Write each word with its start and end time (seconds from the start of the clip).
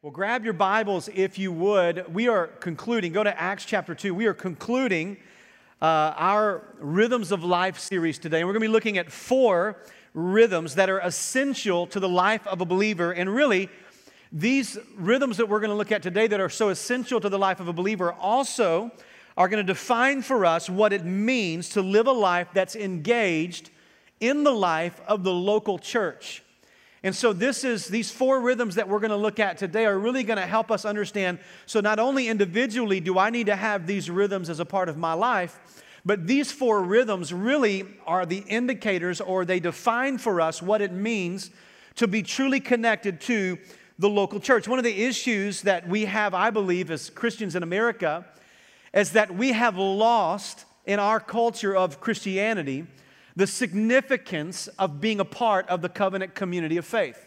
Well, 0.00 0.12
grab 0.12 0.44
your 0.44 0.52
Bibles 0.52 1.08
if 1.12 1.40
you 1.40 1.50
would. 1.50 2.14
We 2.14 2.28
are 2.28 2.46
concluding, 2.46 3.12
go 3.12 3.24
to 3.24 3.40
Acts 3.40 3.64
chapter 3.64 3.96
2. 3.96 4.14
We 4.14 4.26
are 4.26 4.32
concluding 4.32 5.16
uh, 5.82 6.14
our 6.16 6.62
Rhythms 6.78 7.32
of 7.32 7.42
Life 7.42 7.80
series 7.80 8.16
today. 8.16 8.38
And 8.38 8.46
we're 8.46 8.52
going 8.52 8.62
to 8.62 8.68
be 8.68 8.72
looking 8.72 8.96
at 8.96 9.10
four 9.10 9.76
rhythms 10.14 10.76
that 10.76 10.88
are 10.88 11.00
essential 11.00 11.88
to 11.88 11.98
the 11.98 12.08
life 12.08 12.46
of 12.46 12.60
a 12.60 12.64
believer. 12.64 13.10
And 13.10 13.28
really, 13.28 13.70
these 14.30 14.78
rhythms 14.94 15.36
that 15.38 15.48
we're 15.48 15.58
going 15.58 15.70
to 15.70 15.76
look 15.76 15.90
at 15.90 16.00
today 16.00 16.28
that 16.28 16.38
are 16.38 16.48
so 16.48 16.68
essential 16.68 17.20
to 17.20 17.28
the 17.28 17.38
life 17.38 17.58
of 17.58 17.66
a 17.66 17.72
believer 17.72 18.12
also 18.12 18.92
are 19.36 19.48
going 19.48 19.66
to 19.66 19.72
define 19.72 20.22
for 20.22 20.46
us 20.46 20.70
what 20.70 20.92
it 20.92 21.04
means 21.04 21.70
to 21.70 21.82
live 21.82 22.06
a 22.06 22.12
life 22.12 22.46
that's 22.54 22.76
engaged 22.76 23.70
in 24.20 24.44
the 24.44 24.52
life 24.52 25.00
of 25.08 25.24
the 25.24 25.34
local 25.34 25.76
church. 25.76 26.44
And 27.02 27.14
so 27.14 27.32
this 27.32 27.62
is 27.62 27.86
these 27.86 28.10
four 28.10 28.40
rhythms 28.40 28.74
that 28.74 28.88
we're 28.88 28.98
going 28.98 29.10
to 29.10 29.16
look 29.16 29.38
at 29.38 29.56
today 29.56 29.86
are 29.86 29.98
really 29.98 30.24
going 30.24 30.38
to 30.38 30.46
help 30.46 30.70
us 30.70 30.84
understand 30.84 31.38
so 31.66 31.80
not 31.80 31.98
only 31.98 32.28
individually 32.28 32.98
do 32.98 33.18
I 33.18 33.30
need 33.30 33.46
to 33.46 33.56
have 33.56 33.86
these 33.86 34.10
rhythms 34.10 34.50
as 34.50 34.58
a 34.58 34.64
part 34.64 34.88
of 34.88 34.96
my 34.96 35.12
life, 35.12 35.84
but 36.04 36.26
these 36.26 36.50
four 36.50 36.82
rhythms 36.82 37.32
really 37.32 37.84
are 38.06 38.26
the 38.26 38.38
indicators 38.48 39.20
or 39.20 39.44
they 39.44 39.60
define 39.60 40.18
for 40.18 40.40
us 40.40 40.60
what 40.60 40.80
it 40.80 40.92
means 40.92 41.50
to 41.96 42.08
be 42.08 42.22
truly 42.22 42.60
connected 42.60 43.20
to 43.22 43.58
the 43.98 44.08
local 44.08 44.40
church. 44.40 44.68
One 44.68 44.78
of 44.78 44.84
the 44.84 45.04
issues 45.04 45.62
that 45.62 45.88
we 45.88 46.04
have, 46.04 46.34
I 46.34 46.50
believe, 46.50 46.90
as 46.90 47.10
Christians 47.10 47.56
in 47.56 47.62
America 47.62 48.24
is 48.94 49.12
that 49.12 49.34
we 49.34 49.52
have 49.52 49.76
lost 49.76 50.64
in 50.86 50.98
our 50.98 51.20
culture 51.20 51.76
of 51.76 52.00
Christianity 52.00 52.86
the 53.38 53.46
significance 53.46 54.66
of 54.80 55.00
being 55.00 55.20
a 55.20 55.24
part 55.24 55.68
of 55.68 55.80
the 55.80 55.88
covenant 55.88 56.34
community 56.34 56.76
of 56.76 56.84
faith, 56.84 57.24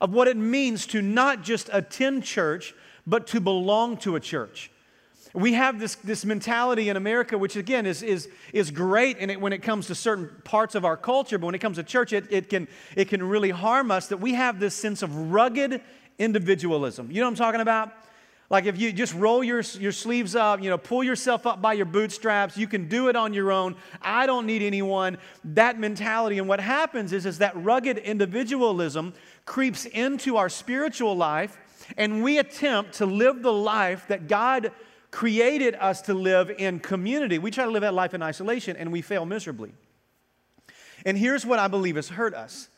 of 0.00 0.10
what 0.10 0.26
it 0.26 0.38
means 0.38 0.86
to 0.86 1.02
not 1.02 1.42
just 1.42 1.68
attend 1.70 2.24
church, 2.24 2.74
but 3.06 3.26
to 3.26 3.42
belong 3.42 3.98
to 3.98 4.16
a 4.16 4.20
church. 4.20 4.70
We 5.34 5.52
have 5.52 5.78
this, 5.78 5.96
this 5.96 6.24
mentality 6.24 6.88
in 6.88 6.96
America, 6.96 7.36
which 7.36 7.56
again 7.56 7.84
is, 7.84 8.02
is, 8.02 8.26
is 8.54 8.70
great 8.70 9.18
in 9.18 9.28
it 9.28 9.38
when 9.38 9.52
it 9.52 9.58
comes 9.58 9.88
to 9.88 9.94
certain 9.94 10.30
parts 10.44 10.74
of 10.74 10.86
our 10.86 10.96
culture, 10.96 11.36
but 11.36 11.44
when 11.44 11.54
it 11.54 11.60
comes 11.60 11.76
to 11.76 11.82
church, 11.82 12.14
it, 12.14 12.24
it, 12.30 12.48
can, 12.48 12.66
it 12.96 13.10
can 13.10 13.22
really 13.22 13.50
harm 13.50 13.90
us 13.90 14.06
that 14.06 14.16
we 14.16 14.32
have 14.32 14.58
this 14.58 14.74
sense 14.74 15.02
of 15.02 15.14
rugged 15.30 15.82
individualism. 16.18 17.10
You 17.10 17.20
know 17.20 17.26
what 17.26 17.32
I'm 17.32 17.36
talking 17.36 17.60
about? 17.60 17.92
Like 18.50 18.66
if 18.66 18.78
you 18.78 18.92
just 18.92 19.14
roll 19.14 19.42
your, 19.42 19.62
your 19.80 19.92
sleeves 19.92 20.36
up, 20.36 20.62
you 20.62 20.68
know, 20.68 20.76
pull 20.76 21.02
yourself 21.02 21.46
up 21.46 21.62
by 21.62 21.72
your 21.72 21.86
bootstraps, 21.86 22.56
you 22.56 22.66
can 22.66 22.88
do 22.88 23.08
it 23.08 23.16
on 23.16 23.32
your 23.32 23.50
own. 23.50 23.76
I 24.02 24.26
don't 24.26 24.46
need 24.46 24.62
anyone. 24.62 25.18
That 25.44 25.78
mentality. 25.78 26.38
And 26.38 26.46
what 26.46 26.60
happens 26.60 27.12
is, 27.12 27.24
is 27.26 27.38
that 27.38 27.56
rugged 27.56 27.98
individualism 27.98 29.14
creeps 29.46 29.86
into 29.86 30.36
our 30.36 30.48
spiritual 30.48 31.16
life, 31.16 31.58
and 31.96 32.22
we 32.22 32.38
attempt 32.38 32.94
to 32.94 33.06
live 33.06 33.42
the 33.42 33.52
life 33.52 34.06
that 34.08 34.28
God 34.28 34.72
created 35.10 35.74
us 35.76 36.02
to 36.02 36.14
live 36.14 36.50
in 36.50 36.80
community. 36.80 37.38
We 37.38 37.50
try 37.50 37.64
to 37.64 37.70
live 37.70 37.82
that 37.82 37.94
life 37.94 38.14
in 38.14 38.22
isolation, 38.22 38.76
and 38.76 38.92
we 38.92 39.00
fail 39.00 39.24
miserably. 39.24 39.72
And 41.06 41.16
here's 41.16 41.46
what 41.46 41.58
I 41.58 41.68
believe 41.68 41.96
has 41.96 42.08
hurt 42.08 42.34
us 42.34 42.68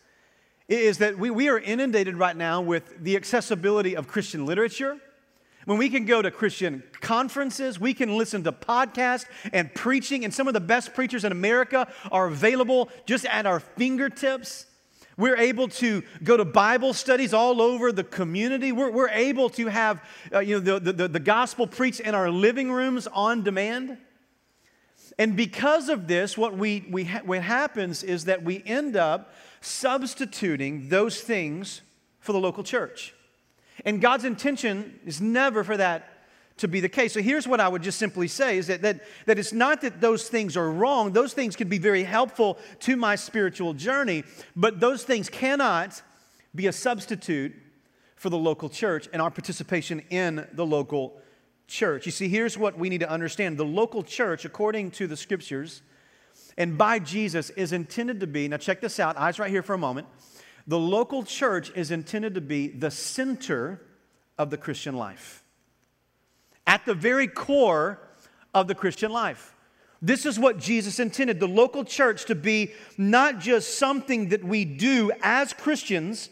is 0.68 0.98
that 0.98 1.16
we, 1.16 1.30
we 1.30 1.48
are 1.48 1.58
inundated 1.58 2.16
right 2.16 2.36
now 2.36 2.60
with 2.60 3.02
the 3.02 3.14
accessibility 3.16 3.96
of 3.96 4.08
Christian 4.08 4.46
literature 4.46 4.98
when 5.66 5.78
we 5.78 5.90
can 5.90 6.04
go 6.04 6.22
to 6.22 6.30
Christian 6.30 6.82
conferences, 7.00 7.78
we 7.78 7.92
can 7.92 8.16
listen 8.16 8.44
to 8.44 8.52
podcasts 8.52 9.26
and 9.52 9.72
preaching, 9.74 10.24
and 10.24 10.32
some 10.32 10.48
of 10.48 10.54
the 10.54 10.60
best 10.60 10.94
preachers 10.94 11.24
in 11.24 11.32
America 11.32 11.92
are 12.10 12.28
available 12.28 12.88
just 13.04 13.26
at 13.26 13.46
our 13.46 13.60
fingertips. 13.60 14.66
We're 15.18 15.36
able 15.36 15.68
to 15.68 16.02
go 16.22 16.36
to 16.36 16.44
Bible 16.44 16.92
studies 16.92 17.34
all 17.34 17.60
over 17.60 17.90
the 17.90 18.04
community. 18.04 18.70
We're, 18.70 18.90
we're 18.90 19.08
able 19.08 19.50
to 19.50 19.66
have 19.66 20.00
uh, 20.32 20.38
you 20.38 20.60
know, 20.60 20.78
the, 20.78 20.92
the, 20.92 21.08
the 21.08 21.20
gospel 21.20 21.66
preached 21.66 22.00
in 22.00 22.14
our 22.14 22.30
living 22.30 22.70
rooms 22.70 23.08
on 23.08 23.42
demand. 23.42 23.98
And 25.18 25.34
because 25.34 25.88
of 25.88 26.06
this, 26.06 26.38
what, 26.38 26.56
we, 26.56 26.86
we 26.90 27.04
ha- 27.04 27.22
what 27.24 27.42
happens 27.42 28.04
is 28.04 28.26
that 28.26 28.44
we 28.44 28.62
end 28.66 28.96
up 28.96 29.32
substituting 29.60 30.90
those 30.90 31.20
things 31.20 31.80
for 32.20 32.32
the 32.32 32.38
local 32.38 32.62
church. 32.62 33.14
And 33.84 34.00
God's 34.00 34.24
intention 34.24 34.98
is 35.04 35.20
never 35.20 35.64
for 35.64 35.76
that 35.76 36.12
to 36.58 36.68
be 36.68 36.80
the 36.80 36.88
case. 36.88 37.12
So 37.12 37.20
here's 37.20 37.46
what 37.46 37.60
I 37.60 37.68
would 37.68 37.82
just 37.82 37.98
simply 37.98 38.28
say 38.28 38.56
is 38.56 38.68
that, 38.68 38.82
that, 38.82 39.02
that 39.26 39.38
it's 39.38 39.52
not 39.52 39.82
that 39.82 40.00
those 40.00 40.28
things 40.28 40.56
are 40.56 40.70
wrong. 40.70 41.12
Those 41.12 41.34
things 41.34 41.54
can 41.54 41.68
be 41.68 41.78
very 41.78 42.02
helpful 42.02 42.58
to 42.80 42.96
my 42.96 43.14
spiritual 43.16 43.74
journey, 43.74 44.24
but 44.54 44.80
those 44.80 45.04
things 45.04 45.28
cannot 45.28 46.00
be 46.54 46.66
a 46.66 46.72
substitute 46.72 47.54
for 48.16 48.30
the 48.30 48.38
local 48.38 48.70
church 48.70 49.08
and 49.12 49.20
our 49.20 49.30
participation 49.30 50.00
in 50.08 50.46
the 50.54 50.64
local 50.64 51.20
church. 51.66 52.06
You 52.06 52.12
see, 52.12 52.28
here's 52.28 52.56
what 52.56 52.78
we 52.78 52.88
need 52.88 53.00
to 53.00 53.10
understand 53.10 53.58
the 53.58 53.64
local 53.64 54.02
church, 54.02 54.46
according 54.46 54.92
to 54.92 55.06
the 55.06 55.16
scriptures 55.16 55.82
and 56.58 56.78
by 56.78 56.98
Jesus, 56.98 57.50
is 57.50 57.72
intended 57.72 58.20
to 58.20 58.26
be, 58.26 58.48
now 58.48 58.56
check 58.56 58.80
this 58.80 58.98
out, 58.98 59.16
eyes 59.16 59.38
right 59.38 59.50
here 59.50 59.62
for 59.62 59.74
a 59.74 59.78
moment 59.78 60.06
the 60.66 60.78
local 60.78 61.22
church 61.22 61.70
is 61.74 61.90
intended 61.90 62.34
to 62.34 62.40
be 62.40 62.68
the 62.68 62.90
center 62.90 63.80
of 64.38 64.50
the 64.50 64.56
Christian 64.56 64.96
life, 64.96 65.42
at 66.66 66.84
the 66.84 66.94
very 66.94 67.28
core 67.28 68.00
of 68.52 68.66
the 68.66 68.74
Christian 68.74 69.10
life. 69.12 69.54
This 70.02 70.26
is 70.26 70.38
what 70.38 70.58
Jesus 70.58 70.98
intended 70.98 71.40
the 71.40 71.48
local 71.48 71.84
church 71.84 72.26
to 72.26 72.34
be 72.34 72.72
not 72.98 73.38
just 73.38 73.78
something 73.78 74.28
that 74.28 74.44
we 74.44 74.64
do 74.64 75.10
as 75.22 75.52
Christians, 75.52 76.28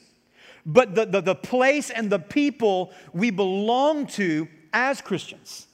but 0.66 0.94
the, 0.94 1.06
the, 1.06 1.20
the 1.20 1.34
place 1.34 1.90
and 1.90 2.10
the 2.10 2.18
people 2.18 2.92
we 3.12 3.30
belong 3.30 4.06
to 4.08 4.48
as 4.72 5.00
Christians. 5.00 5.66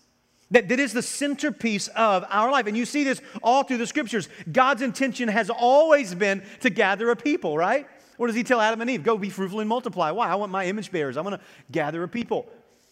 That, 0.52 0.68
that 0.68 0.80
is 0.80 0.92
the 0.92 1.02
centerpiece 1.02 1.88
of 1.88 2.24
our 2.28 2.50
life. 2.50 2.66
And 2.66 2.76
you 2.76 2.84
see 2.84 3.04
this 3.04 3.20
all 3.42 3.62
through 3.62 3.78
the 3.78 3.86
scriptures. 3.86 4.28
God's 4.50 4.82
intention 4.82 5.28
has 5.28 5.48
always 5.48 6.14
been 6.14 6.42
to 6.60 6.70
gather 6.70 7.10
a 7.10 7.16
people, 7.16 7.56
right? 7.56 7.86
What 8.20 8.26
does 8.26 8.36
he 8.36 8.44
tell 8.44 8.60
Adam 8.60 8.82
and 8.82 8.90
Eve? 8.90 9.02
Go 9.02 9.16
be 9.16 9.30
fruitful 9.30 9.60
and 9.60 9.68
multiply. 9.70 10.10
Why? 10.10 10.28
I 10.28 10.34
want 10.34 10.52
my 10.52 10.66
image 10.66 10.92
bearers. 10.92 11.16
I 11.16 11.22
want 11.22 11.36
to 11.36 11.46
gather 11.72 12.02
a 12.02 12.08
people. 12.08 12.46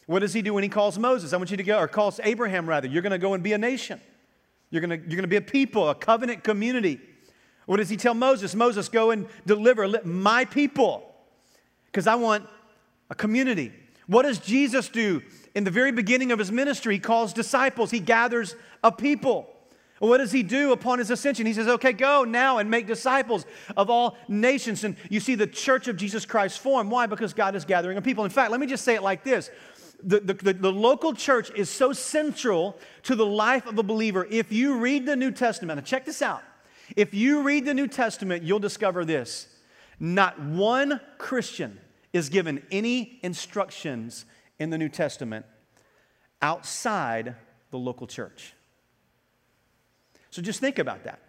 What 0.06 0.20
does 0.20 0.32
he 0.32 0.40
do 0.40 0.54
when 0.54 0.62
he 0.62 0.70
calls 0.70 0.98
Moses? 0.98 1.34
I 1.34 1.36
want 1.36 1.50
you 1.50 1.58
to 1.58 1.62
go, 1.62 1.78
or 1.78 1.86
calls 1.86 2.18
Abraham 2.24 2.66
rather. 2.66 2.88
You're 2.88 3.02
going 3.02 3.10
to 3.10 3.18
go 3.18 3.34
and 3.34 3.42
be 3.42 3.52
a 3.52 3.58
nation. 3.58 4.00
You're 4.70 4.80
going 4.80 4.88
to, 4.88 4.96
you're 4.96 5.16
going 5.16 5.24
to 5.24 5.28
be 5.28 5.36
a 5.36 5.42
people, 5.42 5.90
a 5.90 5.94
covenant 5.94 6.44
community. 6.44 6.98
What 7.66 7.76
does 7.76 7.90
he 7.90 7.98
tell 7.98 8.14
Moses? 8.14 8.54
Moses, 8.54 8.88
go 8.88 9.10
and 9.10 9.26
deliver 9.44 9.86
let 9.86 10.06
my 10.06 10.46
people 10.46 11.14
because 11.92 12.06
I 12.06 12.14
want 12.14 12.46
a 13.10 13.14
community. 13.14 13.70
What 14.06 14.22
does 14.22 14.38
Jesus 14.38 14.88
do 14.88 15.20
in 15.54 15.64
the 15.64 15.70
very 15.70 15.92
beginning 15.92 16.32
of 16.32 16.38
his 16.38 16.50
ministry? 16.50 16.94
He 16.94 17.00
calls 17.00 17.34
disciples, 17.34 17.90
he 17.90 18.00
gathers 18.00 18.56
a 18.82 18.90
people. 18.90 19.50
What 19.98 20.18
does 20.18 20.30
he 20.30 20.42
do 20.42 20.72
upon 20.72 21.00
his 21.00 21.10
ascension? 21.10 21.44
He 21.46 21.54
says, 21.54 21.66
Okay, 21.66 21.92
go 21.92 22.24
now 22.24 22.58
and 22.58 22.70
make 22.70 22.86
disciples 22.86 23.46
of 23.76 23.90
all 23.90 24.16
nations. 24.28 24.84
And 24.84 24.96
you 25.10 25.20
see 25.20 25.34
the 25.34 25.46
church 25.46 25.88
of 25.88 25.96
Jesus 25.96 26.24
Christ 26.24 26.60
form. 26.60 26.88
Why? 26.88 27.06
Because 27.06 27.34
God 27.34 27.56
is 27.56 27.64
gathering 27.64 27.98
a 27.98 28.02
people. 28.02 28.24
In 28.24 28.30
fact, 28.30 28.50
let 28.50 28.60
me 28.60 28.66
just 28.66 28.84
say 28.84 28.94
it 28.94 29.02
like 29.02 29.24
this 29.24 29.50
the, 30.02 30.20
the, 30.20 30.52
the, 30.52 30.72
local 30.72 31.12
church 31.12 31.50
is 31.56 31.68
so 31.68 31.92
central 31.92 32.78
to 33.02 33.16
the 33.16 33.26
life 33.26 33.66
of 33.66 33.78
a 33.78 33.82
believer. 33.82 34.26
If 34.30 34.52
you 34.52 34.76
read 34.78 35.06
the 35.06 35.16
New 35.16 35.32
Testament, 35.32 35.78
and 35.78 35.86
check 35.86 36.04
this 36.04 36.22
out. 36.22 36.42
If 36.96 37.12
you 37.14 37.42
read 37.42 37.64
the 37.64 37.74
New 37.74 37.88
Testament, 37.88 38.44
you'll 38.44 38.60
discover 38.60 39.04
this. 39.04 39.48
Not 39.98 40.40
one 40.40 41.00
Christian 41.18 41.80
is 42.12 42.28
given 42.28 42.62
any 42.70 43.18
instructions 43.22 44.24
in 44.58 44.70
the 44.70 44.78
New 44.78 44.88
Testament 44.88 45.44
outside 46.40 47.34
the 47.70 47.78
local 47.78 48.06
church. 48.06 48.54
So 50.30 50.42
just 50.42 50.60
think 50.60 50.78
about 50.78 51.04
that. 51.04 51.20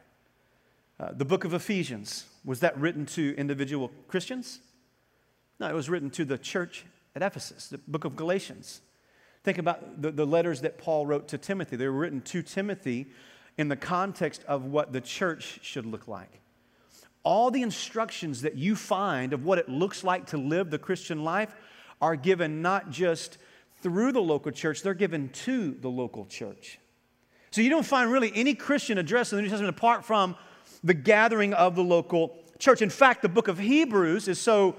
Uh, 1.00 1.12
the 1.14 1.26
book 1.26 1.46
of 1.46 1.54
Ephesians, 1.54 2.26
was 2.44 2.60
that 2.60 2.78
written 2.78 3.06
to 3.06 3.34
individual 3.38 3.92
Christians? 4.08 4.60
No, 5.60 5.68
it 5.68 5.74
was 5.74 5.90
written 5.90 6.10
to 6.12 6.26
the 6.26 6.38
church 6.38 6.86
at 7.16 7.22
Ephesus, 7.22 7.68
the 7.68 7.78
book 7.78 8.04
of 8.06 8.16
Galatians. 8.16 8.82
Think 9.44 9.58
about 9.58 10.02
the, 10.02 10.12
the 10.12 10.26
letters 10.26 10.62
that 10.62 10.78
Paul 10.78 11.06
wrote 11.06 11.30
to 11.30 11.38
Timothy. 11.38 11.76
They 11.78 11.88
were 11.88 12.00
written 12.00 12.22
to 12.22 12.42
Timothy 12.42 13.08
in 13.58 13.70
the 13.70 13.76
context 13.76 14.44
of 14.48 14.66
what 14.66 14.92
the 14.92 15.02
church 15.02 15.60
should 15.62 15.86
look 15.86 16.08
like. 16.08 16.42
All 17.24 17.52
the 17.52 17.62
instructions 17.62 18.42
that 18.42 18.56
you 18.56 18.76
find 18.76 19.34
of 19.34 19.46
what 19.46 19.58
it 19.58 19.70
looks 19.70 20.04
like 20.04 20.28
to 20.28 20.38
live 20.38 20.70
the 20.70 20.80
Christian 20.80 21.24
life 21.24 21.56
are 22.02 22.16
given 22.16 22.62
not 22.62 22.90
just 22.90 23.38
through 23.82 24.12
the 24.12 24.22
local 24.22 24.52
church, 24.52 24.82
they're 24.82 24.94
given 24.94 25.30
to 25.30 25.72
the 25.72 25.90
local 25.90 26.26
church. 26.26 26.80
So 27.52 27.62
you 27.62 27.70
don't 27.70 27.86
find 27.86 28.12
really 28.12 28.32
any 28.36 28.54
Christian 28.54 28.98
address 28.98 29.32
in 29.32 29.38
the 29.38 29.42
New 29.42 29.50
Testament 29.50 29.76
apart 29.76 30.06
from 30.06 30.36
the 30.84 30.94
gathering 30.94 31.54
of 31.54 31.76
the 31.76 31.84
local 31.84 32.38
church. 32.60 32.82
In 32.82 32.90
fact, 32.90 33.22
the 33.22 33.30
book 33.30 33.48
of 33.48 33.58
Hebrews 33.58 34.28
is 34.28 34.40
so 34.40 34.76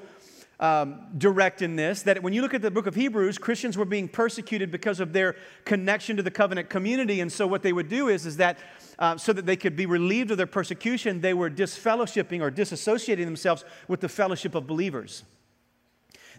um, 0.60 1.06
direct 1.16 1.62
in 1.62 1.74
this 1.74 2.02
that 2.02 2.22
when 2.22 2.32
you 2.32 2.42
look 2.42 2.54
at 2.54 2.62
the 2.62 2.70
book 2.70 2.86
of 2.86 2.94
Hebrews, 2.94 3.38
Christians 3.38 3.76
were 3.76 3.86
being 3.86 4.06
persecuted 4.06 4.70
because 4.70 5.00
of 5.00 5.12
their 5.12 5.36
connection 5.64 6.16
to 6.18 6.22
the 6.22 6.30
covenant 6.30 6.68
community. 6.68 7.20
And 7.20 7.32
so 7.32 7.46
what 7.46 7.62
they 7.62 7.72
would 7.72 7.88
do 7.88 8.08
is, 8.08 8.26
is 8.26 8.36
that 8.36 8.58
uh, 8.98 9.16
so 9.16 9.32
that 9.32 9.46
they 9.46 9.56
could 9.56 9.74
be 9.74 9.86
relieved 9.86 10.30
of 10.30 10.36
their 10.36 10.46
persecution, 10.46 11.22
they 11.22 11.34
were 11.34 11.50
disfellowshipping 11.50 12.40
or 12.40 12.50
disassociating 12.50 13.24
themselves 13.24 13.64
with 13.88 14.00
the 14.00 14.08
fellowship 14.08 14.54
of 14.54 14.66
believers. 14.66 15.24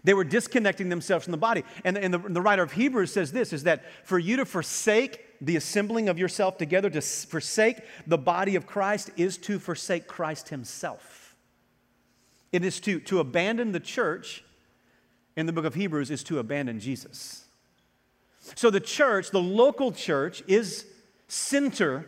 They 0.04 0.14
were 0.14 0.24
disconnecting 0.24 0.88
themselves 0.88 1.24
from 1.24 1.32
the 1.32 1.38
body. 1.38 1.64
And, 1.84 1.98
and 1.98 2.14
the, 2.14 2.18
the 2.18 2.40
writer 2.40 2.62
of 2.62 2.72
Hebrews 2.72 3.12
says 3.12 3.32
this 3.32 3.52
is 3.52 3.64
that 3.64 3.82
for 4.04 4.18
you 4.18 4.36
to 4.36 4.44
forsake 4.44 5.24
the 5.42 5.56
assembling 5.56 6.08
of 6.08 6.18
yourself 6.18 6.56
together, 6.56 6.88
to 6.88 7.00
forsake 7.00 7.80
the 8.06 8.16
body 8.16 8.54
of 8.54 8.64
Christ, 8.64 9.10
is 9.16 9.36
to 9.38 9.58
forsake 9.58 10.06
Christ 10.06 10.50
himself. 10.50 11.34
It 12.52 12.64
is 12.64 12.78
to, 12.80 13.00
to 13.00 13.18
abandon 13.18 13.72
the 13.72 13.80
church 13.80 14.44
in 15.36 15.46
the 15.46 15.52
book 15.52 15.64
of 15.64 15.74
Hebrews, 15.74 16.10
is 16.10 16.22
to 16.24 16.38
abandon 16.38 16.78
Jesus. 16.78 17.44
So 18.54 18.70
the 18.70 18.80
church, 18.80 19.30
the 19.30 19.42
local 19.42 19.90
church, 19.90 20.44
is 20.46 20.86
center 21.26 22.06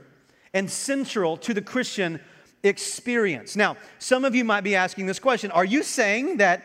and 0.52 0.70
central 0.70 1.36
to 1.38 1.52
the 1.52 1.62
Christian 1.62 2.20
experience. 2.62 3.56
Now, 3.56 3.76
some 3.98 4.24
of 4.24 4.34
you 4.34 4.44
might 4.44 4.62
be 4.62 4.76
asking 4.76 5.06
this 5.06 5.18
question 5.18 5.50
Are 5.50 5.64
you 5.64 5.82
saying 5.82 6.36
that 6.36 6.62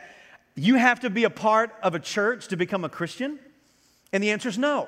you 0.56 0.76
have 0.76 1.00
to 1.00 1.10
be 1.10 1.24
a 1.24 1.30
part 1.32 1.74
of 1.82 1.96
a 1.96 2.00
church 2.00 2.50
to 2.50 2.58
become 2.58 2.86
a 2.86 2.90
Christian? 2.90 3.40
And 4.14 4.24
the 4.24 4.30
answer 4.30 4.50
is 4.50 4.58
no. 4.58 4.88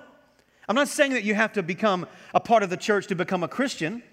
I'm 0.68 0.76
not 0.76 0.88
saying 0.88 1.14
that 1.14 1.24
you 1.24 1.34
have 1.36 1.54
to 1.54 1.64
become 1.64 2.08
a 2.34 2.40
part 2.40 2.64
of 2.64 2.70
the 2.70 2.78
church 2.78 3.08
to 3.08 3.16
become 3.16 3.44
a 3.44 3.48
Christian. 3.48 4.04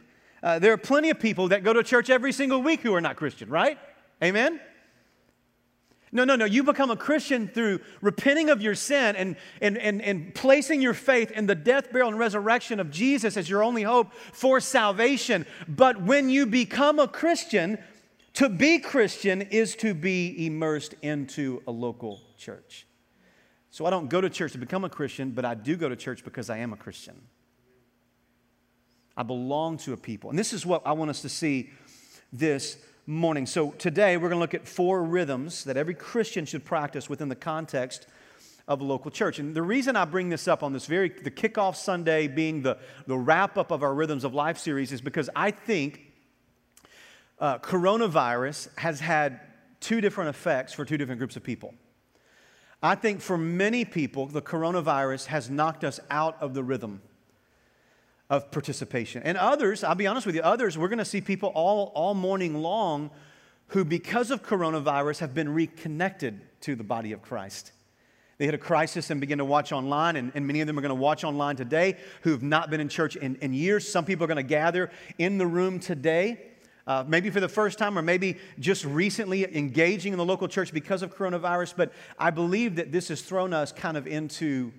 Uh, 0.43 0.59
there 0.59 0.73
are 0.73 0.79
plenty 0.79 1.11
of 1.11 1.19
people 1.19 1.49
that 1.49 1.65
go 1.65 1.73
to 1.73 1.83
church 1.83 2.11
every 2.11 2.33
single 2.33 2.63
week 2.63 2.81
who 2.81 2.95
are 2.95 3.01
not 3.01 3.17
Christian, 3.17 3.49
right? 3.49 3.79
Amen? 4.23 4.61
No, 6.11 6.25
no, 6.25 6.37
no. 6.37 6.47
You 6.47 6.63
become 6.63 6.91
a 6.91 6.97
Christian 6.97 7.49
through 7.49 7.81
repenting 8.01 8.49
of 8.49 8.63
your 8.63 8.75
sin 8.75 9.15
and, 9.15 9.37
and, 9.61 9.77
and, 9.77 10.01
and 10.01 10.35
placing 10.35 10.81
your 10.81 10.95
faith 10.95 11.31
in 11.33 11.47
the 11.47 11.55
death, 11.55 11.93
burial, 11.93 12.09
and 12.09 12.19
resurrection 12.19 12.81
of 12.81 12.91
Jesus 12.91 13.37
as 13.37 13.49
your 13.49 13.63
only 13.63 13.83
hope 13.83 14.13
for 14.33 14.59
salvation. 14.61 15.45
But 15.69 16.03
when 16.03 16.31
you 16.31 16.47
become 16.47 16.99
a 16.99 17.09
Christian, 17.09 17.79
to 18.35 18.49
be 18.49 18.79
Christian 18.79 19.43
is 19.43 19.77
to 19.77 19.95
be 19.95 20.47
immersed 20.47 20.95
into 21.03 21.63
a 21.67 21.71
local 21.71 22.21
church. 22.39 22.88
So 23.71 23.87
I 23.87 23.91
don't 23.91 24.09
go 24.09 24.21
to 24.21 24.31
church 24.31 24.53
to 24.53 24.59
become 24.59 24.85
a 24.85 24.89
Christian, 24.89 25.31
but 25.31 25.45
I 25.45 25.55
do 25.55 25.77
go 25.77 25.89
to 25.89 25.97
church 25.97 26.25
because 26.25 26.51
I 26.51 26.59
am 26.59 26.73
a 26.73 26.77
Christian. 26.77 27.21
I 29.17 29.23
belong 29.23 29.79
to 29.79 29.93
a 29.93 29.97
people. 29.97 30.31
And 30.31 30.39
this 30.39 30.53
is 30.53 30.65
what 30.65 30.83
I 30.87 30.93
want 30.93 31.11
us 31.11 31.23
to 31.23 31.29
see 31.29 31.71
this 32.33 32.79
morning. 33.07 33.47
So 33.47 33.73
today 33.73 34.17
we're 34.17 34.29
going 34.29 34.39
to 34.39 34.41
look 34.41 34.55
at 34.55 34.67
four 34.67 35.03
rhythms 35.03 35.65
that 35.65 35.77
every 35.77 35.95
Christian 35.95 36.45
should 36.45 36.65
practice 36.65 37.09
within 37.09 37.29
the 37.29 37.37
context 37.37 38.07
of 38.69 38.81
a 38.83 38.85
local 38.85 39.11
church. 39.11 39.39
And 39.39 39.57
the 39.57 39.63
reason 39.63 39.97
I 39.97 40.05
bring 40.05 40.29
this 40.29 40.47
up 40.47 40.63
on 40.63 40.73
this 40.73 40.87
very, 40.87 41.09
the 41.09 41.31
kickoff 41.31 41.75
Sunday 41.75 42.29
being 42.29 42.63
the, 42.63 42.79
the 43.07 43.17
wrap 43.17 43.57
up 43.57 43.71
of 43.71 43.83
our 43.83 43.95
Rhythms 43.95 44.25
of 44.25 44.35
Life 44.35 44.59
series 44.59 44.93
is 44.93 45.01
because 45.01 45.31
I 45.35 45.51
think 45.51 46.03
uh, 47.41 47.59
coronavirus 47.59 48.77
has 48.79 49.01
had 49.01 49.41
two 49.81 50.01
different 50.01 50.31
effects 50.31 50.75
for 50.75 50.85
two 50.85 50.99
different 50.99 51.19
groups 51.19 51.37
of 51.37 51.43
people. 51.43 51.75
I 52.83 52.95
think 52.95 53.21
for 53.21 53.37
many 53.37 53.85
people, 53.85 54.27
the 54.27 54.43
coronavirus 54.43 55.27
has 55.27 55.51
knocked 55.51 55.83
us 55.85 55.99
out 56.11 56.37
of 56.41 56.55
the 56.55 56.63
rhythm 56.63 57.03
of 58.31 58.51
participation. 58.51 59.23
And 59.25 59.37
others, 59.37 59.83
I'll 59.83 59.95
be 59.95 60.07
honest 60.07 60.27
with 60.27 60.35
you, 60.35 60.43
others, 60.43 60.79
we're 60.79 60.89
going 60.89 60.99
to 60.99 61.05
see 61.05 61.21
people 61.21 61.51
all, 61.55 61.91
all 61.95 62.15
morning 62.15 62.63
long 62.63 63.11
who, 63.69 63.85
because 63.85 64.31
of 64.31 64.43
coronavirus, 64.43 65.19
have 65.19 65.35
been 65.35 65.49
reconnected 65.49 66.41
to 66.63 66.77
the 66.77 66.85
body 66.85 67.13
of 67.13 67.23
Christ. 67.23 67.73
They 68.39 68.47
had 68.47 68.55
a 68.55 68.59
crisis 68.59 69.11
and 69.11 69.21
began 69.21 69.39
to 69.39 69.45
watch 69.45 69.73
online, 69.73 70.15
and, 70.15 70.31
and 70.35 70.47
many 70.47 70.61
of 70.61 70.69
them 70.69 70.79
are 70.79 70.81
going 70.81 70.91
to 70.91 70.95
watch 70.95 71.25
online 71.25 71.57
today 71.57 71.97
who 72.23 72.31
have 72.31 72.43
not 72.43 72.71
been 72.71 72.81
in 72.81 72.89
church 72.89 73.17
in, 73.17 73.35
in 73.37 73.53
years. 73.53 73.89
Some 73.89 74.05
people 74.05 74.25
are 74.25 74.29
going 74.29 74.37
to 74.37 74.43
gather 74.45 74.91
in 75.19 75.39
the 75.39 75.47
room 75.47 75.81
today. 75.81 76.41
Uh, 76.89 77.05
maybe 77.07 77.29
for 77.29 77.39
the 77.39 77.49
first 77.51 77.79
time, 77.79 77.99
or 77.99 78.03
maybe 78.03 78.39
just 78.59 78.83
recently 78.87 79.45
engaging 79.55 80.13
in 80.13 80.19
the 80.19 80.25
local 80.25 80.49
church 80.49 80.73
because 80.73 81.03
of 81.03 81.15
coronavirus. 81.15 81.75
But 81.77 81.93
I 82.19 82.31
believe 82.31 82.77
that 82.77 82.91
this 82.91 83.09
has 83.09 83.21
thrown 83.21 83.53
us 83.53 83.73
kind 83.73 83.99
of 83.99 84.07
into 84.07 84.73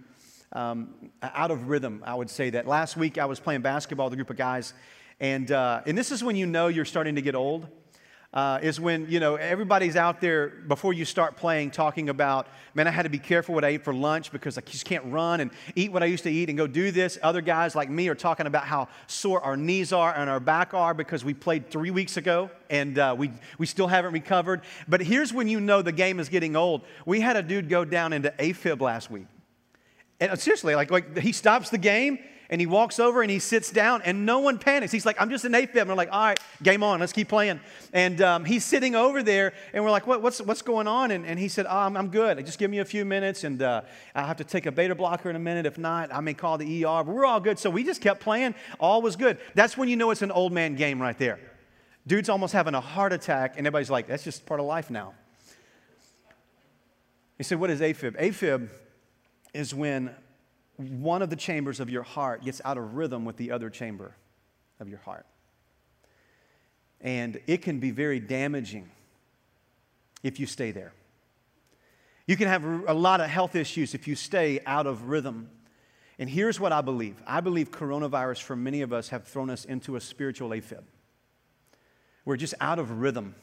um, 0.51 1.11
out 1.21 1.51
of 1.51 1.69
rhythm, 1.69 2.01
I 2.03 2.15
would 2.15 2.31
say 2.31 2.50
that. 2.50 2.65
Last 2.65 2.97
week 2.97 3.19
I 3.19 3.25
was 3.25 3.39
playing 3.39 3.61
basketball 3.61 4.07
with 4.07 4.13
a 4.13 4.15
group 4.15 4.31
of 4.31 4.38
guys, 4.38 4.73
and, 5.19 5.51
uh, 5.51 5.83
and 5.85 5.95
this 5.95 6.11
is 6.11 6.23
when 6.23 6.35
you 6.35 6.47
know 6.47 6.65
you're 6.65 6.83
starting 6.83 7.13
to 7.13 7.21
get 7.21 7.35
old. 7.35 7.67
Uh, 8.31 8.60
is 8.62 8.80
when 8.80 9.10
you 9.10 9.20
know 9.20 9.38
everybody's 9.38 9.96
out 9.96 10.22
there 10.22 10.50
before 10.50 10.94
you 10.94 11.04
start 11.04 11.36
playing 11.36 11.72
talking 11.72 12.10
about 12.10 12.46
man 12.76 12.88
i 12.88 12.92
had 12.92 13.02
to 13.02 13.10
be 13.10 13.18
careful 13.18 13.56
what 13.56 13.66
i 13.66 13.70
ate 13.70 13.84
for 13.84 13.92
lunch 13.92 14.31
because 14.31 14.56
i 14.56 14.62
just 14.62 14.86
can't 14.86 15.04
run 15.06 15.40
and 15.40 15.50
eat 15.74 15.92
what 15.92 16.04
i 16.04 16.06
used 16.06 16.24
to 16.24 16.30
eat 16.30 16.48
and 16.48 16.56
go 16.56 16.68
do 16.68 16.92
this. 16.92 17.18
Other 17.24 17.42
guys 17.42 17.76
like 17.76 17.90
me 17.90 18.08
are 18.10 18.16
talking 18.16 18.46
about 18.46 18.66
how 18.66 18.88
sore 19.08 19.42
our 19.42 19.56
knees 19.56 19.94
are 19.94 20.14
and 20.14 20.30
our 20.30 20.40
back 20.40 20.74
are 20.74 20.94
because 20.94 21.24
we 21.24 21.34
played 21.34 21.70
three 21.70 21.92
weeks 21.92 22.18
ago 22.18 22.50
and 22.70 23.00
uh, 23.00 23.16
we, 23.18 23.31
we 23.58 23.66
still 23.66 23.88
haven't 23.88 24.14
recovered. 24.14 24.62
But 24.88 25.02
here's 25.02 25.34
when 25.34 25.48
you 25.48 25.60
know 25.60 25.81
the 25.81 25.92
game 25.92 26.20
is 26.20 26.30
getting 26.30 26.56
old. 26.56 26.81
We 27.06 27.22
had 27.22 27.38
a 27.38 27.44
dude 27.44 27.70
go 27.70 27.86
down 27.86 28.14
into 28.14 28.31
afib 28.31 28.81
last 28.81 29.10
week. 29.10 29.28
And 30.20 30.31
uh, 30.31 30.36
seriously, 30.36 30.76
like, 30.76 30.92
like 30.92 31.18
he 31.18 31.31
stops 31.31 31.70
the 31.70 31.78
game 31.78 32.20
and 32.50 32.60
he 32.60 32.66
walks 32.66 33.00
over 33.00 33.22
and 33.22 33.30
he 33.30 33.38
sits 33.38 33.69
down 33.69 34.01
and 34.04 34.25
no 34.25 34.40
one 34.40 34.57
panics. 34.57 34.92
He's 34.92 35.06
like, 35.06 35.22
I'm 35.22 35.30
just 35.30 35.46
an 35.46 35.51
AFib. 35.54 35.81
And 35.81 35.90
we're 35.90 35.96
like, 35.96 36.12
all 36.12 36.25
right, 36.25 36.40
game 36.63 36.81
on, 36.81 37.00
let's 37.00 37.13
keep 37.13 37.30
playing. 37.30 37.60
And 37.94 38.22
um, 38.22 38.44
he's 38.44 38.66
sitting 38.66 38.96
over 38.96 39.22
there 39.22 39.54
and 39.72 39.84
we're 39.84 39.92
like, 39.92 40.07
what, 40.07 40.24
what's, 40.24 40.42
what's 40.42 40.63
going 40.63 40.88
on? 40.88 41.12
And, 41.12 41.25
and 41.25 41.40
he 41.40 41.48
said, 41.48 41.68
oh, 41.69 41.78
I'm, 41.78 41.96
I'm 41.96 42.10
good. 42.10 42.44
Just 42.46 42.57
give 42.57 42.72
me 42.72 42.80
a 42.80 42.86
few 42.86 43.06
minutes 43.06 43.44
and 43.44 43.62
uh, 43.62 43.81
i 44.16 44.25
have 44.25 44.38
to 44.38 44.44
take 44.44 44.66
a 44.66 44.72
beta 44.72 44.96
blocker 44.96 45.30
in 45.30 45.36
a 45.36 45.40
minute. 45.40 45.68
If 45.68 45.78
not, 45.78 46.13
I 46.13 46.22
may 46.22 46.34
call 46.34 46.57
the 46.57 46.86
ER. 46.86 47.04
But 47.04 47.07
we're 47.07 47.25
all 47.25 47.40
good. 47.40 47.60
So 47.60 47.69
we 47.69 47.84
just 47.84 48.01
kept 48.01 48.19
playing. 48.19 48.56
All 48.80 49.02
was 49.02 49.16
good. 49.16 49.38
That's 49.54 49.78
when 49.78 49.88
you 49.88 49.95
know 49.95 50.10
it's 50.10 50.24
an 50.24 50.31
old 50.31 50.52
man 50.52 50.75
game 50.75 51.00
right 51.00 51.18
there. 51.18 51.40
Dude's 52.07 52.30
almost 52.30 52.54
having 52.54 52.74
a 52.74 52.81
heart 52.81 53.13
attack 53.13 53.57
and 53.57 53.68
everybody's 53.68 53.92
like, 53.92 54.07
that's 54.07 54.24
just 54.24 54.48
part 54.48 54.60
of 54.60 54.66
life 54.66 54.90
now. 54.90 55.13
He 57.38 57.44
said, 57.44 57.60
what 57.60 57.69
is 57.69 57.80
AFib? 57.80 58.19
AFib 58.19 58.69
is 59.54 59.74
when 59.74 60.16
one 60.80 61.22
of 61.22 61.30
the 61.30 61.36
chambers 61.36 61.81
of 61.81 61.90
your 61.90 62.04
heart 62.04 62.44
gets 62.44 62.62
out 62.64 62.78
of 62.78 62.96
rhythm 62.96 63.26
with 63.26 63.36
the 63.36 63.52
other 63.52 63.70
chamber 63.70 64.16
of 64.80 64.88
your 64.88 65.00
heart. 65.00 65.26
And 67.02 67.40
it 67.48 67.62
can 67.62 67.80
be 67.80 67.92
very 67.92 68.20
damaging 68.20 68.90
if 70.24 70.40
you 70.40 70.46
stay 70.46 70.72
there. 70.72 70.94
You 72.28 72.38
can 72.38 72.48
have 72.48 72.64
a 72.88 72.94
lot 72.94 73.20
of 73.20 73.30
health 73.30 73.56
issues 73.56 73.94
if 73.94 74.08
you 74.08 74.16
stay 74.16 74.62
out 74.66 74.88
of 74.88 75.10
rhythm. 75.10 75.50
And 76.18 76.30
here's 76.30 76.60
what 76.60 76.72
I 76.72 76.80
believe 76.80 77.16
I 77.28 77.42
believe 77.42 77.72
coronavirus, 77.72 78.42
for 78.42 78.56
many 78.56 78.81
of 78.81 78.94
us, 78.94 79.10
have 79.10 79.26
thrown 79.26 79.50
us 79.50 79.66
into 79.66 79.98
a 79.98 80.02
spiritual 80.02 80.50
AFib. 80.50 80.84
We're 82.24 82.38
just 82.38 82.54
out 82.62 82.80
of 82.80 83.02
rhythm 83.02 83.36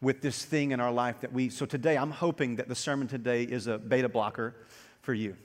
with 0.00 0.20
this 0.20 0.44
thing 0.44 0.70
in 0.70 0.78
our 0.78 0.92
life 0.92 1.20
that 1.22 1.32
we. 1.32 1.48
So 1.48 1.66
today, 1.66 1.96
I'm 1.96 2.10
hoping 2.10 2.56
that 2.56 2.68
the 2.68 2.74
sermon 2.74 3.08
today 3.08 3.42
is 3.42 3.66
a 3.66 3.78
beta 3.78 4.08
blocker 4.08 4.54
for 5.00 5.14
you. 5.14 5.36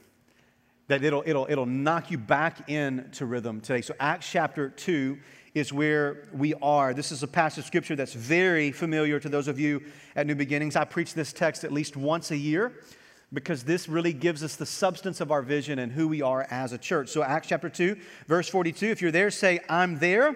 That 0.91 1.05
it'll, 1.05 1.23
it'll, 1.25 1.47
it'll 1.49 1.65
knock 1.65 2.11
you 2.11 2.17
back 2.17 2.69
into 2.69 3.25
rhythm 3.25 3.61
today. 3.61 3.79
So, 3.79 3.93
Acts 3.97 4.29
chapter 4.29 4.67
2 4.67 5.17
is 5.53 5.71
where 5.71 6.27
we 6.33 6.53
are. 6.55 6.93
This 6.93 7.13
is 7.13 7.23
a 7.23 7.29
passage 7.29 7.59
of 7.59 7.65
scripture 7.65 7.95
that's 7.95 8.13
very 8.13 8.73
familiar 8.73 9.17
to 9.17 9.29
those 9.29 9.47
of 9.47 9.57
you 9.57 9.81
at 10.17 10.27
New 10.27 10.35
Beginnings. 10.35 10.75
I 10.75 10.83
preach 10.83 11.13
this 11.13 11.31
text 11.31 11.63
at 11.63 11.71
least 11.71 11.95
once 11.95 12.31
a 12.31 12.35
year 12.35 12.73
because 13.31 13.63
this 13.63 13.87
really 13.87 14.11
gives 14.11 14.43
us 14.43 14.57
the 14.57 14.65
substance 14.65 15.21
of 15.21 15.31
our 15.31 15.41
vision 15.41 15.79
and 15.79 15.93
who 15.93 16.09
we 16.09 16.21
are 16.21 16.45
as 16.51 16.73
a 16.73 16.77
church. 16.77 17.07
So, 17.07 17.23
Acts 17.23 17.47
chapter 17.47 17.69
2, 17.69 17.95
verse 18.27 18.49
42, 18.49 18.87
if 18.87 19.01
you're 19.01 19.11
there, 19.11 19.31
say, 19.31 19.61
I'm 19.69 19.97
there. 19.97 20.35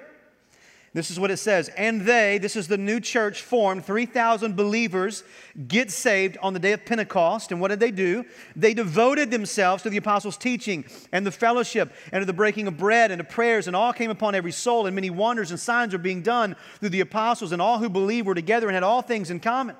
This 0.96 1.12
is 1.12 1.20
what 1.20 1.30
it 1.30 1.36
says. 1.38 1.68
And 1.76 2.04
they, 2.04 2.38
this 2.38 2.56
is 2.56 2.70
the 2.70 2.78
new 2.78 3.02
church 3.02 3.42
formed, 3.42 3.84
3,000 3.84 4.56
believers 4.56 5.26
get 5.68 5.92
saved 5.92 6.38
on 6.42 6.54
the 6.54 6.60
day 6.60 6.72
of 6.72 6.86
Pentecost. 6.86 7.52
And 7.52 7.60
what 7.60 7.68
did 7.68 7.82
they 7.82 7.92
do? 7.92 8.24
They 8.56 8.74
devoted 8.74 9.30
themselves 9.30 9.84
to 9.84 9.90
the 9.90 9.98
apostles' 9.98 10.38
teaching 10.38 10.86
and 11.12 11.28
the 11.28 11.34
fellowship 11.34 11.92
and 12.14 12.22
to 12.22 12.26
the 12.26 12.32
breaking 12.32 12.68
of 12.68 12.78
bread 12.78 13.12
and 13.12 13.20
to 13.20 13.26
prayers, 13.26 13.68
and 13.68 13.76
all 13.76 13.92
came 13.92 14.10
upon 14.10 14.36
every 14.36 14.54
soul. 14.54 14.86
And 14.86 14.96
many 14.96 15.10
wonders 15.10 15.52
and 15.52 15.60
signs 15.60 15.92
were 15.92 16.00
being 16.00 16.22
done 16.22 16.56
through 16.80 16.90
the 16.90 17.02
apostles, 17.02 17.52
and 17.52 17.62
all 17.62 17.80
who 17.80 17.90
believed 17.90 18.26
were 18.26 18.34
together 18.34 18.68
and 18.68 18.74
had 18.74 18.84
all 18.84 19.02
things 19.02 19.30
in 19.30 19.42
common. 19.42 19.76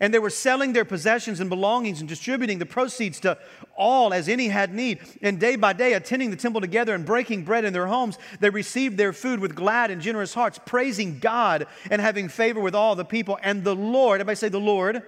And 0.00 0.12
they 0.12 0.18
were 0.18 0.28
selling 0.28 0.74
their 0.74 0.84
possessions 0.84 1.40
and 1.40 1.48
belongings 1.48 2.00
and 2.00 2.08
distributing 2.08 2.58
the 2.58 2.66
proceeds 2.66 3.20
to 3.20 3.38
all 3.78 4.12
as 4.12 4.28
any 4.28 4.48
had 4.48 4.74
need. 4.74 4.98
And 5.22 5.40
day 5.40 5.56
by 5.56 5.72
day, 5.72 5.94
attending 5.94 6.30
the 6.30 6.36
temple 6.36 6.60
together 6.60 6.94
and 6.94 7.06
breaking 7.06 7.44
bread 7.44 7.64
in 7.64 7.72
their 7.72 7.86
homes, 7.86 8.18
they 8.40 8.50
received 8.50 8.98
their 8.98 9.14
food 9.14 9.40
with 9.40 9.54
glad 9.54 9.90
and 9.90 10.02
generous 10.02 10.34
hearts, 10.34 10.58
praising 10.66 11.20
God 11.20 11.66
and 11.90 12.02
having 12.02 12.28
favor 12.28 12.60
with 12.60 12.74
all 12.74 12.96
the 12.96 13.04
people. 13.04 13.38
And 13.42 13.64
the 13.64 13.74
Lord, 13.74 14.20
everybody 14.20 14.36
say 14.36 14.48
the 14.50 14.60
Lord. 14.60 15.02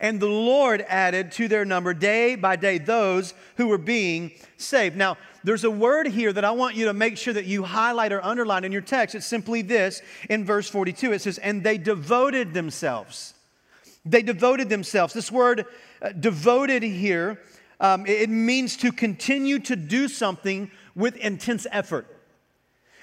And 0.00 0.18
the 0.18 0.26
Lord 0.26 0.84
added 0.88 1.30
to 1.32 1.46
their 1.46 1.64
number 1.64 1.94
day 1.94 2.34
by 2.34 2.56
day 2.56 2.78
those 2.78 3.32
who 3.56 3.68
were 3.68 3.78
being 3.78 4.32
saved. 4.56 4.96
Now, 4.96 5.16
there's 5.44 5.62
a 5.62 5.70
word 5.70 6.08
here 6.08 6.32
that 6.32 6.44
I 6.44 6.50
want 6.50 6.74
you 6.74 6.86
to 6.86 6.92
make 6.92 7.16
sure 7.16 7.32
that 7.32 7.44
you 7.44 7.62
highlight 7.62 8.12
or 8.12 8.24
underline 8.24 8.64
in 8.64 8.72
your 8.72 8.80
text. 8.80 9.14
It's 9.14 9.24
simply 9.24 9.62
this 9.62 10.02
in 10.28 10.44
verse 10.44 10.68
42. 10.68 11.12
It 11.12 11.22
says, 11.22 11.38
And 11.38 11.62
they 11.62 11.78
devoted 11.78 12.54
themselves 12.54 13.34
they 14.04 14.22
devoted 14.22 14.68
themselves. 14.68 15.14
This 15.14 15.32
word 15.32 15.64
uh, 16.02 16.10
devoted 16.12 16.82
here, 16.82 17.40
um, 17.80 18.06
it 18.06 18.30
means 18.30 18.76
to 18.78 18.92
continue 18.92 19.58
to 19.60 19.76
do 19.76 20.08
something 20.08 20.70
with 20.94 21.16
intense 21.16 21.66
effort. 21.70 22.06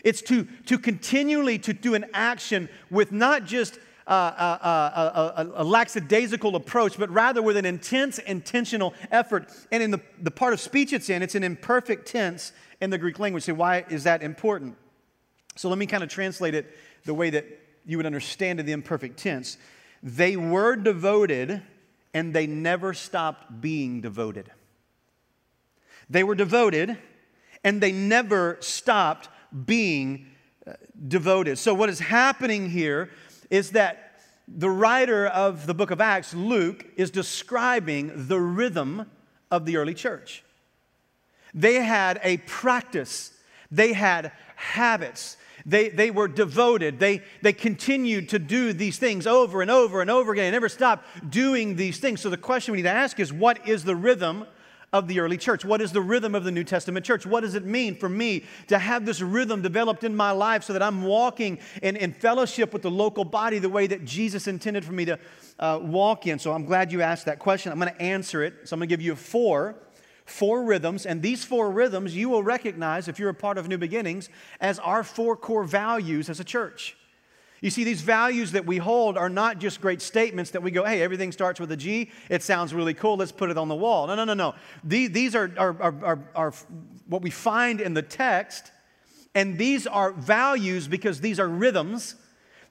It's 0.04 0.22
to, 0.24 0.48
to 0.66 0.80
continually 0.80 1.60
to 1.60 1.74
do 1.74 1.94
an 1.94 2.06
action 2.14 2.70
with 2.90 3.12
not 3.12 3.46
just 3.46 3.78
uh, 4.08 4.58
a, 4.64 5.42
a, 5.42 5.62
a, 5.62 5.64
lackadaisical 5.64 6.56
approach, 6.56 6.98
but 6.98 7.10
rather 7.12 7.42
with 7.42 7.56
an 7.56 7.66
intense, 7.66 8.18
intentional 8.20 8.94
effort. 9.12 9.50
And 9.72 9.84
in 9.84 9.92
the, 9.92 10.02
the 10.20 10.32
part 10.32 10.54
of 10.54 10.60
speech 10.60 10.92
it's 10.92 11.10
in, 11.10 11.22
it's 11.22 11.36
an 11.36 11.44
imperfect 11.44 12.08
tense 12.08 12.52
in 12.82 12.90
the 12.90 12.98
Greek 12.98 13.20
language. 13.20 13.44
So, 13.44 13.54
why 13.54 13.86
is 13.90 14.04
that 14.06 14.24
important? 14.24 14.76
So, 15.56 15.70
let 15.70 15.78
me 15.78 15.86
kind 15.86 16.04
of 16.04 16.10
translate 16.10 16.56
it 16.56 16.76
the 17.06 17.14
way 17.14 17.30
that 17.30 17.46
you 17.86 17.98
would 17.98 18.06
understand 18.06 18.60
the 18.60 18.72
imperfect 18.72 19.18
tense. 19.18 19.58
They 20.02 20.36
were 20.36 20.76
devoted 20.76 21.62
and 22.14 22.34
they 22.34 22.48
never 22.48 22.94
stopped 22.94 23.62
being 23.62 24.02
devoted. 24.02 24.52
They 26.10 26.24
were 26.24 26.36
devoted 26.36 26.98
and 27.64 27.82
they 27.82 27.92
never 27.92 28.58
stopped 28.60 29.30
being 29.66 30.28
uh, 30.66 30.74
devoted. 31.08 31.58
So, 31.58 31.74
what 31.74 31.90
is 31.90 32.00
happening 32.00 32.70
here 32.70 33.10
is 33.50 33.72
that 33.72 34.20
the 34.48 34.70
writer 34.70 35.28
of 35.28 35.66
the 35.68 35.74
book 35.74 35.92
of 35.92 36.02
Acts, 36.02 36.34
Luke, 36.34 36.86
is 36.98 37.12
describing 37.12 38.12
the 38.28 38.40
rhythm 38.40 39.10
of 39.50 39.66
the 39.66 39.78
early 39.78 39.94
church. 39.94 40.44
They 41.54 41.76
had 41.76 42.20
a 42.24 42.38
practice, 42.38 43.34
they 43.70 43.94
had 43.94 44.32
habits. 44.56 45.38
They, 45.66 45.90
they 45.90 46.12
were 46.12 46.28
devoted. 46.28 47.00
They, 47.00 47.24
they 47.42 47.54
continued 47.54 48.30
to 48.30 48.40
do 48.40 48.74
these 48.74 48.98
things 48.98 49.28
over 49.28 49.62
and 49.62 49.72
over 49.72 50.02
and 50.02 50.10
over 50.10 50.32
again. 50.32 50.46
They 50.46 50.52
never 50.52 50.70
stopped 50.70 51.30
doing 51.30 51.76
these 51.76 52.00
things. 52.00 52.22
So, 52.22 52.30
the 52.30 52.38
question 52.38 52.72
we 52.72 52.78
need 52.78 52.84
to 52.84 52.90
ask 52.90 53.20
is 53.20 53.32
what 53.32 53.68
is 53.68 53.84
the 53.84 53.96
rhythm 53.96 54.46
of 54.94 55.08
the 55.08 55.20
early 55.20 55.38
church? 55.38 55.64
What 55.64 55.82
is 55.82 55.92
the 55.92 56.02
rhythm 56.02 56.36
of 56.36 56.44
the 56.44 56.52
New 56.52 56.64
Testament 56.64 57.06
church? 57.06 57.26
What 57.26 57.42
does 57.42 57.56
it 57.56 57.66
mean 57.66 57.96
for 57.96 58.10
me 58.10 58.44
to 58.68 58.78
have 58.78 59.06
this 59.06 59.22
rhythm 59.22 59.62
developed 59.62 60.04
in 60.04 60.16
my 60.16 60.32
life 60.32 60.64
so 60.64 60.74
that 60.74 60.84
I'm 60.84 61.04
walking 61.04 61.60
in, 61.82 61.96
in 61.96 62.14
fellowship 62.14 62.74
with 62.74 62.82
the 62.82 62.92
local 62.92 63.24
body 63.24 63.60
the 63.60 63.70
way 63.70 63.88
that 63.88 64.04
Jesus 64.04 64.48
intended 64.48 64.84
for 64.84 64.92
me 64.92 65.06
to 65.06 65.20
uh, 65.60 65.80
walk 65.82 66.28
in? 66.28 66.40
So 66.40 66.52
I'm 66.52 66.66
glad 66.66 66.92
you 66.92 67.02
asked 67.02 67.26
that 67.26 67.40
question. 67.40 67.72
I'm 67.72 67.80
going 67.80 67.94
to 67.94 68.02
answer 68.02 68.44
it. 68.44 68.68
So 68.68 68.74
I'm 68.74 68.80
going 68.80 68.90
to 68.90 68.94
give 68.94 69.02
you 69.02 69.16
four. 69.16 69.76
Four 70.32 70.64
rhythms, 70.64 71.06
and 71.06 71.22
these 71.22 71.44
four 71.44 71.70
rhythms 71.70 72.16
you 72.16 72.30
will 72.30 72.42
recognize 72.42 73.10
if 73.10 73.20
you're 73.20 73.30
a 73.30 73.34
part 73.34 73.58
of 73.58 73.68
New 73.68 73.78
Beginnings 73.78 74.30
as 74.62 74.80
our 74.80 75.04
four 75.04 75.36
core 75.36 75.66
values 75.66 76.30
as 76.30 76.40
a 76.40 76.44
church. 76.44 76.96
You 77.60 77.70
see, 77.70 77.84
these 77.84 78.02
values 78.02 78.54
that 78.54 78.66
we 78.66 78.78
hold 78.78 79.18
are 79.18 79.30
not 79.30 79.60
just 79.60 79.82
great 79.82 80.02
statements 80.02 80.52
that 80.52 80.64
we 80.64 80.72
go, 80.72 80.86
hey, 80.86 81.02
everything 81.02 81.34
starts 81.34 81.60
with 81.60 81.72
a 81.72 81.78
G. 81.78 82.10
It 82.30 82.42
sounds 82.44 82.74
really 82.74 82.94
cool. 82.94 83.18
Let's 83.18 83.34
put 83.34 83.52
it 83.52 83.58
on 83.58 83.68
the 83.68 83.76
wall. 83.76 84.08
No, 84.08 84.16
no, 84.16 84.24
no, 84.24 84.34
no. 84.34 84.56
These, 84.84 85.36
are, 85.36 85.52
are, 85.58 85.76
are, 85.82 86.20
are, 86.34 86.54
what 87.08 87.22
we 87.22 87.30
find 87.30 87.82
in 87.82 87.94
the 87.94 88.02
text, 88.02 88.72
and 89.36 89.58
these 89.58 89.86
are 89.86 90.12
values 90.12 90.88
because 90.88 91.20
these 91.20 91.40
are 91.42 91.48
rhythms 91.48 92.16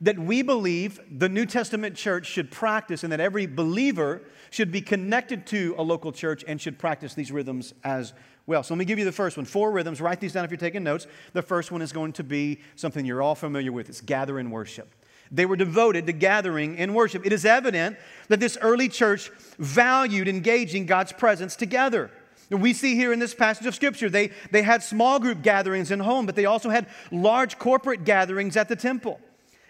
that 0.00 0.18
we 0.18 0.40
believe 0.40 0.98
the 1.10 1.28
New 1.28 1.44
Testament 1.44 1.94
church 1.94 2.26
should 2.26 2.50
practice 2.50 3.04
and 3.04 3.12
that 3.12 3.20
every 3.20 3.46
believer 3.46 4.22
should 4.50 4.70
be 4.70 4.80
connected 4.80 5.46
to 5.46 5.74
a 5.78 5.82
local 5.82 6.12
church 6.12 6.44
and 6.46 6.60
should 6.60 6.78
practice 6.78 7.14
these 7.14 7.32
rhythms 7.32 7.72
as 7.84 8.12
well. 8.46 8.62
So 8.62 8.74
let 8.74 8.78
me 8.78 8.84
give 8.84 8.98
you 8.98 9.04
the 9.04 9.12
first 9.12 9.36
one. 9.36 9.46
Four 9.46 9.70
rhythms. 9.70 10.00
Write 10.00 10.20
these 10.20 10.32
down 10.32 10.44
if 10.44 10.50
you're 10.50 10.58
taking 10.58 10.82
notes. 10.82 11.06
The 11.32 11.42
first 11.42 11.70
one 11.70 11.82
is 11.82 11.92
going 11.92 12.12
to 12.14 12.24
be 12.24 12.60
something 12.76 13.04
you're 13.06 13.22
all 13.22 13.34
familiar 13.34 13.72
with. 13.72 13.88
It's 13.88 14.00
gather 14.00 14.38
in 14.38 14.50
worship. 14.50 14.92
They 15.30 15.46
were 15.46 15.56
devoted 15.56 16.06
to 16.06 16.12
gathering 16.12 16.76
in 16.76 16.92
worship. 16.92 17.24
It 17.24 17.32
is 17.32 17.44
evident 17.44 17.96
that 18.28 18.40
this 18.40 18.58
early 18.60 18.88
church 18.88 19.30
valued 19.58 20.26
engaging 20.26 20.86
God's 20.86 21.12
presence 21.12 21.54
together. 21.54 22.10
We 22.50 22.72
see 22.72 22.96
here 22.96 23.12
in 23.12 23.20
this 23.20 23.32
passage 23.32 23.66
of 23.66 23.76
Scripture, 23.76 24.10
they, 24.10 24.32
they 24.50 24.62
had 24.62 24.82
small 24.82 25.20
group 25.20 25.40
gatherings 25.42 25.92
in 25.92 26.00
home, 26.00 26.26
but 26.26 26.34
they 26.34 26.46
also 26.46 26.68
had 26.68 26.88
large 27.12 27.58
corporate 27.60 28.04
gatherings 28.04 28.56
at 28.56 28.68
the 28.68 28.74
temple. 28.74 29.20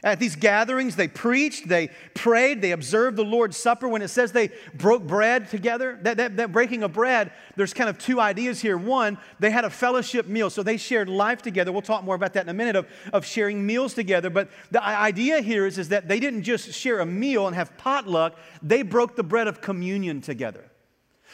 At 0.02 0.18
these 0.18 0.34
gatherings, 0.34 0.96
they 0.96 1.08
preached, 1.08 1.68
they 1.68 1.90
prayed, 2.14 2.62
they 2.62 2.72
observed 2.72 3.18
the 3.18 3.24
Lord's 3.24 3.58
Supper. 3.58 3.86
When 3.86 4.00
it 4.00 4.08
says 4.08 4.32
they 4.32 4.50
broke 4.72 5.06
bread 5.06 5.50
together, 5.50 5.98
that, 6.02 6.16
that, 6.16 6.36
that, 6.38 6.52
breaking 6.52 6.82
of 6.82 6.94
bread, 6.94 7.32
there's 7.56 7.74
kind 7.74 7.90
of 7.90 7.98
two 7.98 8.18
ideas 8.18 8.60
here. 8.60 8.78
One, 8.78 9.18
they 9.40 9.50
had 9.50 9.66
a 9.66 9.70
fellowship 9.70 10.26
meal, 10.26 10.48
so 10.48 10.62
they 10.62 10.78
shared 10.78 11.10
life 11.10 11.42
together. 11.42 11.70
We'll 11.70 11.82
talk 11.82 12.02
more 12.02 12.14
about 12.14 12.32
that 12.32 12.44
in 12.44 12.48
a 12.48 12.54
minute 12.54 12.76
of, 12.76 12.86
of 13.12 13.26
sharing 13.26 13.66
meals 13.66 13.92
together. 13.92 14.30
But 14.30 14.48
the 14.70 14.82
idea 14.82 15.42
here 15.42 15.66
is, 15.66 15.76
is 15.76 15.90
that 15.90 16.08
they 16.08 16.18
didn't 16.18 16.44
just 16.44 16.72
share 16.72 17.00
a 17.00 17.06
meal 17.06 17.46
and 17.46 17.54
have 17.54 17.76
potluck, 17.76 18.38
they 18.62 18.82
broke 18.82 19.16
the 19.16 19.22
bread 19.22 19.48
of 19.48 19.60
communion 19.60 20.22
together. 20.22 20.69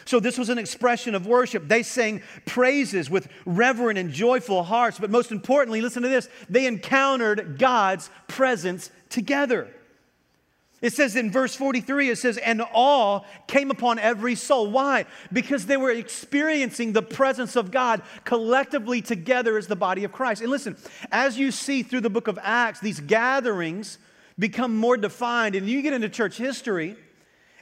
So, 0.05 0.21
this 0.21 0.39
was 0.39 0.49
an 0.49 0.59
expression 0.59 1.15
of 1.15 1.27
worship. 1.27 1.67
They 1.67 1.83
sang 1.83 2.23
praises 2.45 3.11
with 3.11 3.29
reverent 3.45 3.99
and 3.99 4.13
joyful 4.13 4.63
hearts. 4.63 4.99
But 4.99 5.11
most 5.11 5.33
importantly, 5.33 5.81
listen 5.81 6.03
to 6.03 6.09
this 6.09 6.29
they 6.49 6.67
encountered 6.67 7.59
God's 7.59 8.11
presence 8.29 8.91
together. 9.09 9.69
It 10.83 10.93
says 10.93 11.17
in 11.17 11.31
verse 11.31 11.55
43, 11.55 12.11
it 12.11 12.19
says, 12.19 12.37
and 12.37 12.63
awe 12.73 13.21
came 13.47 13.71
upon 13.71 13.99
every 13.99 14.35
soul. 14.35 14.71
Why? 14.71 15.07
Because 15.33 15.65
they 15.65 15.79
were 15.79 15.91
experiencing 15.91 16.93
the 16.93 17.03
presence 17.03 17.57
of 17.57 17.71
God 17.71 18.03
collectively 18.25 19.01
together 19.01 19.57
as 19.57 19.67
the 19.67 19.77
body 19.77 20.05
of 20.05 20.13
Christ. 20.13 20.43
And 20.43 20.51
listen, 20.51 20.77
as 21.11 21.39
you 21.39 21.51
see 21.51 21.83
through 21.83 22.03
the 22.03 22.11
book 22.11 22.29
of 22.29 22.39
Acts, 22.43 22.81
these 22.81 23.01
gatherings 23.01 23.99
become 24.39 24.77
more 24.77 24.99
defined. 24.99 25.55
And 25.55 25.67
you 25.67 25.81
get 25.81 25.95
into 25.95 26.11
church 26.11 26.37
history, 26.37 26.97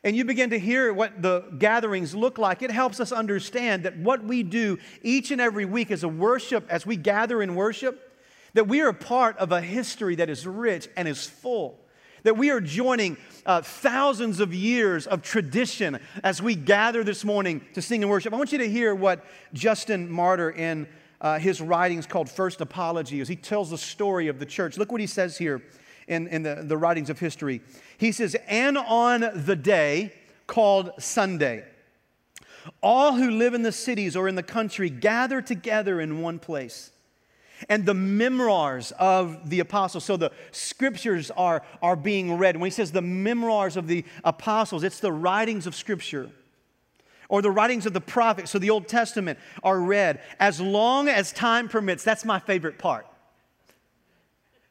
and 0.04 0.14
you 0.14 0.24
begin 0.26 0.50
to 0.50 0.58
hear 0.58 0.92
what 0.92 1.22
the 1.22 1.40
gatherings 1.58 2.14
look 2.14 2.36
like, 2.36 2.60
it 2.60 2.70
helps 2.70 3.00
us 3.00 3.10
understand 3.10 3.84
that 3.84 3.96
what 3.96 4.22
we 4.22 4.42
do 4.42 4.78
each 5.02 5.30
and 5.30 5.40
every 5.40 5.64
week 5.64 5.90
as 5.90 6.04
a 6.04 6.08
worship, 6.08 6.66
as 6.68 6.84
we 6.84 6.96
gather 6.96 7.42
in 7.42 7.54
worship, 7.54 8.12
that 8.52 8.68
we 8.68 8.82
are 8.82 8.92
part 8.92 9.36
of 9.38 9.50
a 9.50 9.62
history 9.62 10.14
that 10.16 10.28
is 10.28 10.46
rich 10.46 10.88
and 10.96 11.08
is 11.08 11.26
full. 11.26 11.80
That 12.22 12.36
we 12.36 12.50
are 12.50 12.60
joining 12.60 13.16
uh, 13.44 13.62
thousands 13.62 14.40
of 14.40 14.54
years 14.54 15.06
of 15.06 15.22
tradition 15.22 15.98
as 16.22 16.40
we 16.40 16.54
gather 16.54 17.02
this 17.02 17.24
morning 17.24 17.62
to 17.72 17.82
sing 17.82 18.02
and 18.02 18.10
worship. 18.10 18.32
I 18.32 18.36
want 18.36 18.52
you 18.52 18.58
to 18.58 18.68
hear 18.68 18.94
what 18.94 19.24
Justin 19.54 20.10
Martyr 20.10 20.50
in 20.50 20.86
uh, 21.20 21.38
his 21.38 21.60
writings 21.60 22.06
called 22.06 22.30
First 22.30 22.60
Apology, 22.60 23.20
as 23.20 23.28
he 23.28 23.36
tells 23.36 23.70
the 23.70 23.78
story 23.78 24.28
of 24.28 24.38
the 24.38 24.46
church. 24.46 24.76
Look 24.76 24.92
what 24.92 25.00
he 25.00 25.06
says 25.06 25.38
here 25.38 25.62
in, 26.08 26.26
in 26.28 26.42
the, 26.42 26.62
the 26.62 26.76
writings 26.76 27.10
of 27.10 27.18
history. 27.18 27.60
He 27.98 28.12
says, 28.12 28.36
And 28.46 28.76
on 28.76 29.30
the 29.34 29.56
day 29.56 30.12
called 30.46 30.90
Sunday, 30.98 31.64
all 32.82 33.14
who 33.14 33.30
live 33.30 33.54
in 33.54 33.62
the 33.62 33.72
cities 33.72 34.16
or 34.16 34.28
in 34.28 34.34
the 34.34 34.42
country 34.42 34.90
gather 34.90 35.42
together 35.42 36.00
in 36.00 36.20
one 36.20 36.38
place. 36.38 36.90
And 37.68 37.86
the 37.86 37.94
memoirs 37.94 38.92
of 38.98 39.48
the 39.48 39.60
apostles, 39.60 40.04
so 40.04 40.16
the 40.16 40.32
scriptures 40.50 41.30
are, 41.30 41.62
are 41.80 41.96
being 41.96 42.36
read. 42.36 42.56
When 42.56 42.66
he 42.66 42.70
says 42.74 42.92
the 42.92 43.02
memoirs 43.02 43.76
of 43.76 43.86
the 43.86 44.04
apostles, 44.24 44.82
it's 44.82 45.00
the 45.00 45.12
writings 45.12 45.66
of 45.66 45.74
scripture 45.74 46.30
or 47.28 47.42
the 47.42 47.50
writings 47.50 47.86
of 47.86 47.92
the 47.92 48.00
prophets, 48.00 48.50
so 48.50 48.58
the 48.58 48.70
Old 48.70 48.86
Testament, 48.86 49.38
are 49.62 49.80
read 49.80 50.20
as 50.38 50.60
long 50.60 51.08
as 51.08 51.32
time 51.32 51.68
permits. 51.68 52.04
That's 52.04 52.24
my 52.24 52.38
favorite 52.38 52.78
part. 52.78 53.06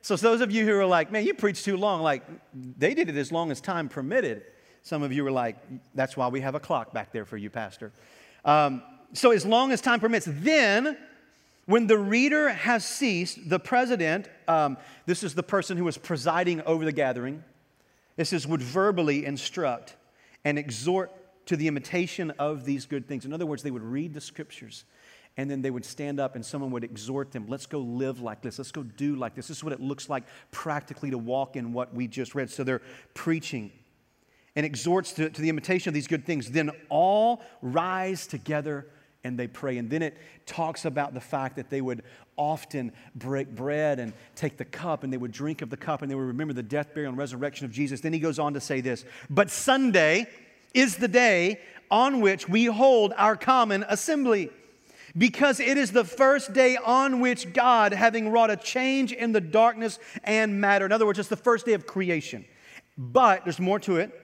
So, 0.03 0.17
those 0.17 0.41
of 0.41 0.51
you 0.51 0.65
who 0.65 0.74
are 0.74 0.86
like, 0.86 1.13
man, 1.13 1.25
you 1.25 1.33
preach 1.33 1.63
too 1.63 1.77
long, 1.77 2.01
like, 2.01 2.24
they 2.53 2.93
did 2.93 3.07
it 3.07 3.15
as 3.15 3.31
long 3.31 3.51
as 3.51 3.62
time 3.62 3.88
permitted. 3.88 4.43
Some 4.81 5.01
of 5.01 5.13
you 5.13 5.24
were 5.24 5.31
like, 5.31 5.55
that's 5.95 6.17
why 6.17 6.27
we 6.27 6.41
have 6.41 6.55
a 6.55 6.60
clock 6.60 6.91
back 6.91 7.13
there 7.13 7.24
for 7.24 7.38
you, 7.38 7.50
Pastor. 7.50 7.93
Um, 8.43 8.83
so, 9.13 9.31
as 9.31 9.45
long 9.45 9.72
as 9.72 9.79
time 9.79 10.01
permits, 10.01 10.27
then 10.29 10.98
when 11.67 11.88
the 11.88 11.98
reader 11.98 12.50
has 12.50 12.83
ceased, 12.83 13.50
the 13.50 13.60
president, 13.60 14.27
um, 14.50 14.75
this 15.05 15.24
is 15.24 15.36
the 15.36 15.43
person 15.43 15.77
who 15.77 15.86
was 15.86 15.98
presiding 15.98 16.60
over 16.63 16.83
the 16.83 16.91
gathering, 16.91 17.41
this 18.17 18.31
says, 18.31 18.45
would 18.45 18.62
verbally 18.62 19.25
instruct 19.25 19.95
and 20.43 20.60
exhort 20.60 21.12
to 21.45 21.55
the 21.55 21.69
imitation 21.69 22.31
of 22.31 22.65
these 22.65 22.86
good 22.86 23.07
things. 23.07 23.24
In 23.24 23.31
other 23.31 23.45
words, 23.45 23.63
they 23.63 23.72
would 23.72 23.81
read 23.81 24.13
the 24.13 24.22
scriptures 24.22 24.83
and 25.38 25.50
then 25.50 25.62
they 25.62 25.72
would 25.72 25.86
stand 25.86 26.20
up 26.20 26.36
and 26.36 26.46
someone 26.46 26.72
would 26.72 26.84
exhort 26.84 27.32
them 27.32 27.46
let's 27.48 27.66
go 27.66 27.80
live 27.80 28.20
like 28.20 28.42
this. 28.42 28.58
Let's 28.60 28.72
go 28.72 28.84
do 28.84 29.16
like 29.16 29.36
this. 29.36 29.48
This 29.48 29.58
is 29.58 29.63
what 29.63 29.74
it 29.74 29.80
looks 29.80 30.10
like 30.10 30.24
practically 30.52 31.10
to 31.12 31.18
walk 31.18 31.56
in 31.56 31.74
what 31.74 31.94
we 31.94 32.08
just 32.08 32.36
read. 32.36 32.50
So 32.50 32.63
they're 32.63 32.82
preaching 33.13 33.72
and 34.56 34.66
exhorts 34.66 35.13
to, 35.13 35.30
to 35.30 35.42
the 35.42 35.50
imitation 35.50 35.90
of 35.90 35.94
these 35.94 36.08
good 36.08 36.25
things. 36.25 36.52
Then 36.52 36.70
all 36.90 37.42
rise 37.62 38.28
together 38.28 38.88
and 39.24 39.40
they 39.40 39.48
pray. 39.48 39.78
And 39.78 39.90
then 39.90 40.02
it 40.02 40.18
talks 40.46 40.86
about 40.86 41.13
the 41.13 41.22
fact 41.22 41.56
that 41.56 41.70
they 41.70 41.82
would 41.82 42.04
often 42.36 42.92
break 43.16 43.56
bread 43.56 44.00
and 44.00 44.13
take 44.36 44.58
the 44.58 44.66
cup 44.66 45.04
and 45.04 45.12
they 45.12 45.18
would 45.18 45.32
drink 45.32 45.62
of 45.62 45.70
the 45.70 45.78
cup 45.78 46.02
and 46.02 46.12
they 46.12 46.16
would 46.16 46.28
remember 46.28 46.54
the 46.54 46.63
death 46.63 46.94
burial 46.94 47.10
and 47.10 47.18
resurrection 47.18 47.66
of 47.66 47.72
jesus. 47.72 48.02
Then 48.02 48.13
he 48.13 48.20
goes 48.20 48.40
on 48.40 48.54
to 48.56 48.60
say 48.60 48.82
this 48.82 49.06
but 49.30 49.52
sunday 49.52 50.28
is 50.74 50.98
the 50.98 51.08
day 51.08 51.60
on 51.92 52.22
which 52.22 52.50
we 52.50 52.66
hold 52.66 53.13
our 53.18 53.36
common 53.36 53.86
assembly 53.88 54.50
because 55.17 55.60
it 55.60 55.77
is 55.77 55.91
the 55.91 56.03
first 56.03 56.53
day 56.53 56.77
on 56.77 57.20
which 57.20 57.53
God, 57.53 57.93
having 57.93 58.29
wrought 58.29 58.50
a 58.50 58.55
change 58.55 59.12
in 59.12 59.32
the 59.32 59.41
darkness 59.41 60.00
and 60.24 60.60
matter, 60.60 60.86
in 60.86 60.91
other 60.91 61.05
words, 61.05 61.20
it's 61.20 61.29
the 61.29 61.36
first 61.36 61.65
day 61.65 61.74
of 61.74 61.86
creation. 61.86 62.46
But 62.98 63.43
there's 63.43 63.60
more 63.60 63.79
to 63.82 63.98
it. 63.98 64.20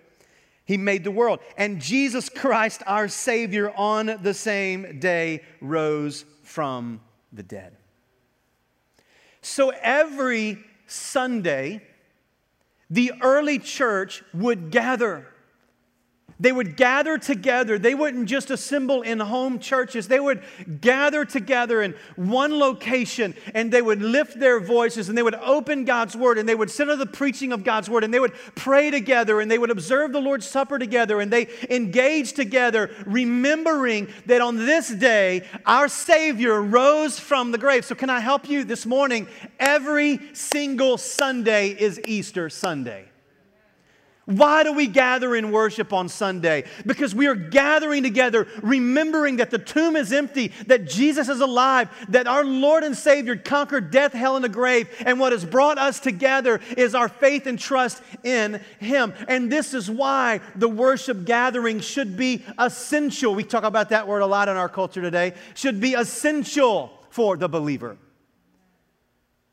He 0.66 0.78
made 0.78 1.04
the 1.04 1.12
world. 1.12 1.40
And 1.58 1.82
Jesus 1.82 2.30
Christ, 2.30 2.84
our 2.86 3.08
Savior, 3.08 3.72
on 3.76 4.20
the 4.22 4.34
same 4.34 5.00
day 5.00 5.44
rose 5.62 6.26
from 6.44 7.02
the 7.34 7.44
dead. 7.44 7.76
So 9.42 9.72
every 9.82 10.60
Sunday, 10.86 11.82
the 12.90 13.14
early 13.22 13.60
church 13.60 14.24
would 14.34 14.72
gather. 14.72 15.28
They 16.42 16.54
would 16.54 16.78
gather 16.78 17.18
together. 17.18 17.78
They 17.78 17.94
wouldn't 17.94 18.30
just 18.30 18.50
assemble 18.50 19.02
in 19.02 19.20
home 19.20 19.60
churches. 19.60 20.08
They 20.08 20.22
would 20.22 20.42
gather 20.80 21.26
together 21.26 21.82
in 21.82 21.96
one 22.16 22.58
location 22.58 23.36
and 23.54 23.74
they 23.74 23.82
would 23.82 24.02
lift 24.02 24.40
their 24.40 24.62
voices 24.62 25.10
and 25.10 25.18
they 25.18 25.24
would 25.24 25.36
open 25.36 25.84
God's 25.84 26.16
word 26.16 26.38
and 26.38 26.48
they 26.48 26.56
would 26.56 26.72
center 26.72 26.96
the 26.96 27.06
preaching 27.06 27.52
of 27.52 27.66
God's 27.66 27.90
word 27.90 28.06
and 28.06 28.14
they 28.14 28.22
would 28.22 28.34
pray 28.56 28.90
together 28.90 29.42
and 29.42 29.52
they 29.52 29.58
would 29.58 29.70
observe 29.70 30.14
the 30.14 30.22
Lord's 30.22 30.48
Supper 30.48 30.80
together 30.80 31.20
and 31.20 31.32
they 31.32 31.50
engage 31.70 32.32
together, 32.32 32.90
remembering 33.06 34.08
that 34.28 34.40
on 34.40 34.56
this 34.56 34.88
day 34.88 35.46
our 35.66 35.90
Savior 35.90 36.62
rose 36.62 37.20
from 37.20 37.52
the 37.52 37.58
grave. 37.58 37.84
So, 37.84 37.96
can 37.96 38.10
I 38.10 38.22
help 38.22 38.48
you 38.48 38.64
this 38.64 38.86
morning? 38.86 39.28
Every 39.60 40.22
single 40.34 40.98
Sunday 40.98 41.70
is 41.70 42.00
Easter 42.06 42.50
Sunday. 42.50 43.09
Why 44.30 44.62
do 44.62 44.74
we 44.74 44.86
gather 44.86 45.36
in 45.36 45.52
worship 45.52 45.92
on 45.92 46.08
Sunday? 46.08 46.66
Because 46.86 47.16
we 47.16 47.26
are 47.26 47.34
gathering 47.34 48.04
together, 48.04 48.46
remembering 48.62 49.38
that 49.38 49.50
the 49.50 49.58
tomb 49.58 49.96
is 49.96 50.14
empty, 50.14 50.54
that 50.68 50.86
Jesus 50.86 51.30
is 51.30 51.42
alive, 51.42 51.90
that 52.10 52.28
our 52.28 52.46
Lord 52.46 52.84
and 52.84 52.96
Savior 52.96 53.36
conquered 53.36 53.90
death, 53.90 54.14
hell, 54.14 54.36
and 54.36 54.46
the 54.46 54.50
grave. 54.50 54.88
And 55.04 55.20
what 55.20 55.32
has 55.32 55.44
brought 55.44 55.80
us 55.80 56.00
together 56.00 56.60
is 56.78 56.94
our 56.94 57.10
faith 57.10 57.48
and 57.48 57.58
trust 57.58 58.04
in 58.24 58.62
Him. 58.80 59.16
And 59.28 59.52
this 59.52 59.74
is 59.74 59.90
why 59.90 60.42
the 60.56 60.70
worship 60.70 61.26
gathering 61.26 61.80
should 61.80 62.16
be 62.16 62.46
essential. 62.60 63.34
We 63.34 63.44
talk 63.44 63.64
about 63.64 63.90
that 63.90 64.08
word 64.08 64.20
a 64.20 64.28
lot 64.28 64.48
in 64.48 64.58
our 64.58 64.70
culture 64.70 65.02
today, 65.02 65.34
should 65.56 65.82
be 65.82 65.96
essential 65.96 66.94
for 67.10 67.36
the 67.36 67.50
believer. 67.50 67.98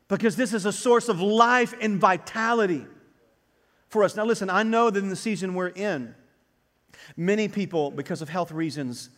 Because 0.07 0.35
this 0.35 0.53
is 0.53 0.67
a 0.67 0.71
source 0.71 1.09
of 1.09 1.19
life 1.19 1.73
and 1.81 1.99
vitality 1.99 2.85
for 3.89 4.03
us. 4.03 4.15
Now, 4.15 4.25
listen, 4.25 4.49
I 4.49 4.63
know 4.63 4.89
that 4.89 4.99
in 4.99 5.09
the 5.09 5.15
season 5.15 5.53
we're 5.53 5.67
in, 5.67 6.15
many 7.15 7.47
people, 7.47 7.91
because 7.91 8.21
of 8.21 8.29
health 8.29 8.51
reasons, 8.51 9.09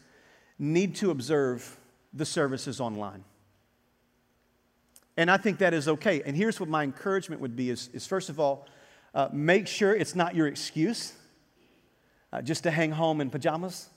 need 0.57 0.95
to 0.95 1.11
observe 1.11 1.77
the 2.13 2.25
services 2.25 2.79
online. 2.79 3.23
And 5.17 5.29
I 5.29 5.37
think 5.37 5.59
that 5.59 5.73
is 5.73 5.87
okay. 5.87 6.21
And 6.25 6.35
here's 6.35 6.59
what 6.59 6.69
my 6.69 6.83
encouragement 6.83 7.41
would 7.41 7.55
be 7.55 7.69
is, 7.69 7.89
is 7.93 8.07
first 8.07 8.29
of 8.29 8.39
all, 8.39 8.67
uh, 9.13 9.27
make 9.33 9.67
sure 9.67 9.93
it's 9.93 10.15
not 10.15 10.35
your 10.35 10.47
excuse 10.47 11.13
uh, 12.31 12.41
just 12.41 12.63
to 12.63 12.71
hang 12.71 12.91
home 12.91 13.21
in 13.21 13.29
pajamas. 13.29 13.89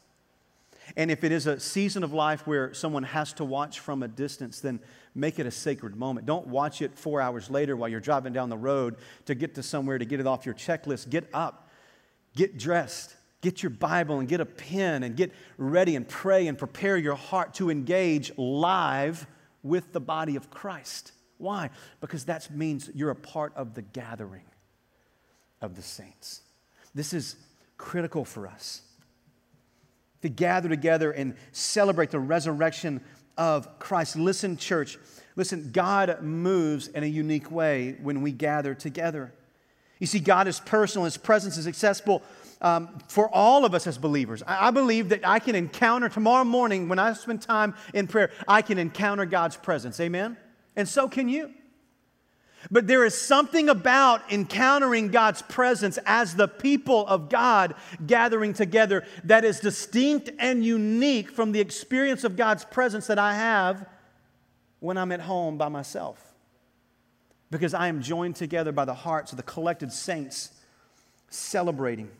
And 0.96 1.10
if 1.10 1.22
it 1.22 1.32
is 1.32 1.46
a 1.46 1.60
season 1.60 2.02
of 2.02 2.12
life 2.12 2.46
where 2.46 2.74
someone 2.74 3.04
has 3.04 3.32
to 3.34 3.44
watch 3.44 3.78
from 3.78 4.02
a 4.02 4.08
distance, 4.08 4.60
then 4.60 4.80
make 5.14 5.38
it 5.38 5.46
a 5.46 5.50
sacred 5.50 5.96
moment. 5.96 6.26
Don't 6.26 6.46
watch 6.46 6.82
it 6.82 6.96
four 6.96 7.20
hours 7.20 7.50
later 7.50 7.76
while 7.76 7.88
you're 7.88 8.00
driving 8.00 8.32
down 8.32 8.48
the 8.48 8.56
road 8.56 8.96
to 9.26 9.34
get 9.34 9.54
to 9.56 9.62
somewhere 9.62 9.98
to 9.98 10.04
get 10.04 10.20
it 10.20 10.26
off 10.26 10.46
your 10.46 10.54
checklist. 10.54 11.10
Get 11.10 11.28
up, 11.34 11.68
get 12.34 12.58
dressed, 12.58 13.14
get 13.42 13.62
your 13.62 13.70
Bible 13.70 14.20
and 14.20 14.28
get 14.28 14.40
a 14.40 14.46
pen 14.46 15.02
and 15.02 15.16
get 15.16 15.32
ready 15.58 15.96
and 15.96 16.08
pray 16.08 16.46
and 16.46 16.56
prepare 16.56 16.96
your 16.96 17.16
heart 17.16 17.54
to 17.54 17.70
engage 17.70 18.32
live 18.38 19.26
with 19.62 19.92
the 19.92 20.00
body 20.00 20.36
of 20.36 20.50
Christ. 20.50 21.12
Why? 21.38 21.70
Because 22.00 22.24
that 22.26 22.50
means 22.54 22.90
you're 22.94 23.10
a 23.10 23.16
part 23.16 23.52
of 23.56 23.74
the 23.74 23.82
gathering 23.82 24.44
of 25.60 25.74
the 25.74 25.82
saints. 25.82 26.42
This 26.94 27.12
is 27.12 27.36
critical 27.76 28.24
for 28.24 28.46
us 28.46 28.82
to 30.22 30.28
gather 30.28 30.68
together 30.68 31.10
and 31.10 31.34
celebrate 31.50 32.10
the 32.10 32.20
resurrection 32.20 33.00
of 33.36 33.78
Christ. 33.78 34.16
Listen, 34.16 34.56
church, 34.56 34.98
listen, 35.36 35.70
God 35.72 36.22
moves 36.22 36.88
in 36.88 37.02
a 37.02 37.06
unique 37.06 37.50
way 37.50 37.96
when 38.02 38.22
we 38.22 38.32
gather 38.32 38.74
together. 38.74 39.32
You 39.98 40.06
see, 40.06 40.18
God 40.20 40.48
is 40.48 40.60
personal, 40.60 41.04
His 41.04 41.16
presence 41.16 41.56
is 41.56 41.66
accessible 41.66 42.22
um, 42.60 42.98
for 43.08 43.28
all 43.28 43.64
of 43.64 43.74
us 43.74 43.86
as 43.86 43.98
believers. 43.98 44.42
I, 44.46 44.68
I 44.68 44.70
believe 44.70 45.10
that 45.10 45.26
I 45.26 45.38
can 45.38 45.54
encounter 45.54 46.08
tomorrow 46.08 46.44
morning 46.44 46.88
when 46.88 46.98
I 46.98 47.12
spend 47.12 47.42
time 47.42 47.74
in 47.92 48.06
prayer, 48.06 48.30
I 48.48 48.62
can 48.62 48.78
encounter 48.78 49.26
God's 49.26 49.56
presence. 49.56 50.00
Amen? 50.00 50.36
And 50.76 50.88
so 50.88 51.08
can 51.08 51.28
you. 51.28 51.52
But 52.70 52.86
there 52.86 53.04
is 53.04 53.20
something 53.20 53.68
about 53.68 54.30
encountering 54.30 55.08
God's 55.08 55.42
presence 55.42 55.98
as 56.06 56.36
the 56.36 56.48
people 56.48 57.06
of 57.06 57.28
God 57.28 57.74
gathering 58.06 58.52
together 58.52 59.04
that 59.24 59.44
is 59.44 59.60
distinct 59.60 60.30
and 60.38 60.64
unique 60.64 61.30
from 61.30 61.52
the 61.52 61.60
experience 61.60 62.24
of 62.24 62.36
God's 62.36 62.64
presence 62.64 63.08
that 63.08 63.18
I 63.18 63.34
have 63.34 63.86
when 64.80 64.96
I'm 64.96 65.12
at 65.12 65.20
home 65.20 65.58
by 65.58 65.68
myself. 65.68 66.34
Because 67.50 67.74
I 67.74 67.88
am 67.88 68.00
joined 68.00 68.36
together 68.36 68.72
by 68.72 68.84
the 68.84 68.94
hearts 68.94 69.32
of 69.32 69.36
the 69.36 69.42
collected 69.42 69.92
saints 69.92 70.50
celebrating 71.28 72.10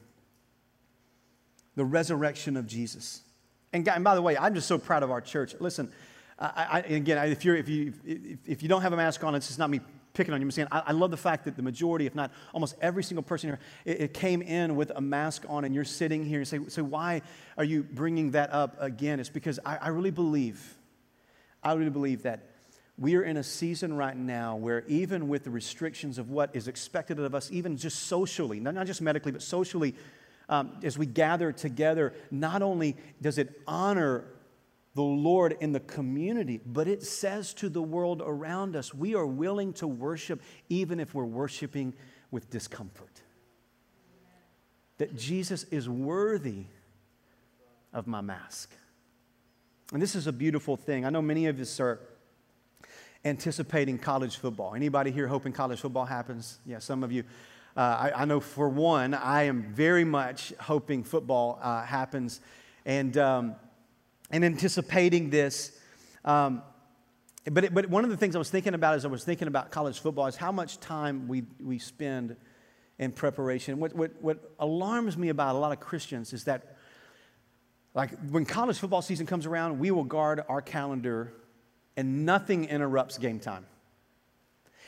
the 1.76 1.84
resurrection 1.84 2.56
of 2.56 2.66
Jesus. 2.66 3.22
And, 3.72 3.88
and 3.88 4.04
by 4.04 4.14
the 4.14 4.22
way, 4.22 4.36
I'm 4.36 4.54
just 4.54 4.68
so 4.68 4.76
proud 4.76 5.02
of 5.02 5.10
our 5.10 5.20
church. 5.20 5.54
Listen, 5.58 5.90
I, 6.38 6.66
I, 6.70 6.78
again, 6.80 7.30
if, 7.30 7.46
if, 7.46 7.68
you, 7.68 7.94
if, 8.04 8.38
if 8.46 8.62
you 8.62 8.68
don't 8.68 8.82
have 8.82 8.92
a 8.92 8.96
mask 8.96 9.22
on, 9.24 9.34
it's 9.34 9.46
just 9.46 9.58
not 9.58 9.70
me 9.70 9.80
picking 10.14 10.34
on 10.34 10.40
you. 10.40 10.46
I'm 10.46 10.50
saying 10.50 10.68
I, 10.70 10.82
I, 10.86 10.92
love 10.92 11.10
the 11.10 11.16
fact 11.16 11.44
that 11.46 11.56
the 11.56 11.62
majority, 11.62 12.06
if 12.06 12.14
not 12.14 12.32
almost 12.52 12.76
every 12.80 13.02
single 13.02 13.22
person 13.22 13.50
here, 13.50 13.58
it, 13.84 14.00
it, 14.00 14.14
came 14.14 14.42
in 14.42 14.76
with 14.76 14.90
a 14.94 15.00
mask 15.00 15.44
on, 15.48 15.64
and 15.64 15.74
you're 15.74 15.84
sitting 15.84 16.24
here 16.24 16.38
and 16.38 16.48
say, 16.48 16.60
so 16.68 16.82
why 16.84 17.22
are 17.56 17.64
you 17.64 17.82
bringing 17.82 18.32
that 18.32 18.52
up 18.52 18.76
again? 18.80 19.20
It's 19.20 19.28
because 19.28 19.58
I, 19.64 19.76
I 19.76 19.88
really 19.88 20.10
believe, 20.10 20.76
I 21.62 21.72
really 21.74 21.90
believe 21.90 22.22
that 22.22 22.48
we 22.98 23.16
are 23.16 23.22
in 23.22 23.36
a 23.36 23.42
season 23.42 23.94
right 23.94 24.16
now 24.16 24.56
where 24.56 24.84
even 24.86 25.28
with 25.28 25.44
the 25.44 25.50
restrictions 25.50 26.18
of 26.18 26.30
what 26.30 26.54
is 26.54 26.68
expected 26.68 27.18
of 27.18 27.34
us, 27.34 27.50
even 27.50 27.76
just 27.76 28.00
socially, 28.00 28.60
not, 28.60 28.74
not 28.74 28.86
just 28.86 29.00
medically, 29.00 29.32
but 29.32 29.42
socially, 29.42 29.94
um, 30.48 30.78
as 30.82 30.98
we 30.98 31.06
gather 31.06 31.52
together, 31.52 32.12
not 32.30 32.62
only 32.62 32.96
does 33.20 33.38
it 33.38 33.60
honor 33.66 34.24
the 34.94 35.02
Lord 35.02 35.56
in 35.60 35.72
the 35.72 35.80
community, 35.80 36.60
but 36.64 36.86
it 36.86 37.02
says 37.02 37.54
to 37.54 37.68
the 37.68 37.82
world 37.82 38.22
around 38.24 38.76
us, 38.76 38.92
we 38.92 39.14
are 39.14 39.26
willing 39.26 39.72
to 39.74 39.86
worship 39.86 40.42
even 40.68 41.00
if 41.00 41.14
we're 41.14 41.24
worshiping 41.24 41.94
with 42.30 42.50
discomfort. 42.50 43.22
That 44.98 45.16
Jesus 45.16 45.64
is 45.64 45.88
worthy 45.88 46.64
of 47.92 48.06
my 48.06 48.20
mask. 48.20 48.70
And 49.92 50.00
this 50.00 50.14
is 50.14 50.26
a 50.26 50.32
beautiful 50.32 50.76
thing. 50.76 51.04
I 51.04 51.10
know 51.10 51.22
many 51.22 51.46
of 51.46 51.58
us 51.58 51.80
are 51.80 52.00
anticipating 53.24 53.98
college 53.98 54.36
football. 54.36 54.74
Anybody 54.74 55.10
here 55.10 55.26
hoping 55.26 55.52
college 55.52 55.80
football 55.80 56.04
happens? 56.04 56.58
Yeah, 56.66 56.78
some 56.78 57.02
of 57.02 57.12
you. 57.12 57.24
Uh, 57.76 57.80
I, 57.80 58.22
I, 58.22 58.24
know 58.26 58.40
for 58.40 58.68
one, 58.68 59.14
I 59.14 59.44
am 59.44 59.72
very 59.72 60.04
much 60.04 60.52
hoping 60.60 61.04
football 61.04 61.58
uh, 61.62 61.82
happens. 61.82 62.40
And 62.84 63.16
um, 63.16 63.54
and 64.32 64.44
anticipating 64.44 65.30
this. 65.30 65.78
Um, 66.24 66.62
but, 67.50 67.64
it, 67.64 67.74
but 67.74 67.88
one 67.90 68.04
of 68.04 68.10
the 68.10 68.16
things 68.16 68.34
I 68.34 68.38
was 68.38 68.50
thinking 68.50 68.74
about 68.74 68.94
as 68.94 69.04
I 69.04 69.08
was 69.08 69.24
thinking 69.24 69.48
about 69.48 69.70
college 69.70 70.00
football 70.00 70.26
is 70.26 70.36
how 70.36 70.52
much 70.52 70.80
time 70.80 71.28
we, 71.28 71.44
we 71.62 71.78
spend 71.78 72.36
in 72.98 73.12
preparation. 73.12 73.78
What, 73.78 73.94
what, 73.94 74.12
what 74.20 74.52
alarms 74.58 75.16
me 75.16 75.28
about 75.28 75.54
a 75.54 75.58
lot 75.58 75.72
of 75.72 75.80
Christians 75.80 76.32
is 76.32 76.44
that, 76.44 76.76
like, 77.94 78.10
when 78.30 78.46
college 78.46 78.78
football 78.78 79.02
season 79.02 79.26
comes 79.26 79.44
around, 79.44 79.78
we 79.78 79.90
will 79.90 80.04
guard 80.04 80.42
our 80.48 80.62
calendar 80.62 81.32
and 81.96 82.24
nothing 82.24 82.64
interrupts 82.66 83.18
game 83.18 83.38
time. 83.38 83.66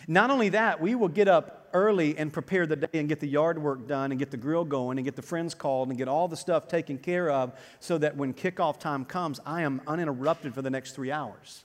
Not 0.07 0.31
only 0.31 0.51
that, 0.51 0.81
we 0.81 0.95
will 0.95 1.09
get 1.09 1.29
up 1.29 1.64
early 1.75 2.17
and 2.17 2.33
prepare 2.33 2.67
the 2.67 2.77
day 2.77 2.89
and 2.95 3.09
get 3.09 3.21
the 3.21 3.29
yard 3.29 3.61
work 3.61 3.87
done 3.87 4.13
and 4.13 4.19
get 4.19 4.31
the 4.31 4.37
grill 4.37 4.65
going 4.65 4.97
and 4.97 5.05
get 5.05 5.17
the 5.17 5.23
friends 5.23 5.55
called 5.55 5.89
and 5.89 5.99
get 5.99 6.09
all 6.09 6.29
the 6.29 6.37
stuff 6.37 6.69
taken 6.69 6.97
care 6.97 7.31
of 7.31 7.53
so 7.81 7.99
that 7.99 8.17
when 8.17 8.33
kickoff 8.33 8.79
time 8.79 9.05
comes, 9.05 9.41
I 9.45 9.63
am 9.63 9.83
uninterrupted 9.87 10.55
for 10.55 10.63
the 10.63 10.71
next 10.71 10.93
three 10.93 11.11
hours. 11.11 11.65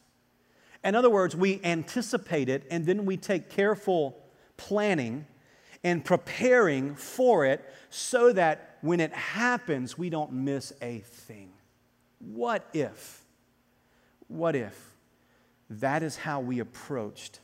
In 0.84 0.96
other 0.96 1.10
words, 1.10 1.36
we 1.36 1.62
anticipate 1.64 2.50
it 2.50 2.66
and 2.70 2.86
then 2.86 3.06
we 3.06 3.16
take 3.16 3.50
careful 3.50 4.18
planning 4.58 5.26
and 5.84 6.04
preparing 6.04 6.96
for 6.96 7.46
it 7.46 7.64
so 7.90 8.34
that 8.34 8.78
when 8.82 9.00
it 9.00 9.14
happens, 9.14 9.98
we 9.98 10.10
don't 10.10 10.34
miss 10.34 10.74
a 10.82 11.00
thing. 11.00 11.52
What 12.20 12.68
if? 12.74 13.24
What 14.28 14.56
if 14.56 14.90
that 15.70 16.04
is 16.04 16.18
how 16.18 16.40
we 16.40 16.60
approached 16.60 17.40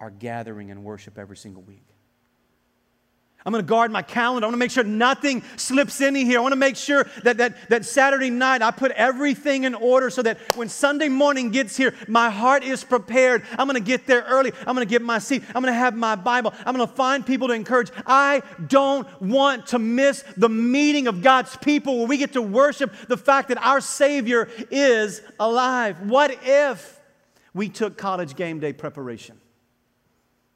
our 0.00 0.10
gathering 0.10 0.70
and 0.70 0.82
worship 0.82 1.18
every 1.18 1.36
single 1.36 1.62
week. 1.62 1.89
I'm 3.46 3.52
going 3.52 3.64
to 3.64 3.68
guard 3.68 3.90
my 3.90 4.02
calendar. 4.02 4.44
I 4.44 4.48
want 4.48 4.54
to 4.54 4.58
make 4.58 4.70
sure 4.70 4.84
nothing 4.84 5.42
slips 5.56 6.02
in 6.02 6.14
here. 6.14 6.38
I 6.38 6.42
want 6.42 6.52
to 6.52 6.56
make 6.56 6.76
sure 6.76 7.08
that, 7.22 7.38
that, 7.38 7.70
that 7.70 7.86
Saturday 7.86 8.28
night 8.28 8.60
I 8.60 8.70
put 8.70 8.90
everything 8.92 9.64
in 9.64 9.74
order 9.74 10.10
so 10.10 10.20
that 10.22 10.38
when 10.56 10.68
Sunday 10.68 11.08
morning 11.08 11.50
gets 11.50 11.74
here, 11.74 11.94
my 12.06 12.28
heart 12.28 12.62
is 12.62 12.84
prepared. 12.84 13.44
I'm 13.52 13.66
going 13.66 13.82
to 13.82 13.86
get 13.86 14.06
there 14.06 14.22
early. 14.28 14.52
I'm 14.66 14.74
going 14.74 14.86
to 14.86 14.90
get 14.90 15.00
my 15.00 15.18
seat. 15.18 15.42
I'm 15.54 15.62
going 15.62 15.72
to 15.72 15.78
have 15.78 15.96
my 15.96 16.16
Bible. 16.16 16.52
I'm 16.66 16.76
going 16.76 16.86
to 16.86 16.94
find 16.94 17.24
people 17.24 17.48
to 17.48 17.54
encourage. 17.54 17.90
I 18.06 18.42
don't 18.66 19.08
want 19.22 19.68
to 19.68 19.78
miss 19.78 20.22
the 20.36 20.50
meeting 20.50 21.06
of 21.06 21.22
God's 21.22 21.56
people 21.56 21.96
where 21.96 22.06
we 22.06 22.18
get 22.18 22.34
to 22.34 22.42
worship 22.42 22.92
the 23.08 23.16
fact 23.16 23.48
that 23.48 23.58
our 23.64 23.80
Savior 23.80 24.50
is 24.70 25.22
alive. 25.38 25.98
What 26.02 26.38
if 26.42 27.00
we 27.54 27.70
took 27.70 27.96
college 27.96 28.36
game 28.36 28.60
day 28.60 28.74
preparation? 28.74 29.39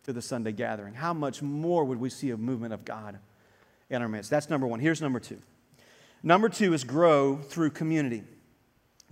To 0.05 0.12
the 0.12 0.23
Sunday 0.23 0.53
gathering? 0.53 0.95
How 0.95 1.12
much 1.12 1.43
more 1.43 1.85
would 1.85 2.01
we 2.01 2.11
see 2.11 2.31
a 2.31 2.37
movement 2.37 2.73
of 2.73 2.85
God 2.85 3.19
in 3.90 4.01
our 4.01 4.09
midst? 4.09 4.31
That's 4.31 4.49
number 4.49 4.67
one. 4.67 4.81
Here's 4.81 5.03
number 5.03 5.21
two. 5.21 5.40
Number 6.23 6.49
two 6.49 6.73
is 6.73 6.85
grow 6.85 7.37
through 7.37 7.71
community. 7.71 8.23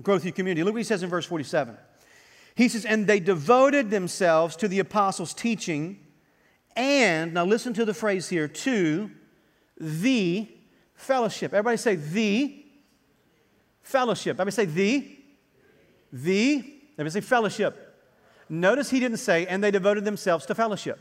Grow 0.02 0.18
through 0.18 0.32
community. 0.32 0.64
Look 0.64 0.74
what 0.74 0.80
he 0.80 0.84
says 0.84 1.02
in 1.02 1.10
verse 1.10 1.26
47. 1.26 1.76
He 2.54 2.68
says, 2.68 2.84
And 2.84 3.06
they 3.06 3.20
devoted 3.20 3.90
themselves 3.90 4.56
to 4.56 4.68
the 4.68 4.78
apostles' 4.78 5.34
teaching, 5.34 5.98
and, 6.74 7.34
now 7.34 7.44
listen 7.44 7.74
to 7.74 7.84
the 7.84 7.94
phrase 7.94 8.28
here, 8.28 8.48
to 8.48 9.10
the 9.78 10.48
fellowship. 10.94 11.52
Everybody 11.52 11.76
say 11.76 11.96
the 11.96 12.64
fellowship. 13.82 14.36
Everybody 14.36 14.52
say 14.52 14.64
the. 14.64 15.18
The. 16.12 16.58
Everybody 16.94 17.10
say 17.10 17.20
fellowship. 17.20 17.81
Notice 18.52 18.90
he 18.90 19.00
didn't 19.00 19.16
say, 19.16 19.46
and 19.46 19.64
they 19.64 19.70
devoted 19.70 20.04
themselves 20.04 20.44
to 20.44 20.54
fellowship. 20.54 21.00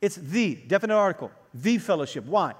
It's 0.00 0.16
the, 0.16 0.54
definite 0.54 0.94
article, 0.94 1.30
the 1.52 1.76
fellowship. 1.76 2.24
Why? 2.24 2.54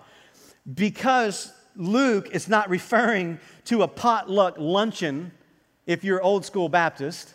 Because 0.74 1.50
Luke 1.74 2.28
is 2.32 2.46
not 2.46 2.68
referring 2.68 3.40
to 3.64 3.82
a 3.82 3.88
potluck 3.88 4.56
luncheon 4.58 5.32
if 5.86 6.04
you're 6.04 6.22
old 6.22 6.44
school 6.44 6.68
Baptist. 6.68 7.32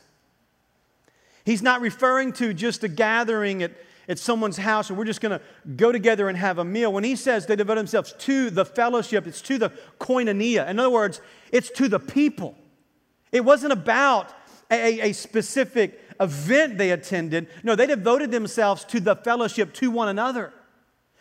He's 1.46 1.64
not 1.64 1.82
referring 1.82 2.34
to 2.34 2.54
just 2.54 2.84
a 2.84 2.88
gathering 2.88 3.64
at, 3.64 3.72
at 4.08 4.20
someone's 4.20 4.58
house 4.58 4.92
and 4.92 5.00
we're 5.00 5.06
just 5.06 5.22
going 5.22 5.40
to 5.40 5.44
go 5.78 5.92
together 5.92 6.30
and 6.30 6.38
have 6.38 6.60
a 6.60 6.64
meal. 6.64 6.94
When 6.94 7.04
he 7.04 7.16
says 7.16 7.48
they 7.48 7.56
devote 7.56 7.76
themselves 7.76 8.14
to 8.20 8.52
the 8.52 8.66
fellowship, 8.66 9.26
it's 9.26 9.42
to 9.42 9.58
the 9.58 9.72
koinonia. 10.00 10.70
In 10.70 10.78
other 10.78 10.92
words, 10.92 11.22
it's 11.52 11.72
to 11.72 11.88
the 11.88 12.00
people. 12.00 12.56
It 13.32 13.44
wasn't 13.44 13.74
about 13.74 14.32
a, 14.72 15.10
a 15.10 15.14
specific 15.14 16.00
event 16.20 16.78
they 16.78 16.92
attended. 16.92 17.48
No, 17.64 17.76
they 17.76 17.88
devoted 17.88 18.32
themselves 18.32 18.84
to 18.86 19.00
the 19.00 19.16
fellowship 19.16 19.74
to 19.76 19.92
one 19.92 20.10
another. 20.10 20.54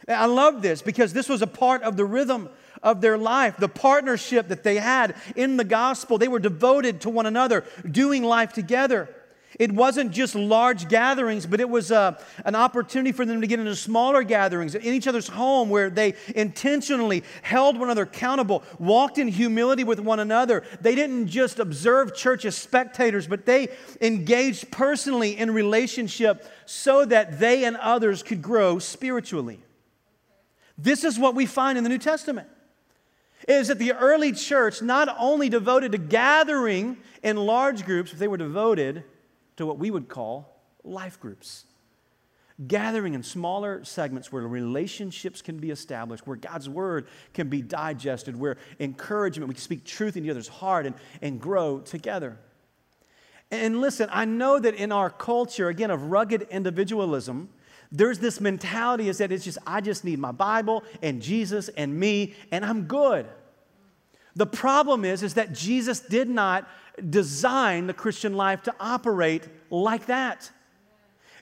I 0.07 0.27
love 0.27 0.63
this 0.63 0.81
because 0.83 1.13
this 1.13 1.29
was 1.29 1.43
a 1.43 1.47
part 1.47 1.83
of 1.83 1.97
the 1.97 2.05
rhythm 2.05 2.49
of 2.83 3.01
their 3.01 3.19
life, 3.19 3.57
the 3.57 3.69
partnership 3.69 4.49
that 4.49 4.63
they 4.63 4.77
had 4.77 5.15
in 5.37 5.57
the 5.57 5.65
gospel. 5.65 6.19
They 6.19 6.29
were 6.29 6.39
devoted 6.39 7.03
to 7.03 7.11
one 7.11 7.27
another, 7.27 7.65
doing 7.89 8.23
life 8.23 8.53
together. 8.53 9.09
It 9.59 9.73
wasn't 9.73 10.13
just 10.13 10.37
large 10.37 10.89
gatherings, 10.89 11.45
but 11.45 11.61
it 11.61 11.69
was 11.69 11.91
uh, 11.91 12.17
an 12.45 12.55
opportunity 12.55 13.11
for 13.11 13.25
them 13.25 13.41
to 13.41 13.47
get 13.49 13.59
into 13.59 13.75
smaller 13.75 14.23
gatherings 14.23 14.77
in 14.77 14.95
each 14.95 15.09
other's 15.09 15.27
home 15.27 15.69
where 15.69 15.91
they 15.91 16.15
intentionally 16.37 17.25
held 17.43 17.77
one 17.77 17.89
another 17.89 18.03
accountable, 18.03 18.63
walked 18.79 19.19
in 19.19 19.27
humility 19.27 19.83
with 19.83 19.99
one 19.99 20.21
another. 20.21 20.63
They 20.81 20.95
didn't 20.95 21.27
just 21.27 21.59
observe 21.59 22.15
church 22.15 22.45
as 22.45 22.57
spectators, 22.57 23.27
but 23.27 23.47
they 23.47 23.69
engaged 24.01 24.71
personally 24.71 25.37
in 25.37 25.51
relationship 25.51 26.49
so 26.65 27.05
that 27.07 27.41
they 27.41 27.65
and 27.65 27.77
others 27.79 28.23
could 28.23 28.41
grow 28.41 28.79
spiritually. 28.79 29.61
This 30.77 31.03
is 31.03 31.19
what 31.19 31.35
we 31.35 31.47
find 31.47 31.77
in 31.77 31.83
the 31.83 31.91
New 31.91 31.99
Testament. 31.99 32.47
Is 33.49 33.69
that 33.69 33.81
the 33.81 33.93
early 33.93 34.33
church 34.33 34.83
not 34.83 35.09
only 35.19 35.49
devoted 35.49 35.93
to 35.93 35.99
gathering 35.99 36.97
in 37.25 37.37
large 37.37 37.85
groups, 37.85 38.11
but 38.11 38.21
they 38.21 38.29
were 38.29 38.37
devoted 38.37 39.03
to 39.59 39.67
what 39.67 39.79
we 39.79 39.91
would 39.91 40.09
call 40.09 40.63
life 40.83 41.21
groups. 41.21 41.65
Gathering 42.67 43.15
in 43.15 43.23
smaller 43.23 43.85
segments 43.85 44.33
where 44.33 44.43
relationships 44.49 45.43
can 45.43 45.59
be 45.59 45.71
established, 45.71 46.27
where 46.27 46.37
God's 46.37 46.69
word 46.69 47.07
can 47.35 47.49
be 47.49 47.63
digested, 47.63 48.35
where 48.35 48.57
encouragement, 48.81 49.49
we 49.49 49.55
can 49.55 49.63
speak 49.63 49.85
truth 49.85 50.17
in 50.17 50.25
each 50.25 50.31
other's 50.31 50.49
heart 50.49 50.87
and, 50.87 50.95
and 51.23 51.41
grow 51.41 51.81
together. 51.81 52.39
And 53.51 53.81
listen, 53.81 54.09
I 54.13 54.25
know 54.25 54.59
that 54.59 54.75
in 54.75 54.91
our 54.91 55.11
culture, 55.11 55.69
again, 55.69 55.91
of 55.91 56.11
rugged 56.11 56.43
individualism, 56.51 57.49
there's 57.91 58.19
this 58.19 58.41
mentality 58.41 59.09
is 59.09 59.19
that 59.19 59.33
it's 59.33 59.45
just, 59.45 59.59
I 59.67 59.81
just 59.81 60.05
need 60.05 60.19
my 60.19 60.33
Bible 60.33 60.85
and 61.01 61.23
Jesus 61.23 61.69
and 61.71 61.99
me, 61.99 62.35
and 62.51 62.65
I'm 62.65 62.83
good. 62.83 63.27
The 64.37 64.47
problem 64.47 65.05
is, 65.05 65.23
is 65.23 65.35
that 65.35 65.53
Jesus 65.53 66.01
did 66.01 66.29
not 66.29 66.69
design 67.11 67.87
the 67.87 67.95
Christian 67.95 68.35
life 68.35 68.63
to 68.65 68.75
operate 68.81 69.45
like 69.71 70.07
that. 70.07 70.51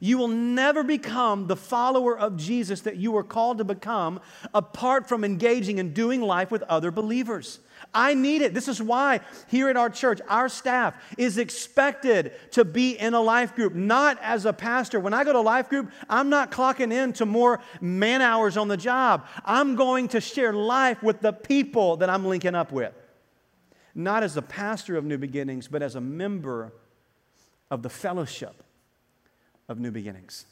You 0.01 0.19
will 0.19 0.29
never 0.29 0.83
become 0.83 1.47
the 1.47 1.57
follower 1.57 2.19
of 2.19 2.37
Jesus 2.37 2.83
that 2.83 2.97
you 2.97 3.12
were 3.12 3.25
called 3.25 3.59
to 3.59 3.64
become 3.64 4.21
apart 4.53 5.09
from 5.09 5.25
engaging 5.25 5.81
and 5.81 5.95
doing 5.95 6.21
life 6.21 6.51
with 6.51 6.62
other 6.64 6.90
believers. 6.90 7.61
I 7.95 8.14
need 8.14 8.42
it. 8.42 8.53
This 8.53 8.69
is 8.69 8.83
why 8.83 9.21
here 9.49 9.69
at 9.69 9.77
our 9.77 9.88
church, 9.88 10.21
our 10.29 10.49
staff 10.49 10.95
is 11.16 11.38
expected 11.38 12.33
to 12.53 12.64
be 12.64 12.92
in 12.92 13.14
a 13.14 13.21
life 13.21 13.55
group, 13.55 13.75
not 13.75 14.19
as 14.21 14.45
a 14.45 14.53
pastor. 14.53 15.01
When 15.01 15.14
I 15.14 15.25
go 15.25 15.33
to 15.33 15.40
life 15.40 15.69
group, 15.69 15.90
I'm 16.09 16.29
not 16.29 16.51
clocking 16.51 16.92
in 16.92 17.12
to 17.14 17.27
more 17.27 17.61
man 17.81 18.21
hours 18.21 18.57
on 18.57 18.69
the 18.69 18.77
job. 18.77 19.27
I'm 19.45 19.77
going 19.77 20.09
to 20.09 20.21
share 20.21 20.53
life 20.53 21.03
with 21.03 21.21
the 21.21 21.33
people 21.33 21.97
that 21.99 22.11
I'm 22.11 22.27
linking 22.27 22.55
up 22.55 22.73
with 22.73 22.92
not 23.96 24.22
as 24.22 24.37
a 24.37 24.42
pastor 24.42 24.96
of 24.96 25.04
New 25.04 25.16
Beginnings, 25.16 25.68
but 25.68 25.82
as 25.82 25.94
a 25.94 26.00
member 26.00 26.72
of 27.70 27.82
the 27.82 27.88
fellowship 27.88 28.62
of 29.68 29.80
New 29.80 29.90
Beginnings. 29.90 30.44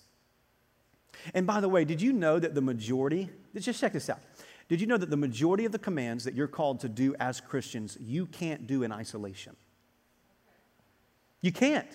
And 1.35 1.47
by 1.47 1.61
the 1.61 1.69
way, 1.69 1.85
did 1.85 2.01
you 2.01 2.13
know 2.13 2.39
that 2.39 2.55
the 2.55 2.63
majority, 2.63 3.31
just 3.55 3.81
check 3.81 3.93
this 3.93 4.09
out. 4.09 4.21
Did 4.69 4.81
you 4.81 4.87
know 4.87 4.97
that 4.97 5.11
the 5.11 5.17
majority 5.17 5.67
of 5.67 5.73
the 5.73 5.79
commands 5.79 6.25
that 6.25 6.35
you're 6.35 6.49
called 6.49 6.81
to 6.81 6.89
do 6.89 7.15
as 7.21 7.41
Christians, 7.41 7.99
you 8.01 8.27
can't 8.27 8.67
do 8.67 8.83
in 8.83 8.91
isolation? 8.91 9.55
You 11.43 11.53
can't. 11.53 11.87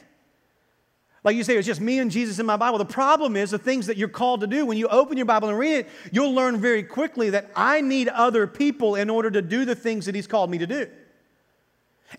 Like 1.23 1.35
you 1.35 1.43
say, 1.43 1.57
it's 1.57 1.67
just 1.67 1.81
me 1.81 1.97
and 1.97 2.11
Jesus 2.11 2.37
in 2.37 2.45
my 2.45 2.57
Bible. 2.57 2.77
The 2.77 2.85
problem 2.85 3.35
is 3.35 3.49
the 3.49 3.57
things 3.57 3.87
that 3.87 3.97
you're 3.97 4.07
called 4.07 4.41
to 4.41 4.47
do. 4.47 4.67
When 4.67 4.77
you 4.77 4.87
open 4.87 5.17
your 5.17 5.25
Bible 5.25 5.49
and 5.49 5.57
read 5.57 5.79
it, 5.79 5.89
you'll 6.11 6.33
learn 6.33 6.57
very 6.57 6.83
quickly 6.83 7.31
that 7.31 7.49
I 7.55 7.81
need 7.81 8.07
other 8.07 8.45
people 8.45 8.95
in 8.95 9.09
order 9.09 9.31
to 9.31 9.41
do 9.41 9.65
the 9.65 9.75
things 9.75 10.05
that 10.05 10.13
He's 10.13 10.27
called 10.27 10.51
me 10.51 10.59
to 10.59 10.67
do. 10.67 10.87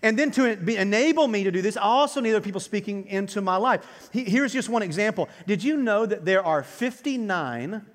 And 0.01 0.17
then 0.17 0.31
to 0.31 0.45
enable 0.45 1.27
me 1.27 1.43
to 1.43 1.51
do 1.51 1.61
this, 1.61 1.75
I 1.75 1.81
also 1.81 2.21
need 2.21 2.31
other 2.31 2.41
people 2.41 2.61
speaking 2.61 3.07
into 3.07 3.41
my 3.41 3.57
life. 3.57 4.09
Here's 4.11 4.53
just 4.53 4.69
one 4.69 4.83
example. 4.83 5.29
Did 5.47 5.63
you 5.63 5.77
know 5.77 6.05
that 6.05 6.25
there 6.25 6.45
are 6.45 6.63
59 6.63 7.85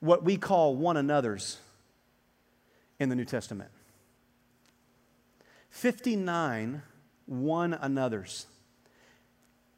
what 0.00 0.24
we 0.24 0.36
call 0.36 0.76
one 0.76 0.96
another's 0.96 1.58
in 2.98 3.08
the 3.08 3.16
New 3.16 3.24
Testament? 3.24 3.70
59 5.70 6.82
one 7.26 7.74
another's. 7.74 8.46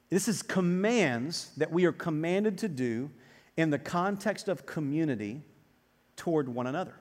This 0.08 0.28
is 0.28 0.42
commands 0.42 1.52
that 1.56 1.72
we 1.72 1.84
are 1.84 1.92
commanded 1.92 2.58
to 2.58 2.68
do 2.68 3.10
in 3.56 3.70
the 3.70 3.78
context 3.78 4.48
of 4.48 4.66
community 4.66 5.42
toward 6.16 6.48
one 6.48 6.66
another. 6.66 6.94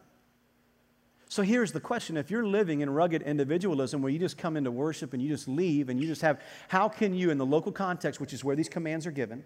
So 1.30 1.44
here's 1.44 1.72
the 1.72 1.80
question 1.80 2.18
if 2.18 2.32
you're 2.32 2.46
living 2.46 2.82
in 2.82 2.90
rugged 2.90 3.22
individualism 3.22 4.02
where 4.02 4.12
you 4.12 4.18
just 4.18 4.38
come 4.38 4.58
into 4.58 4.72
worship 4.72 5.14
and 5.14 5.22
you 5.22 5.30
just 5.30 5.48
leave 5.48 5.90
and 5.90 6.02
you 6.02 6.08
just 6.08 6.24
have, 6.24 6.42
how 6.68 6.90
can 6.90 7.14
you, 7.14 7.30
in 7.30 7.38
the 7.38 7.46
local 7.46 7.72
context, 7.72 8.20
which 8.20 8.34
is 8.34 8.44
where 8.44 8.56
these 8.56 8.68
commands 8.68 9.06
are 9.06 9.12
given, 9.12 9.44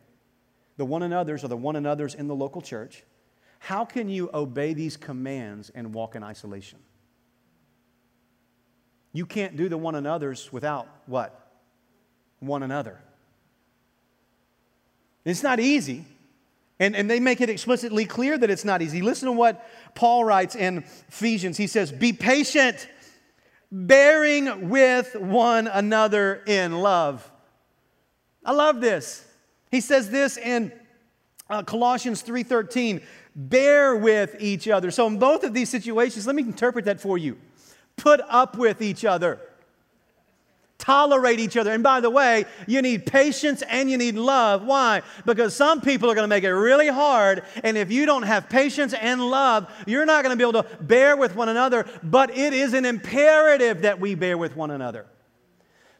the 0.77 0.85
one 0.85 1.03
another's 1.03 1.43
or 1.43 1.49
the 1.49 1.57
one 1.57 1.75
another's 1.75 2.15
in 2.15 2.27
the 2.27 2.35
local 2.35 2.61
church, 2.61 3.03
how 3.59 3.83
can 3.83 4.07
you 4.07 4.29
obey 4.33 4.73
these 4.73 4.95
commands 4.95 5.71
and 5.75 5.93
walk 5.93 6.15
in 6.15 6.23
isolation? 6.23 6.79
You 9.11 9.25
can't 9.25 9.57
do 9.57 9.67
the 9.67 9.77
one 9.77 9.95
another's 9.95 10.53
without 10.53 10.87
what? 11.05 11.51
One 12.39 12.63
another. 12.63 12.97
It's 15.25 15.43
not 15.43 15.59
easy. 15.59 16.05
And, 16.83 16.97
and 16.97 17.09
they 17.09 17.21
make 17.21 17.39
it 17.39 17.49
explicitly 17.49 18.03
clear 18.03 18.37
that 18.37 18.49
it's 18.49 18.65
not 18.65 18.81
easy. 18.81 19.01
Listen 19.01 19.27
to 19.27 19.31
what 19.31 19.65
Paul 19.95 20.25
writes 20.25 20.53
in 20.53 20.79
Ephesians. 21.07 21.55
He 21.55 21.65
says, 21.65 21.93
Be 21.93 22.11
patient, 22.11 22.89
bearing 23.71 24.67
with 24.69 25.15
one 25.15 25.67
another 25.67 26.43
in 26.45 26.73
love. 26.73 27.31
I 28.43 28.51
love 28.51 28.81
this. 28.81 29.25
He 29.71 29.79
says 29.79 30.09
this 30.09 30.35
in 30.35 30.73
uh, 31.49 31.63
Colossians 31.63 32.21
3:13, 32.21 33.01
bear 33.33 33.95
with 33.95 34.35
each 34.41 34.67
other. 34.67 34.91
So 34.91 35.07
in 35.07 35.17
both 35.17 35.45
of 35.45 35.53
these 35.53 35.69
situations, 35.69 36.27
let 36.27 36.35
me 36.35 36.43
interpret 36.43 36.83
that 36.83 36.99
for 36.99 37.17
you. 37.17 37.37
Put 37.95 38.19
up 38.27 38.57
with 38.57 38.81
each 38.81 39.05
other 39.05 39.39
tolerate 40.83 41.39
each 41.39 41.55
other. 41.55 41.71
And 41.71 41.81
by 41.81 42.01
the 42.01 42.09
way, 42.09 42.45
you 42.67 42.81
need 42.81 43.05
patience 43.05 43.61
and 43.63 43.89
you 43.89 43.97
need 43.97 44.15
love. 44.15 44.65
Why? 44.65 45.01
Because 45.25 45.55
some 45.55 45.79
people 45.79 46.11
are 46.11 46.15
going 46.15 46.25
to 46.25 46.29
make 46.29 46.43
it 46.43 46.51
really 46.51 46.89
hard. 46.89 47.43
And 47.63 47.77
if 47.77 47.91
you 47.91 48.05
don't 48.05 48.23
have 48.23 48.49
patience 48.49 48.93
and 48.93 49.21
love, 49.21 49.71
you're 49.87 50.05
not 50.05 50.23
going 50.23 50.37
to 50.37 50.37
be 50.37 50.47
able 50.47 50.61
to 50.63 50.83
bear 50.83 51.15
with 51.15 51.35
one 51.35 51.47
another. 51.47 51.85
But 52.03 52.37
it 52.37 52.53
is 52.53 52.73
an 52.73 52.83
imperative 52.85 53.83
that 53.83 53.99
we 53.99 54.15
bear 54.15 54.37
with 54.37 54.55
one 54.57 54.71
another. 54.71 55.05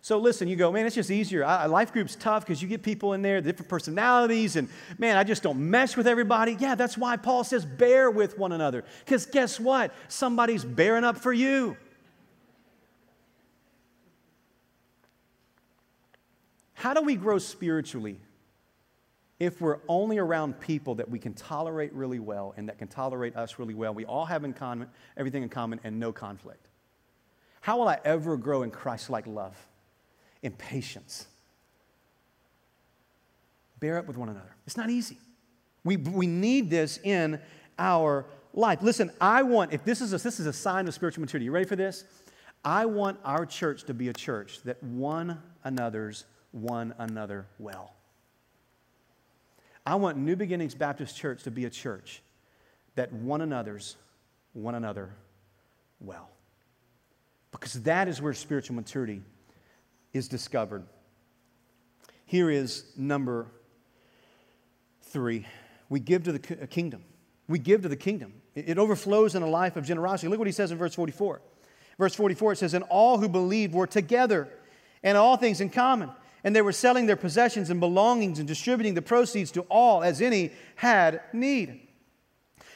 So 0.02 0.18
listen, 0.18 0.50
you 0.50 0.58
go, 0.58 0.70
man, 0.70 0.86
it's 0.86 0.96
just 0.96 1.10
easier. 1.10 1.46
I, 1.46 1.66
life 1.68 1.94
group's 1.94 2.18
tough 2.18 2.46
because 2.46 2.62
you 2.62 2.68
get 2.68 2.84
people 2.84 3.14
in 3.14 3.22
there, 3.22 3.40
different 3.40 3.70
personalities, 3.70 4.58
and 4.58 4.68
man, 4.98 5.16
I 5.16 5.24
just 5.24 5.44
don't 5.44 5.58
mesh 5.58 5.96
with 5.96 6.08
everybody. 6.08 6.58
Yeah, 6.60 6.76
that's 6.76 6.98
why 6.98 7.16
Paul 7.16 7.46
says 7.46 7.66
bear 7.66 8.12
with 8.12 8.38
one 8.38 8.52
another. 8.52 8.84
Because 9.06 9.26
guess 9.26 9.62
what? 9.62 9.94
Somebody's 10.10 10.66
bearing 10.66 11.06
up 11.06 11.18
for 11.18 11.32
you. 11.32 11.78
How 16.84 16.94
do 16.94 17.02
we 17.02 17.16
grow 17.16 17.38
spiritually 17.38 18.20
if 19.40 19.62
we're 19.62 19.80
only 19.88 20.18
around 20.18 20.60
people 20.60 20.96
that 20.96 21.10
we 21.10 21.18
can 21.18 21.34
tolerate 21.34 21.94
really 21.94 22.20
well 22.20 22.54
and 22.58 22.68
that 22.68 22.78
can 22.78 22.90
tolerate 22.90 23.38
us 23.38 23.58
really 23.58 23.74
well, 23.74 23.94
we 23.94 24.04
all 24.04 24.26
have 24.26 24.44
in 24.44 24.52
common, 24.52 24.90
everything 25.16 25.44
in 25.44 25.48
common 25.48 25.80
and 25.86 25.98
no 25.98 26.12
conflict. 26.12 26.68
How 27.62 27.78
will 27.78 27.88
I 27.88 28.00
ever 28.04 28.36
grow 28.36 28.64
in 28.64 28.70
Christ 28.70 29.10
like 29.10 29.26
love, 29.28 29.56
in 30.42 30.52
patience? 30.52 31.26
Bear 33.80 33.98
up 33.98 34.06
with 34.06 34.18
one 34.18 34.28
another. 34.28 34.54
It's 34.68 34.76
not 34.76 34.90
easy. 34.90 35.18
We, 35.86 35.96
we 35.96 36.28
need 36.28 36.70
this 36.70 37.00
in 37.02 37.40
our 37.80 38.26
life. 38.54 38.80
Listen, 38.82 39.10
I 39.22 39.44
want, 39.44 39.72
if 39.72 39.86
this 39.86 40.02
is, 40.02 40.12
a, 40.12 40.18
this 40.18 40.38
is 40.38 40.48
a 40.48 40.54
sign 40.54 40.90
of 40.90 40.94
spiritual 40.94 41.22
maturity, 41.22 41.46
you 41.46 41.52
ready 41.54 41.66
for 41.66 41.78
this? 41.78 42.04
I 42.66 42.88
want 42.88 43.20
our 43.24 43.46
church 43.46 43.86
to 43.86 43.94
be 43.94 44.10
a 44.10 44.14
church 44.14 44.64
that 44.64 44.84
one 44.84 45.42
another's 45.64 46.26
one 46.54 46.94
another 46.98 47.48
well. 47.60 47.94
I 49.86 49.96
want 49.96 50.18
New 50.18 50.38
Beginnings 50.38 50.76
Baptist 50.76 51.18
Church 51.18 51.44
to 51.44 51.52
be 51.52 51.66
a 51.66 51.70
church 51.70 52.22
that 52.96 53.12
one 53.12 53.42
another's 53.42 53.98
one 54.54 54.76
another 54.76 55.10
well. 56.00 56.30
Because 57.52 57.82
that 57.84 58.08
is 58.08 58.22
where 58.22 58.34
spiritual 58.34 58.76
maturity 58.76 59.22
is 60.14 60.28
discovered. 60.28 60.84
Here 62.26 62.50
is 62.50 62.86
number 62.96 63.48
three 65.02 65.46
we 65.90 66.00
give 66.00 66.24
to 66.24 66.32
the 66.32 66.64
uh, 66.64 66.66
kingdom. 66.66 67.04
We 67.48 67.60
give 67.60 67.84
to 67.84 67.90
the 67.90 67.96
kingdom. 67.96 68.34
It 68.56 68.80
overflows 68.80 69.36
in 69.36 69.44
a 69.44 69.48
life 69.48 69.76
of 69.76 69.86
generosity. 69.86 70.28
Look 70.28 70.40
what 70.40 70.48
he 70.48 70.54
says 70.54 70.72
in 70.72 70.78
verse 70.78 70.96
44. 70.96 71.42
Verse 72.00 72.16
44 72.16 72.54
it 72.54 72.58
says, 72.58 72.74
And 72.74 72.84
all 72.86 73.20
who 73.20 73.30
believed 73.30 73.76
were 73.76 73.86
together 73.86 74.48
and 75.04 75.18
all 75.18 75.38
things 75.38 75.62
in 75.62 75.70
common 75.70 76.10
and 76.44 76.56
they 76.56 76.62
were 76.62 76.72
selling 76.72 77.06
their 77.06 77.16
possessions 77.16 77.70
and 77.70 77.80
belongings 77.80 78.40
and 78.40 78.48
distributing 78.48 78.94
the 78.94 79.02
proceeds 79.02 79.52
to 79.52 79.62
all 79.64 80.04
as 80.04 80.22
any 80.22 80.52
had 80.76 81.22
need. 81.32 81.80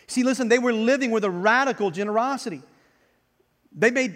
See, 0.08 0.24
listen, 0.24 0.48
they 0.48 0.60
were 0.60 0.74
living 0.74 1.12
with 1.12 1.26
a 1.26 1.30
radical 1.30 1.92
generosity. 1.92 2.62
They 3.74 3.92
made 3.92 4.16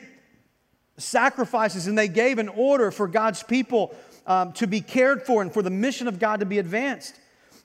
sacrifices 0.97 1.87
and 1.87 1.97
they 1.97 2.07
gave 2.07 2.37
an 2.37 2.47
order 2.47 2.91
for 2.91 3.07
God's 3.07 3.43
people 3.43 3.93
um, 4.25 4.53
to 4.53 4.67
be 4.67 4.81
cared 4.81 5.23
for 5.23 5.41
and 5.41 5.51
for 5.51 5.61
the 5.61 5.69
mission 5.69 6.07
of 6.07 6.19
God 6.19 6.39
to 6.39 6.45
be 6.45 6.59
advanced. 6.59 7.15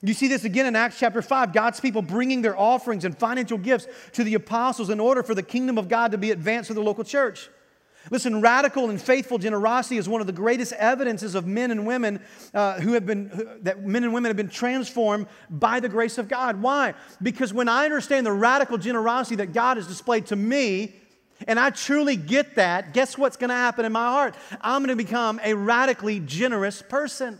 You 0.01 0.13
see 0.13 0.27
this 0.27 0.43
again 0.43 0.65
in 0.65 0.75
Acts 0.75 0.99
chapter 0.99 1.21
5. 1.21 1.53
God's 1.53 1.79
people 1.79 2.01
bringing 2.01 2.41
their 2.41 2.57
offerings 2.57 3.05
and 3.05 3.17
financial 3.17 3.57
gifts 3.57 3.87
to 4.13 4.23
the 4.23 4.35
apostles 4.35 4.89
in 4.89 4.99
order 4.99 5.23
for 5.23 5.33
the 5.33 5.43
kingdom 5.43 5.77
of 5.77 5.87
God 5.87 6.11
to 6.11 6.17
be 6.17 6.31
advanced 6.31 6.67
to 6.67 6.73
the 6.73 6.83
local 6.83 7.03
church. 7.03 7.49
Listen, 8.09 8.41
radical 8.41 8.89
and 8.89 9.01
faithful 9.01 9.37
generosity 9.37 9.97
is 9.97 10.07
one 10.07 10.21
of 10.21 10.27
the 10.27 10.33
greatest 10.33 10.73
evidences 10.73 11.35
of 11.35 11.45
men 11.45 11.71
and 11.71 11.85
women 11.85 12.21
uh, 12.53 12.79
who 12.79 12.93
have 12.93 13.05
been, 13.05 13.29
who, 13.29 13.45
that 13.61 13.83
men 13.83 14.03
and 14.03 14.13
women 14.13 14.29
have 14.29 14.37
been 14.37 14.49
transformed 14.49 15.27
by 15.49 15.79
the 15.79 15.89
grace 15.89 16.17
of 16.17 16.27
God. 16.27 16.61
Why? 16.61 16.93
Because 17.21 17.53
when 17.53 17.69
I 17.69 17.85
understand 17.85 18.25
the 18.25 18.31
radical 18.31 18.77
generosity 18.77 19.35
that 19.37 19.53
God 19.53 19.77
has 19.77 19.87
displayed 19.87 20.27
to 20.27 20.35
me, 20.35 20.95
and 21.47 21.59
I 21.59 21.69
truly 21.69 22.15
get 22.15 22.55
that, 22.55 22.93
guess 22.93 23.17
what's 23.17 23.37
going 23.37 23.49
to 23.49 23.55
happen 23.55 23.85
in 23.85 23.91
my 23.91 24.07
heart? 24.07 24.35
I'm 24.61 24.81
going 24.81 24.97
to 24.97 25.03
become 25.03 25.39
a 25.43 25.53
radically 25.53 26.19
generous 26.19 26.81
person. 26.81 27.39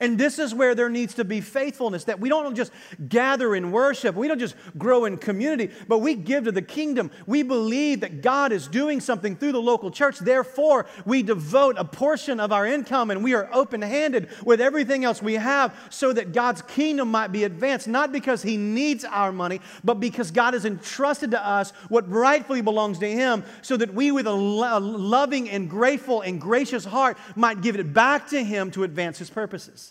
And 0.00 0.18
this 0.18 0.38
is 0.38 0.54
where 0.54 0.74
there 0.74 0.90
needs 0.90 1.14
to 1.14 1.24
be 1.24 1.40
faithfulness 1.40 2.04
that 2.04 2.20
we 2.20 2.28
don't 2.28 2.54
just 2.54 2.72
gather 3.08 3.54
in 3.54 3.72
worship, 3.72 4.14
we 4.14 4.28
don't 4.28 4.38
just 4.38 4.54
grow 4.76 5.06
in 5.06 5.16
community, 5.16 5.72
but 5.88 5.98
we 5.98 6.14
give 6.14 6.44
to 6.44 6.52
the 6.52 6.62
kingdom. 6.62 7.10
We 7.26 7.42
believe 7.42 8.00
that 8.00 8.20
God 8.22 8.52
is 8.52 8.68
doing 8.68 9.00
something 9.00 9.36
through 9.36 9.52
the 9.52 9.62
local 9.62 9.90
church. 9.90 10.18
Therefore, 10.18 10.86
we 11.04 11.22
devote 11.22 11.76
a 11.78 11.84
portion 11.84 12.38
of 12.38 12.52
our 12.52 12.66
income 12.66 13.10
and 13.10 13.24
we 13.24 13.34
are 13.34 13.48
open 13.52 13.82
handed 13.82 14.28
with 14.44 14.60
everything 14.60 15.04
else 15.04 15.22
we 15.22 15.34
have 15.34 15.74
so 15.90 16.12
that 16.12 16.32
God's 16.32 16.62
kingdom 16.62 17.10
might 17.10 17.32
be 17.32 17.44
advanced, 17.44 17.88
not 17.88 18.12
because 18.12 18.42
He 18.42 18.56
needs 18.56 19.04
our 19.04 19.32
money, 19.32 19.60
but 19.82 19.94
because 19.94 20.30
God 20.30 20.54
has 20.54 20.64
entrusted 20.64 21.30
to 21.32 21.44
us 21.44 21.70
what 21.88 22.08
rightfully 22.10 22.60
belongs 22.60 22.98
to 22.98 23.10
Him 23.10 23.44
so 23.62 23.76
that 23.76 23.94
we, 23.94 24.12
with 24.12 24.26
a 24.26 24.32
loving 24.32 25.48
and 25.50 25.68
grateful 25.68 26.20
and 26.20 26.40
gracious 26.40 26.84
heart, 26.84 27.16
might 27.34 27.60
give 27.60 27.76
it 27.76 27.92
back 27.92 28.28
to 28.28 28.42
Him 28.42 28.70
to 28.72 28.84
advance 28.84 29.18
His 29.18 29.30
purposes. 29.30 29.87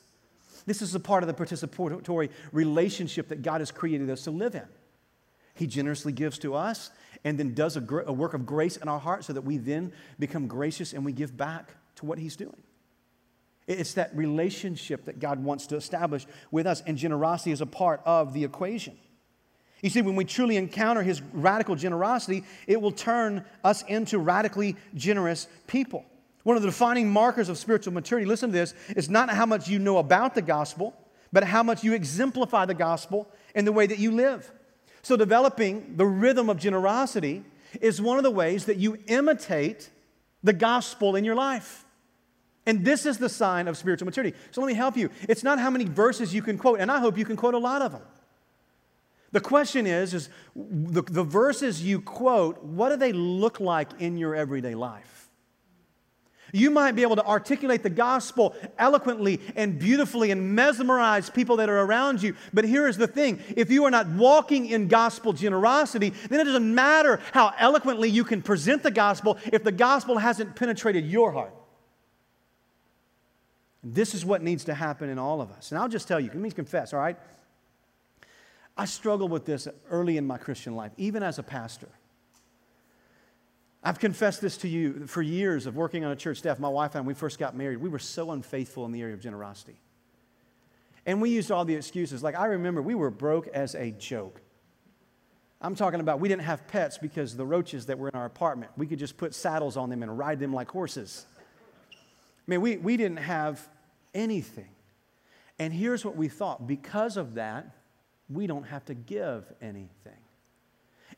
This 0.67 0.81
is 0.81 0.93
a 0.93 0.99
part 0.99 1.23
of 1.23 1.27
the 1.27 1.33
participatory 1.33 2.29
relationship 2.51 3.29
that 3.29 3.41
God 3.41 3.61
has 3.61 3.71
created 3.71 4.09
us 4.09 4.25
to 4.25 4.31
live 4.31 4.53
in. 4.53 4.67
He 5.55 5.65
generously 5.65 6.11
gives 6.11 6.37
to 6.39 6.53
us 6.53 6.91
and 7.23 7.39
then 7.39 7.55
does 7.55 7.77
a, 7.77 7.81
gr- 7.81 8.01
a 8.01 8.13
work 8.13 8.35
of 8.35 8.45
grace 8.45 8.77
in 8.77 8.87
our 8.87 8.99
heart 8.99 9.23
so 9.23 9.33
that 9.33 9.41
we 9.41 9.57
then 9.57 9.91
become 10.19 10.45
gracious 10.47 10.93
and 10.93 11.03
we 11.03 11.13
give 11.13 11.35
back 11.35 11.71
to 11.95 12.05
what 12.05 12.19
He's 12.19 12.35
doing. 12.35 12.61
It's 13.65 13.95
that 13.95 14.15
relationship 14.15 15.05
that 15.05 15.19
God 15.19 15.43
wants 15.43 15.67
to 15.67 15.77
establish 15.77 16.27
with 16.51 16.67
us, 16.67 16.83
and 16.85 16.97
generosity 16.97 17.51
is 17.51 17.61
a 17.61 17.65
part 17.65 18.01
of 18.05 18.33
the 18.33 18.43
equation. 18.43 18.97
You 19.81 19.89
see, 19.89 20.01
when 20.01 20.15
we 20.15 20.25
truly 20.25 20.57
encounter 20.57 21.01
His 21.01 21.21
radical 21.33 21.75
generosity, 21.75 22.43
it 22.67 22.81
will 22.81 22.91
turn 22.91 23.45
us 23.63 23.83
into 23.83 24.19
radically 24.19 24.75
generous 24.95 25.47
people. 25.65 26.05
One 26.47 26.55
of 26.55 26.63
the 26.63 26.69
defining 26.69 27.09
markers 27.11 27.49
of 27.49 27.57
spiritual 27.57 27.91
maturity, 27.91 28.25
listen 28.25 28.51
to 28.51 28.57
this, 28.57 28.73
is 28.95 29.09
not 29.09 29.29
how 29.29 29.45
much 29.45 29.67
you 29.67 29.79
know 29.79 29.97
about 29.97 30.33
the 30.33 30.41
gospel, 30.41 30.95
but 31.33 31.43
how 31.43 31.61
much 31.61 31.83
you 31.83 31.91
exemplify 31.91 32.63
the 32.63 32.73
gospel 32.73 33.27
in 33.53 33.65
the 33.65 33.73
way 33.73 33.85
that 33.85 33.99
you 33.99 34.11
live. 34.11 34.49
So, 35.01 35.17
developing 35.17 35.97
the 35.97 36.05
rhythm 36.05 36.49
of 36.49 36.57
generosity 36.57 37.43
is 37.81 38.01
one 38.01 38.15
of 38.15 38.23
the 38.23 38.31
ways 38.31 38.63
that 38.67 38.77
you 38.77 38.97
imitate 39.07 39.89
the 40.41 40.53
gospel 40.53 41.17
in 41.17 41.25
your 41.25 41.35
life. 41.35 41.83
And 42.65 42.85
this 42.85 43.05
is 43.05 43.17
the 43.17 43.27
sign 43.27 43.67
of 43.67 43.75
spiritual 43.75 44.05
maturity. 44.05 44.33
So, 44.51 44.61
let 44.61 44.67
me 44.67 44.73
help 44.73 44.95
you. 44.95 45.09
It's 45.27 45.43
not 45.43 45.59
how 45.59 45.69
many 45.69 45.83
verses 45.83 46.33
you 46.33 46.41
can 46.41 46.57
quote, 46.57 46.79
and 46.79 46.89
I 46.89 47.01
hope 47.01 47.17
you 47.17 47.25
can 47.25 47.35
quote 47.35 47.55
a 47.55 47.57
lot 47.57 47.81
of 47.81 47.91
them. 47.91 48.03
The 49.33 49.41
question 49.41 49.85
is, 49.85 50.13
is 50.13 50.29
the, 50.55 51.01
the 51.01 51.25
verses 51.25 51.83
you 51.83 51.99
quote, 51.99 52.63
what 52.63 52.87
do 52.87 52.95
they 52.95 53.11
look 53.11 53.59
like 53.59 53.89
in 53.99 54.15
your 54.15 54.33
everyday 54.33 54.75
life? 54.75 55.16
You 56.53 56.71
might 56.71 56.93
be 56.93 57.01
able 57.01 57.17
to 57.17 57.25
articulate 57.25 57.83
the 57.83 57.89
gospel 57.89 58.55
eloquently 58.77 59.41
and 59.55 59.77
beautifully 59.77 60.31
and 60.31 60.55
mesmerize 60.55 61.29
people 61.29 61.57
that 61.57 61.69
are 61.69 61.81
around 61.81 62.21
you. 62.21 62.35
But 62.53 62.65
here 62.65 62.87
is 62.87 62.97
the 62.97 63.07
thing 63.07 63.41
if 63.55 63.69
you 63.69 63.85
are 63.85 63.91
not 63.91 64.07
walking 64.07 64.67
in 64.67 64.87
gospel 64.87 65.33
generosity, 65.33 66.13
then 66.29 66.39
it 66.39 66.45
doesn't 66.45 66.73
matter 66.73 67.19
how 67.33 67.53
eloquently 67.57 68.09
you 68.09 68.23
can 68.23 68.41
present 68.41 68.83
the 68.83 68.91
gospel 68.91 69.37
if 69.45 69.63
the 69.63 69.71
gospel 69.71 70.17
hasn't 70.17 70.55
penetrated 70.55 71.05
your 71.05 71.31
heart. 71.31 71.53
This 73.83 74.13
is 74.13 74.25
what 74.25 74.41
needs 74.41 74.65
to 74.65 74.73
happen 74.73 75.09
in 75.09 75.19
all 75.19 75.41
of 75.41 75.51
us. 75.51 75.71
And 75.71 75.79
I'll 75.79 75.89
just 75.89 76.07
tell 76.07 76.19
you, 76.19 76.27
let 76.27 76.37
me 76.37 76.51
confess, 76.51 76.93
all 76.93 76.99
right? 76.99 77.17
I 78.77 78.85
struggled 78.85 79.31
with 79.31 79.45
this 79.45 79.67
early 79.89 80.17
in 80.17 80.25
my 80.25 80.37
Christian 80.37 80.75
life, 80.75 80.91
even 80.97 81.23
as 81.23 81.39
a 81.39 81.43
pastor. 81.43 81.89
I've 83.87 83.99
confessed 83.99 84.41
this 84.41 84.57
to 84.57 84.67
you 84.67 85.07
for 85.07 85.21
years 85.21 85.65
of 85.65 85.77
working 85.77 86.03
on 86.03 86.11
a 86.11 86.15
church 86.17 86.39
staff. 86.39 86.59
My 86.59 86.67
wife 86.67 86.91
and 86.91 86.97
I, 86.97 87.01
when 87.03 87.07
we 87.07 87.13
first 87.13 87.39
got 87.39 87.55
married, 87.55 87.77
we 87.77 87.87
were 87.87 87.99
so 87.99 88.31
unfaithful 88.31 88.83
in 88.83 88.91
the 88.91 89.01
area 89.01 89.13
of 89.13 89.21
generosity. 89.21 89.79
And 91.05 91.21
we 91.21 91.29
used 91.29 91.51
all 91.51 91.63
the 91.63 91.75
excuses. 91.75 92.21
Like, 92.21 92.37
I 92.37 92.47
remember 92.47 92.81
we 92.81 92.95
were 92.95 93.09
broke 93.09 93.47
as 93.47 93.75
a 93.75 93.91
joke. 93.91 94.41
I'm 95.61 95.73
talking 95.73 96.01
about 96.01 96.19
we 96.19 96.27
didn't 96.27 96.41
have 96.41 96.67
pets 96.67 96.97
because 96.97 97.37
the 97.37 97.45
roaches 97.45 97.85
that 97.85 97.97
were 97.97 98.09
in 98.09 98.15
our 98.15 98.25
apartment, 98.25 98.73
we 98.75 98.87
could 98.87 98.99
just 98.99 99.15
put 99.15 99.33
saddles 99.33 99.77
on 99.77 99.89
them 99.89 100.03
and 100.03 100.17
ride 100.17 100.41
them 100.41 100.51
like 100.51 100.69
horses. 100.69 101.25
I 101.89 101.95
mean, 102.45 102.59
we, 102.59 102.75
we 102.75 102.97
didn't 102.97 103.19
have 103.19 103.65
anything. 104.13 104.67
And 105.59 105.71
here's 105.71 106.03
what 106.03 106.17
we 106.17 106.27
thought 106.27 106.67
because 106.67 107.15
of 107.15 107.35
that, 107.35 107.73
we 108.29 108.47
don't 108.47 108.65
have 108.65 108.83
to 108.87 108.93
give 108.93 109.45
anything. 109.61 110.19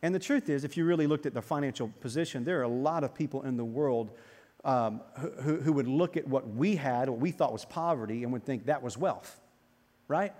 And 0.01 0.15
the 0.15 0.19
truth 0.19 0.49
is, 0.49 0.63
if 0.63 0.77
you 0.77 0.85
really 0.85 1.07
looked 1.07 1.25
at 1.25 1.33
the 1.33 1.41
financial 1.41 1.89
position, 1.99 2.43
there 2.43 2.59
are 2.59 2.63
a 2.63 2.67
lot 2.67 3.03
of 3.03 3.13
people 3.13 3.43
in 3.43 3.57
the 3.57 3.65
world 3.65 4.11
um, 4.63 5.01
who, 5.17 5.57
who 5.57 5.73
would 5.73 5.87
look 5.87 6.17
at 6.17 6.27
what 6.27 6.47
we 6.47 6.75
had, 6.75 7.09
what 7.09 7.19
we 7.19 7.31
thought 7.31 7.53
was 7.53 7.65
poverty, 7.65 8.23
and 8.23 8.33
would 8.33 8.45
think 8.45 8.65
that 8.65 8.81
was 8.81 8.97
wealth, 8.97 9.39
right? 10.07 10.33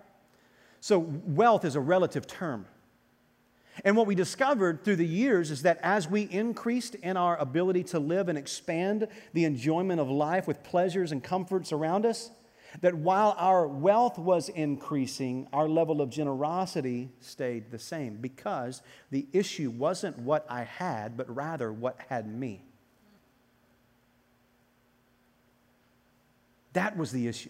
So, 0.81 0.99
wealth 0.99 1.65
is 1.65 1.75
a 1.75 1.79
relative 1.81 2.27
term. 2.27 2.65
And 3.85 3.95
what 3.95 4.07
we 4.07 4.15
discovered 4.15 4.83
through 4.83 4.97
the 4.97 5.07
years 5.07 5.51
is 5.51 5.61
that 5.61 5.79
as 5.81 6.09
we 6.09 6.23
increased 6.23 6.95
in 6.95 7.15
our 7.15 7.37
ability 7.37 7.83
to 7.85 7.99
live 7.99 8.27
and 8.27 8.37
expand 8.37 9.07
the 9.33 9.45
enjoyment 9.45 10.01
of 10.01 10.09
life 10.09 10.47
with 10.47 10.63
pleasures 10.63 11.11
and 11.11 11.23
comforts 11.23 11.71
around 11.71 12.05
us, 12.05 12.29
that 12.81 12.95
while 12.95 13.35
our 13.37 13.67
wealth 13.67 14.17
was 14.17 14.49
increasing, 14.49 15.47
our 15.53 15.67
level 15.67 16.01
of 16.01 16.09
generosity 16.09 17.09
stayed 17.19 17.71
the 17.71 17.79
same 17.79 18.17
because 18.17 18.81
the 19.11 19.27
issue 19.33 19.69
wasn't 19.69 20.17
what 20.19 20.45
I 20.49 20.63
had, 20.63 21.17
but 21.17 21.33
rather 21.33 21.71
what 21.71 21.97
had 22.09 22.27
me. 22.27 22.63
That 26.73 26.97
was 26.97 27.11
the 27.11 27.27
issue. 27.27 27.49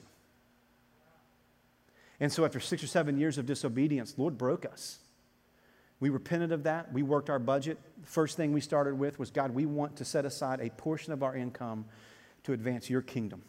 And 2.21 2.31
so, 2.31 2.43
after 2.43 2.59
six 2.59 2.83
or 2.83 2.87
seven 2.87 3.17
years 3.17 3.37
of 3.37 3.45
disobedience, 3.45 4.15
Lord 4.17 4.37
broke 4.37 4.65
us. 4.65 4.99
We 5.99 6.09
repented 6.09 6.51
of 6.51 6.63
that. 6.63 6.91
We 6.93 7.03
worked 7.03 7.29
our 7.29 7.39
budget. 7.39 7.77
The 8.01 8.07
first 8.07 8.37
thing 8.37 8.53
we 8.53 8.61
started 8.61 8.97
with 8.97 9.19
was 9.19 9.31
God, 9.31 9.51
we 9.51 9.65
want 9.65 9.97
to 9.97 10.05
set 10.05 10.25
aside 10.25 10.61
a 10.61 10.69
portion 10.69 11.11
of 11.11 11.23
our 11.23 11.35
income 11.35 11.85
to 12.43 12.53
advance 12.53 12.89
your 12.89 13.01
kingdom. 13.01 13.41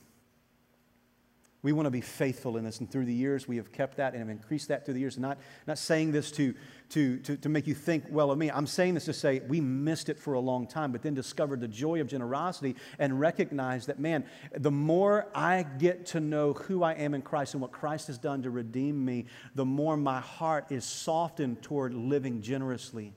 We 1.63 1.73
want 1.73 1.85
to 1.85 1.91
be 1.91 2.01
faithful 2.01 2.57
in 2.57 2.65
this. 2.65 2.81
And 2.81 2.91
through 2.91 3.05
the 3.05 3.13
years, 3.13 3.47
we 3.47 3.57
have 3.59 3.71
kept 3.71 3.99
that 3.99 4.15
and 4.15 4.21
have 4.21 4.31
increased 4.31 4.69
that 4.69 4.85
through 4.85 4.95
the 4.95 5.01
years. 5.01 5.19
Not, 5.19 5.37
not 5.67 5.77
saying 5.77 6.11
this 6.11 6.31
to, 6.33 6.55
to, 6.91 7.19
to, 7.19 7.37
to 7.37 7.49
make 7.51 7.67
you 7.67 7.75
think 7.75 8.05
well 8.09 8.31
of 8.31 8.39
me. 8.39 8.51
I'm 8.51 8.67
saying 8.67 8.95
this 8.95 9.05
to 9.05 9.13
say 9.13 9.43
we 9.47 9.61
missed 9.61 10.09
it 10.09 10.19
for 10.19 10.33
a 10.33 10.41
long 10.41 10.67
time, 10.67 10.91
but 10.91 11.03
then 11.03 11.13
discovered 11.13 11.61
the 11.61 11.69
joy 11.69 12.01
of 12.01 12.07
generosity 12.07 12.77
and 12.99 13.21
recognized 13.21 13.89
that, 13.89 13.99
man, 13.99 14.25
the 14.57 14.71
more 14.71 15.29
I 15.35 15.65
get 15.79 16.07
to 16.07 16.21
know 16.21 16.55
who 16.55 16.83
I 16.83 16.95
am 16.95 17.13
in 17.13 17.21
Christ 17.21 17.53
and 17.53 17.61
what 17.61 17.73
Christ 17.73 18.07
has 18.07 18.17
done 18.17 18.43
to 18.45 18.51
redeem 18.51 19.05
me, 19.05 19.27
the 19.55 19.67
more 19.67 19.99
my 19.99 20.21
heart 20.21 20.73
is 20.73 20.87
softened 20.87 21.61
toward 21.61 21.93
living 21.93 22.41
generously 22.41 23.13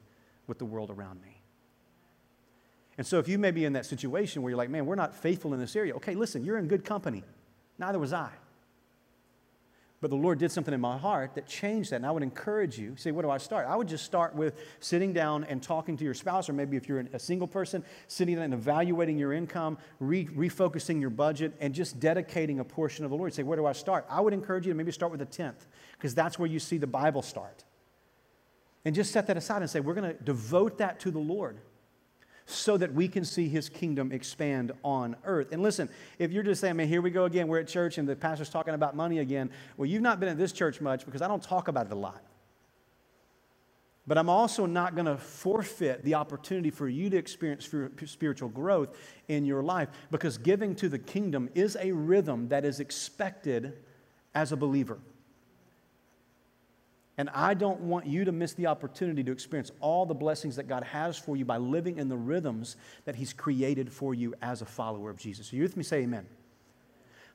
with 0.48 0.58
the 0.58 0.66
world 0.66 0.90
around 0.90 1.22
me. 1.22 1.42
And 2.98 3.08
so, 3.08 3.20
if 3.20 3.28
you 3.28 3.40
may 3.40 3.52
be 3.52 3.64
in 3.64 3.74
that 3.74 3.86
situation 3.86 4.42
where 4.42 4.52
you're 4.52 4.58
like, 4.58 4.70
man, 4.70 4.86
we're 4.86 4.96
not 4.96 5.16
faithful 5.16 5.54
in 5.54 5.60
this 5.62 5.78
area, 5.78 5.96
okay, 5.96 6.14
listen, 6.14 6.44
you're 6.44 6.58
in 6.58 6.68
good 6.68 6.84
company. 6.84 7.24
Neither 7.84 8.00
was 8.00 8.13
I. 8.13 8.30
But 10.00 10.10
the 10.10 10.15
Lord 10.15 10.39
did 10.39 10.54
something 10.54 10.74
in 10.74 10.80
my 10.80 10.98
heart 10.98 11.36
that 11.36 11.48
changed 11.48 11.91
that. 11.91 11.98
And 11.98 12.06
I 12.06 12.12
would 12.12 12.24
encourage 12.24 12.80
you, 12.80 12.96
say, 12.96 13.12
where 13.12 13.24
do 13.24 13.30
I 13.30 13.38
start? 13.38 13.67
I 13.67 13.76
would 13.76 13.89
just 13.89 14.06
start 14.06 14.34
with 14.36 14.56
sitting 14.80 15.12
down 15.12 15.43
and 15.43 15.62
talking 15.62 15.98
to 15.98 16.04
your 16.06 16.13
spouse, 16.13 16.48
or 16.48 16.54
maybe 16.54 16.78
if 16.78 16.88
you're 16.88 17.00
a 17.12 17.19
single 17.19 17.48
person, 17.48 17.84
sitting 18.08 18.36
down 18.36 18.46
and 18.46 18.54
evaluating 18.54 19.17
your 19.17 19.34
income, 19.34 19.78
re- 20.00 20.28
refocusing 20.28 21.02
your 21.02 21.10
budget, 21.10 21.54
and 21.60 21.74
just 21.74 22.00
dedicating 22.00 22.60
a 22.60 22.63
portion 22.63 23.04
of 23.04 23.12
the 23.12 23.17
Lord. 23.17 23.34
Say, 23.34 23.43
where 23.43 23.58
do 23.58 23.65
I 23.65 23.74
start? 23.74 24.06
I 24.10 24.22
would 24.22 24.34
encourage 24.34 24.65
you 24.65 24.72
to 24.72 24.78
maybe 24.78 24.93
start 24.93 25.12
with 25.12 25.22
a 25.22 25.26
tenth, 25.26 25.67
because 25.98 26.15
that's 26.15 26.39
where 26.39 26.48
you 26.48 26.60
see 26.60 26.78
the 26.78 26.88
Bible 26.88 27.22
start. 27.22 27.65
And 28.86 28.96
just 28.96 29.12
set 29.12 29.28
that 29.28 29.36
aside 29.36 29.62
and 29.62 29.69
say, 29.69 29.82
we're 29.82 29.93
going 29.93 30.15
to 30.15 30.24
devote 30.24 30.78
that 30.78 31.02
to 31.02 31.12
the 31.12 31.19
Lord 31.19 31.58
so 32.46 32.78
that 32.78 32.94
we 32.94 33.08
can 33.08 33.24
see 33.24 33.48
his 33.48 33.70
kingdom 33.70 34.12
expand 34.12 34.72
on 34.84 35.16
earth. 35.24 35.52
And 35.52 35.64
listen, 35.64 35.90
if 36.20 36.32
you're 36.32 36.44
just 36.44 36.62
saying, 36.62 36.76
man, 36.76 36.88
here 36.88 37.02
we 37.02 37.10
go 37.10 37.26
again, 37.26 37.48
we're 37.48 37.60
at 37.60 37.68
church 37.68 37.98
and 37.98 38.08
the 38.08 38.16
pastor's 38.16 38.50
talking 38.50 38.74
about 38.74 38.96
money 38.96 39.20
again, 39.20 39.50
well, 39.78 39.86
you've 39.86 40.02
not 40.02 40.20
been 40.20 40.30
at 40.30 40.38
this 40.38 40.52
church 40.52 40.82
much 40.82 41.06
because 41.06 41.22
I 41.22 41.28
don't 41.28 41.42
talk 41.42 41.68
about 41.68 41.86
it 41.86 41.92
a 41.92 41.96
lot. 41.96 42.22
But 44.06 44.18
I'm 44.18 44.30
also 44.30 44.66
not 44.66 44.96
going 44.96 45.06
to 45.06 45.18
forfeit 45.18 46.04
the 46.04 46.16
opportunity 46.16 46.70
for 46.70 46.90
you 46.90 47.10
to 47.10 47.16
experience 47.16 47.70
spiritual 48.06 48.50
growth 48.50 48.98
in 49.30 49.46
your 49.46 49.64
life 49.64 49.88
because 50.12 50.38
giving 50.38 50.76
to 50.76 50.90
the 50.90 51.00
kingdom 51.00 51.50
is 51.56 51.78
a 51.80 51.94
rhythm 51.94 52.50
that 52.50 52.66
is 52.66 52.82
expected 52.82 53.78
as 54.36 54.52
a 54.52 54.58
believer. 54.58 55.00
And 57.17 57.30
I 57.30 57.54
don't 57.54 57.82
want 57.82 58.08
you 58.08 58.26
to 58.26 58.32
miss 58.32 58.54
the 58.54 58.67
opportunity 58.67 59.23
to 59.23 59.32
experience 59.32 59.71
all 59.82 60.06
the 60.06 60.15
blessings 60.15 60.56
that 60.56 60.67
God 60.67 60.84
has 60.84 61.17
for 61.17 61.38
you 61.38 61.45
by 61.45 61.58
living 61.58 61.97
in 61.97 62.10
the 62.10 62.17
rhythms 62.17 62.76
that 63.06 63.15
He's 63.15 63.34
created 63.34 63.91
for 63.91 64.15
you 64.15 64.34
as 64.41 64.62
a 64.62 64.65
follower 64.65 65.10
of 65.12 65.17
Jesus. 65.17 65.54
Are 65.54 65.56
you 65.56 65.62
with 65.62 65.78
me? 65.78 65.84
Say 65.84 65.97
amen. 65.99 66.26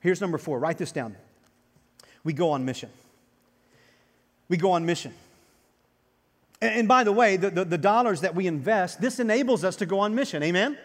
Here's 0.01 0.21
number 0.21 0.39
four. 0.39 0.59
Write 0.59 0.79
this 0.79 0.91
down. 0.91 1.17
We 2.25 2.33
go 2.33 2.51
on 2.51 2.65
mission. 2.65 2.91
We 4.49 4.57
go 4.57 4.73
on 4.73 4.85
mission. 4.85 5.13
And, 6.61 6.81
and 6.81 6.89
by 6.89 7.05
the 7.05 7.13
way, 7.13 7.37
the, 7.37 7.51
the, 7.51 7.65
the 7.65 7.79
dollars 7.79 8.23
that 8.23 8.35
we 8.35 8.47
invest, 8.47 9.01
this 9.01 9.21
enables 9.21 9.63
us 9.63 9.77
to 9.77 9.87
go 9.87 10.01
on 10.01 10.15
mission. 10.15 10.43
Amen? 10.43 10.77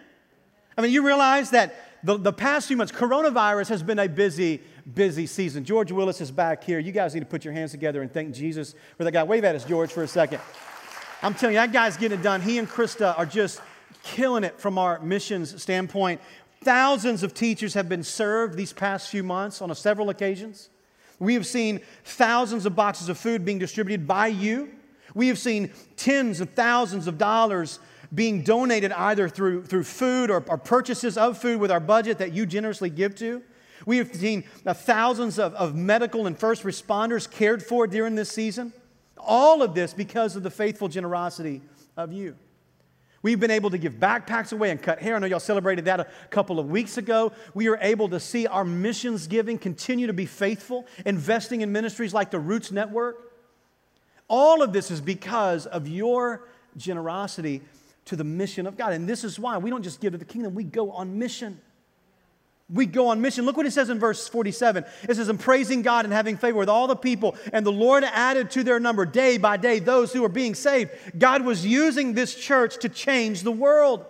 I 0.78 0.82
mean, 0.82 0.92
you 0.92 1.06
realize 1.06 1.52
that 1.52 1.76
the, 2.04 2.18
the 2.18 2.34
past 2.34 2.68
few 2.68 2.78
months, 2.78 2.92
coronavirus 2.92 3.70
has 3.70 3.82
been 3.82 4.00
a 4.00 4.08
busy, 4.08 4.62
busy 4.94 5.26
season. 5.26 5.64
George 5.64 5.92
Willis 5.92 6.22
is 6.22 6.32
back 6.32 6.64
here. 6.64 6.80
You 6.80 6.92
guys 6.92 7.14
need 7.14 7.22
to 7.22 7.26
put 7.26 7.46
your 7.46 7.54
hands 7.54 7.72
together 7.72 8.02
and 8.02 8.12
thank 8.12 8.34
Jesus 8.34 8.76
for 8.98 9.04
that 9.04 9.12
guy. 9.12 9.24
Wave 9.24 9.44
at 9.44 9.56
us, 9.56 9.66
George, 9.66 9.92
for 9.92 10.04
a 10.04 10.08
second. 10.08 10.42
I'm 11.22 11.34
telling 11.34 11.56
you, 11.56 11.62
that 11.62 11.72
guy's 11.72 11.96
getting 11.96 12.20
it 12.20 12.24
done. 12.24 12.42
He 12.42 12.58
and 12.58 12.68
Krista 12.68 13.18
are 13.18 13.26
just 13.26 13.62
killing 14.04 14.44
it 14.44 14.60
from 14.60 14.78
our 14.78 15.00
missions 15.00 15.62
standpoint. 15.62 16.20
Thousands 16.64 17.24
of 17.24 17.34
teachers 17.34 17.74
have 17.74 17.88
been 17.88 18.04
served 18.04 18.58
these 18.58 18.74
past 18.74 19.10
few 19.10 19.24
months 19.24 19.62
on 19.62 19.74
several 19.76 20.10
occasions. 20.10 20.70
We 21.20 21.34
have 21.36 21.46
seen 21.46 21.80
thousands 22.04 22.66
of 22.66 22.76
boxes 22.76 23.10
of 23.10 23.18
food 23.18 23.46
being 23.46 23.60
distributed 23.60 24.08
by 24.08 24.28
you. 24.28 24.70
We 25.14 25.28
have 25.28 25.38
seen 25.38 25.72
tens 25.96 26.42
of 26.42 26.50
thousands 26.52 27.08
of 27.08 27.18
dollars 27.18 27.80
being 28.14 28.44
donated 28.44 28.92
either 28.92 29.30
through, 29.30 29.64
through 29.66 29.84
food 29.84 30.30
or, 30.30 30.44
or 30.48 30.58
purchases 30.58 31.18
of 31.18 31.38
food 31.38 31.60
with 31.60 31.72
our 31.72 31.80
budget 31.80 32.18
that 32.20 32.34
you 32.34 32.46
generously 32.46 32.90
give 32.90 33.16
to. 33.16 33.42
We 33.86 33.98
have 33.98 34.14
seen 34.16 34.44
uh, 34.66 34.74
thousands 34.74 35.40
of, 35.40 35.54
of 35.56 35.76
medical 35.76 36.28
and 36.28 36.38
first 36.38 36.64
responders 36.64 37.30
cared 37.30 37.64
for 37.64 37.88
during 37.88 38.16
this 38.16 38.32
season. 38.32 38.74
All 39.18 39.62
of 39.62 39.74
this 39.74 39.94
because 39.94 40.36
of 40.36 40.44
the 40.44 40.52
faithful 40.52 40.88
generosity 40.88 41.62
of 41.96 42.12
you. 42.12 42.36
We've 43.22 43.40
been 43.40 43.52
able 43.52 43.70
to 43.70 43.78
give 43.78 43.94
backpacks 43.94 44.52
away 44.52 44.70
and 44.70 44.82
cut 44.82 45.00
hair. 45.00 45.16
I 45.16 45.20
know 45.20 45.28
y'all 45.28 45.40
celebrated 45.40 45.86
that 45.86 46.02
a 46.02 46.08
couple 46.30 46.60
of 46.60 46.70
weeks 46.70 46.98
ago. 46.98 47.32
We 47.54 47.70
are 47.70 47.78
able 47.82 48.10
to 48.10 48.20
see 48.20 48.48
our 48.48 48.66
missions 48.66 49.28
giving 49.28 49.58
continue 49.58 50.08
to 50.08 50.14
be 50.14 50.26
faithful, 50.26 50.86
investing 51.06 51.62
in 51.62 51.72
ministries 51.72 52.14
like 52.14 52.32
the 52.32 52.40
Roots 52.40 52.70
Network. 52.70 53.32
All 54.28 54.62
of 54.62 54.74
this 54.74 54.92
is 54.92 55.00
because 55.00 55.66
of 55.68 55.88
your 55.88 56.50
generosity 56.76 57.62
to 58.06 58.18
the 58.18 58.26
mission 58.26 58.68
of 58.68 58.76
God. 58.76 58.92
And 58.92 59.08
this 59.08 59.24
is 59.24 59.40
why 59.40 59.58
we 59.58 59.70
don't 59.70 59.84
just 59.84 60.02
give 60.02 60.12
to 60.12 60.18
the 60.18 60.26
kingdom, 60.26 60.54
we 60.54 60.66
go 60.66 60.92
on 60.92 61.18
mission. 61.18 61.62
We 62.70 62.86
go 62.86 63.08
on 63.08 63.22
mission. 63.22 63.46
Look 63.46 63.58
what 63.58 63.66
it 63.66 63.72
says 63.72 63.90
in 63.90 64.00
verse 64.00 64.28
47. 64.28 64.86
It 65.08 65.16
says, 65.16 65.28
"I'm 65.28 65.38
praising 65.38 65.82
God 65.82 66.06
and 66.06 66.14
having 66.14 66.38
favor 66.38 66.58
with 66.58 66.70
all 66.70 66.88
the 66.88 66.96
people, 66.96 67.36
and 67.52 67.66
the 67.66 67.72
Lord 67.72 68.04
added 68.04 68.52
to 68.52 68.64
their 68.64 68.80
number 68.80 69.06
day 69.06 69.38
by 69.38 69.58
day 69.58 69.80
those 69.80 70.14
who 70.14 70.24
are 70.24 70.30
being 70.30 70.56
saved. 70.56 70.92
God 71.18 71.44
was 71.44 71.66
using 71.66 72.14
this 72.14 72.34
church 72.34 72.78
to 72.80 72.90
change 72.90 73.44
the 73.44 73.52
world. 73.52 74.06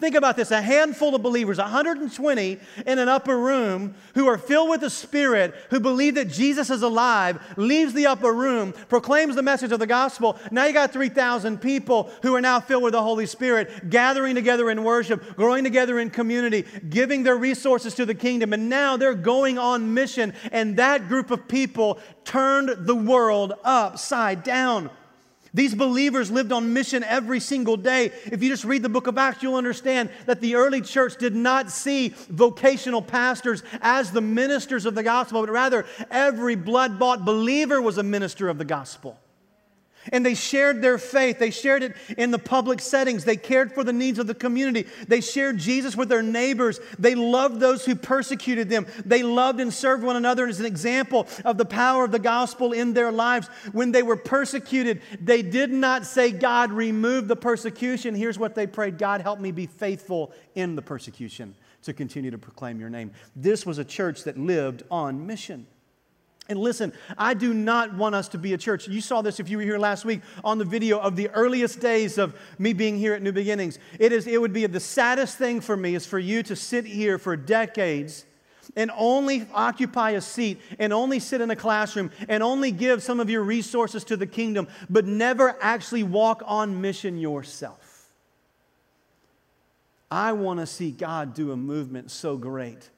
Think 0.00 0.14
about 0.14 0.36
this 0.36 0.50
a 0.50 0.62
handful 0.62 1.14
of 1.14 1.22
believers, 1.22 1.58
120 1.58 2.58
in 2.86 2.98
an 2.98 3.08
upper 3.08 3.38
room 3.38 3.94
who 4.14 4.26
are 4.28 4.38
filled 4.38 4.70
with 4.70 4.80
the 4.80 4.88
Spirit, 4.88 5.54
who 5.68 5.78
believe 5.78 6.14
that 6.14 6.28
Jesus 6.28 6.70
is 6.70 6.82
alive, 6.82 7.38
leaves 7.58 7.92
the 7.92 8.06
upper 8.06 8.32
room, 8.32 8.72
proclaims 8.88 9.36
the 9.36 9.42
message 9.42 9.72
of 9.72 9.78
the 9.78 9.86
gospel. 9.86 10.38
Now 10.50 10.64
you 10.64 10.72
got 10.72 10.90
3,000 10.92 11.60
people 11.60 12.10
who 12.22 12.34
are 12.34 12.40
now 12.40 12.60
filled 12.60 12.82
with 12.82 12.92
the 12.94 13.02
Holy 13.02 13.26
Spirit, 13.26 13.90
gathering 13.90 14.34
together 14.34 14.70
in 14.70 14.84
worship, 14.84 15.36
growing 15.36 15.64
together 15.64 15.98
in 15.98 16.08
community, 16.08 16.64
giving 16.88 17.22
their 17.22 17.36
resources 17.36 17.94
to 17.96 18.06
the 18.06 18.14
kingdom. 18.14 18.54
And 18.54 18.70
now 18.70 18.96
they're 18.96 19.14
going 19.14 19.58
on 19.58 19.92
mission, 19.92 20.32
and 20.50 20.78
that 20.78 21.08
group 21.08 21.30
of 21.30 21.46
people 21.46 21.98
turned 22.24 22.86
the 22.86 22.96
world 22.96 23.52
upside 23.64 24.42
down. 24.44 24.88
These 25.52 25.74
believers 25.74 26.30
lived 26.30 26.52
on 26.52 26.72
mission 26.72 27.02
every 27.02 27.40
single 27.40 27.76
day. 27.76 28.12
If 28.26 28.42
you 28.42 28.48
just 28.48 28.64
read 28.64 28.82
the 28.82 28.88
book 28.88 29.06
of 29.06 29.18
Acts, 29.18 29.42
you'll 29.42 29.56
understand 29.56 30.10
that 30.26 30.40
the 30.40 30.54
early 30.54 30.80
church 30.80 31.16
did 31.16 31.34
not 31.34 31.70
see 31.70 32.14
vocational 32.28 33.02
pastors 33.02 33.62
as 33.80 34.12
the 34.12 34.20
ministers 34.20 34.86
of 34.86 34.94
the 34.94 35.02
gospel, 35.02 35.40
but 35.40 35.50
rather 35.50 35.86
every 36.10 36.54
blood 36.54 36.98
bought 36.98 37.24
believer 37.24 37.82
was 37.82 37.98
a 37.98 38.02
minister 38.02 38.48
of 38.48 38.58
the 38.58 38.64
gospel. 38.64 39.18
And 40.12 40.24
they 40.24 40.34
shared 40.34 40.80
their 40.80 40.96
faith. 40.96 41.38
They 41.38 41.50
shared 41.50 41.82
it 41.82 41.94
in 42.16 42.30
the 42.30 42.38
public 42.38 42.80
settings. 42.80 43.24
They 43.24 43.36
cared 43.36 43.72
for 43.72 43.84
the 43.84 43.92
needs 43.92 44.18
of 44.18 44.26
the 44.26 44.34
community. 44.34 44.88
They 45.06 45.20
shared 45.20 45.58
Jesus 45.58 45.94
with 45.94 46.08
their 46.08 46.22
neighbors. 46.22 46.80
They 46.98 47.14
loved 47.14 47.60
those 47.60 47.84
who 47.84 47.94
persecuted 47.94 48.70
them. 48.70 48.86
They 49.04 49.22
loved 49.22 49.60
and 49.60 49.72
served 49.72 50.02
one 50.02 50.16
another 50.16 50.46
as 50.46 50.58
an 50.58 50.66
example 50.66 51.28
of 51.44 51.58
the 51.58 51.66
power 51.66 52.04
of 52.04 52.12
the 52.12 52.18
gospel 52.18 52.72
in 52.72 52.94
their 52.94 53.12
lives. 53.12 53.48
When 53.72 53.92
they 53.92 54.02
were 54.02 54.16
persecuted, 54.16 55.02
they 55.20 55.42
did 55.42 55.70
not 55.70 56.06
say, 56.06 56.30
God, 56.30 56.72
remove 56.72 57.28
the 57.28 57.36
persecution. 57.36 58.14
Here's 58.14 58.38
what 58.38 58.54
they 58.54 58.66
prayed 58.66 58.96
God, 58.96 59.20
help 59.20 59.38
me 59.38 59.52
be 59.52 59.66
faithful 59.66 60.32
in 60.54 60.76
the 60.76 60.82
persecution 60.82 61.54
to 61.82 61.92
continue 61.92 62.30
to 62.30 62.38
proclaim 62.38 62.80
your 62.80 62.90
name. 62.90 63.10
This 63.36 63.66
was 63.66 63.78
a 63.78 63.84
church 63.84 64.24
that 64.24 64.38
lived 64.38 64.82
on 64.90 65.26
mission. 65.26 65.66
And 66.50 66.58
listen, 66.58 66.92
I 67.16 67.34
do 67.34 67.54
not 67.54 67.94
want 67.94 68.16
us 68.16 68.26
to 68.30 68.38
be 68.38 68.54
a 68.54 68.58
church. 68.58 68.88
You 68.88 69.00
saw 69.00 69.22
this 69.22 69.38
if 69.38 69.48
you 69.48 69.56
were 69.56 69.62
here 69.62 69.78
last 69.78 70.04
week 70.04 70.20
on 70.42 70.58
the 70.58 70.64
video 70.64 70.98
of 70.98 71.14
the 71.14 71.28
earliest 71.28 71.78
days 71.78 72.18
of 72.18 72.34
me 72.58 72.72
being 72.72 72.98
here 72.98 73.14
at 73.14 73.22
New 73.22 73.30
Beginnings. 73.30 73.78
It, 74.00 74.10
is, 74.10 74.26
it 74.26 74.40
would 74.40 74.52
be 74.52 74.66
the 74.66 74.80
saddest 74.80 75.38
thing 75.38 75.60
for 75.60 75.76
me 75.76 75.94
is 75.94 76.06
for 76.06 76.18
you 76.18 76.42
to 76.42 76.56
sit 76.56 76.84
here 76.84 77.18
for 77.18 77.36
decades 77.36 78.24
and 78.74 78.90
only 78.96 79.46
occupy 79.54 80.10
a 80.10 80.20
seat 80.20 80.60
and 80.80 80.92
only 80.92 81.20
sit 81.20 81.40
in 81.40 81.52
a 81.52 81.56
classroom 81.56 82.10
and 82.28 82.42
only 82.42 82.72
give 82.72 83.00
some 83.00 83.20
of 83.20 83.30
your 83.30 83.42
resources 83.42 84.02
to 84.04 84.16
the 84.16 84.26
kingdom, 84.26 84.66
but 84.90 85.06
never 85.06 85.56
actually 85.60 86.02
walk 86.02 86.42
on 86.46 86.80
mission 86.80 87.16
yourself. 87.16 88.08
I 90.10 90.32
want 90.32 90.58
to 90.58 90.66
see 90.66 90.90
God 90.90 91.32
do 91.32 91.52
a 91.52 91.56
movement 91.56 92.10
so 92.10 92.36
great 92.36 92.90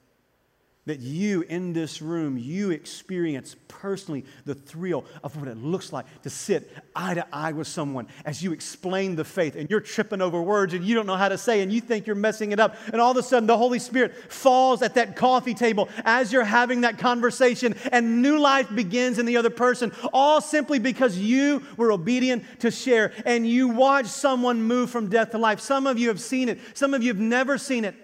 that 0.87 0.99
you 0.99 1.43
in 1.43 1.73
this 1.73 2.03
room, 2.03 2.37
you 2.37 2.73
experience 2.73 3.55
personally 3.69 4.25
the 4.47 4.55
thrill 4.55 5.05
of 5.23 5.37
what 5.37 5.47
it 5.47 5.57
looks 5.57 5.93
like 5.93 6.07
to 6.23 6.31
sit 6.31 6.77
eye 6.97 7.15
to 7.15 7.25
eye 7.33 7.53
with 7.53 7.69
someone 7.69 8.09
as 8.25 8.43
you 8.43 8.53
explain 8.53 9.15
the 9.15 9.25
faith 9.25 9.55
and 9.55 9.71
you're 9.71 9.81
tripping 9.81 10.21
over 10.21 10.43
words 10.43 10.75
and 10.75 10.85
you 10.85 10.97
don't 10.97 11.07
know 11.07 11.17
how 11.17 11.29
to 11.29 11.39
say 11.39 11.61
and 11.61 11.73
you 11.73 11.81
think 11.81 12.05
you're 12.05 12.17
messing 12.17 12.51
it 12.51 12.59
up. 12.59 12.75
And 12.93 13.01
all 13.01 13.13
of 13.13 13.17
a 13.17 13.23
sudden, 13.23 13.47
the 13.47 13.57
Holy 13.57 13.79
Spirit 13.79 14.33
falls 14.33 14.83
at 14.83 14.95
that 14.95 15.15
coffee 15.15 15.55
table 15.55 15.89
as 16.05 16.33
you're 16.33 16.43
having 16.43 16.81
that 16.81 16.99
conversation 16.99 17.77
and 17.93 18.21
new 18.21 18.39
life 18.39 18.69
begins 18.75 19.21
in 19.21 19.27
the 19.27 19.37
other 19.37 19.51
person, 19.51 19.93
all 20.13 20.41
simply 20.41 20.81
because 20.81 21.17
you 21.17 21.63
were 21.77 21.93
obedient 21.93 22.45
to 22.61 22.73
share 22.73 23.13
and 23.25 23.47
you 23.47 23.69
watch 23.69 24.07
someone 24.07 24.61
move 24.61 24.91
from 24.91 25.09
death 25.09 25.31
to 25.31 25.39
life. 25.39 25.61
Some 25.61 25.87
of 25.87 25.97
you 25.97 26.09
have 26.09 26.21
seen 26.21 26.49
it, 26.49 26.59
some 26.75 26.93
of 26.93 27.05
you 27.05 27.09
have 27.09 27.21
never 27.21 27.57
seen 27.57 27.85
it. 27.85 27.95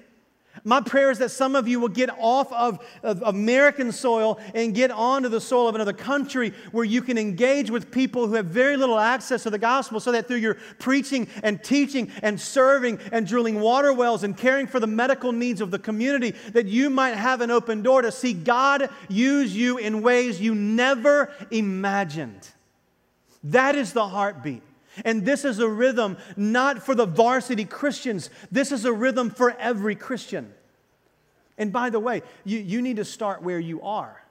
My 0.65 0.81
prayer 0.81 1.11
is 1.11 1.19
that 1.19 1.31
some 1.31 1.57
of 1.57 1.69
you 1.69 1.81
will 1.81 1.89
get 1.89 2.11
off 2.19 2.53
of, 2.53 2.85
of, 3.03 3.23
American 3.23 3.93
soil 3.93 4.41
and 4.55 4.75
get 4.75 4.91
onto 4.91 5.29
the 5.29 5.41
soil 5.41 5.69
of 5.69 5.75
another 5.75 5.93
country 5.93 6.53
where 6.73 6.85
you 6.85 7.03
can 7.03 7.19
engage 7.19 7.71
with 7.71 7.91
people 7.91 8.27
who 8.27 8.35
have 8.35 8.47
very 8.47 8.77
little 8.77 8.99
access 8.99 9.43
to 9.45 9.51
the 9.51 9.59
gospel 9.59 10.01
so 10.01 10.13
that 10.13 10.29
through 10.29 10.37
your 10.37 10.57
preaching 10.79 11.29
and 11.43 11.63
teaching 11.63 12.11
and 12.23 12.41
serving 12.41 12.99
and 13.13 13.27
drilling 13.27 13.61
water 13.61 13.93
wells 13.93 14.25
and 14.25 14.37
caring 14.37 14.67
for 14.67 14.81
the 14.81 14.87
medical 14.87 15.33
needs 15.33 15.61
of 15.61 15.71
the 15.71 15.79
community, 15.79 16.33
that 16.53 16.67
you 16.67 16.91
might 16.91 17.15
have 17.15 17.41
an 17.41 17.51
open 17.51 17.83
door 17.83 18.03
to 18.03 18.13
see 18.13 18.33
God 18.33 18.89
use 19.09 19.55
you 19.57 19.79
in 19.79 20.03
ways 20.03 20.41
you 20.41 20.55
never 20.55 21.33
imagined. 21.51 22.49
That 23.45 23.77
is 23.77 23.93
the 23.93 24.07
heartbeat. 24.09 24.63
And 25.05 25.25
this 25.25 25.45
is 25.45 25.59
a 25.59 25.69
rhythm 25.69 26.17
not 26.37 26.83
for 26.83 26.95
the 26.95 27.07
varsity 27.07 27.65
Christians, 27.65 28.31
this 28.51 28.73
is 28.73 28.85
a 28.85 28.93
rhythm 28.93 29.31
for 29.31 29.51
every 29.59 29.95
Christian. 29.95 30.53
And 31.57 31.73
by 31.73 31.91
the 31.91 31.99
way, 31.99 32.23
you, 32.45 32.59
you 32.59 32.81
need 32.81 32.97
to 32.97 33.05
start 33.05 33.43
where 33.43 33.59
you 33.59 33.83
are. 33.83 34.23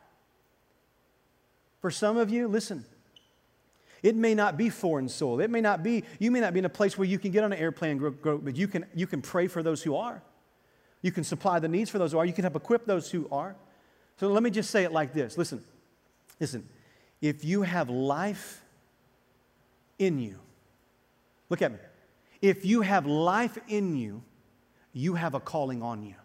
For 1.82 1.92
some 1.92 2.18
of 2.18 2.30
you, 2.30 2.48
listen, 2.48 2.86
it 4.02 4.16
may 4.16 4.34
not 4.34 4.58
be 4.58 4.70
foreign 4.70 5.10
soil. 5.10 5.40
It 5.42 5.50
may 5.50 5.62
not 5.62 5.84
be, 5.84 6.04
you 6.20 6.32
may 6.32 6.40
not 6.40 6.54
be 6.54 6.60
in 6.60 6.66
a 6.66 6.70
place 6.70 6.98
where 6.98 7.08
you 7.08 7.20
can 7.20 7.32
get 7.32 7.44
on 7.44 7.52
an 7.52 7.60
airplane, 7.60 7.98
grow, 7.98 8.12
grow, 8.12 8.38
but 8.38 8.56
you 8.56 8.68
can, 8.68 8.86
you 8.96 9.08
can 9.08 9.22
pray 9.22 9.48
for 9.48 9.62
those 9.62 9.84
who 9.84 9.96
are. 9.96 10.22
You 11.02 11.12
can 11.12 11.24
supply 11.24 11.60
the 11.60 11.68
needs 11.68 11.90
for 11.90 12.00
those 12.00 12.14
who 12.14 12.18
are. 12.18 12.26
You 12.26 12.34
can 12.34 12.44
help 12.44 12.56
equip 12.56 12.86
those 12.86 13.12
who 13.12 13.28
are. 13.32 13.56
So 14.20 14.30
let 14.30 14.42
me 14.42 14.50
just 14.50 14.72
say 14.72 14.84
it 14.84 14.92
like 14.92 15.14
this 15.14 15.38
listen, 15.38 15.64
listen, 16.40 16.68
if 17.22 17.44
you 17.44 17.64
have 17.64 17.90
life 17.90 18.64
in 20.00 20.20
you, 20.20 20.40
Look 21.50 21.62
at 21.62 21.72
me. 21.72 21.80
If 22.42 22.66
you 22.66 22.82
have 22.82 23.06
life 23.06 23.58
in 23.68 23.96
you, 23.96 24.24
you 24.94 25.16
have 25.16 25.34
a 25.34 25.40
calling 25.40 25.82
on 25.82 26.04
you. 26.04 26.16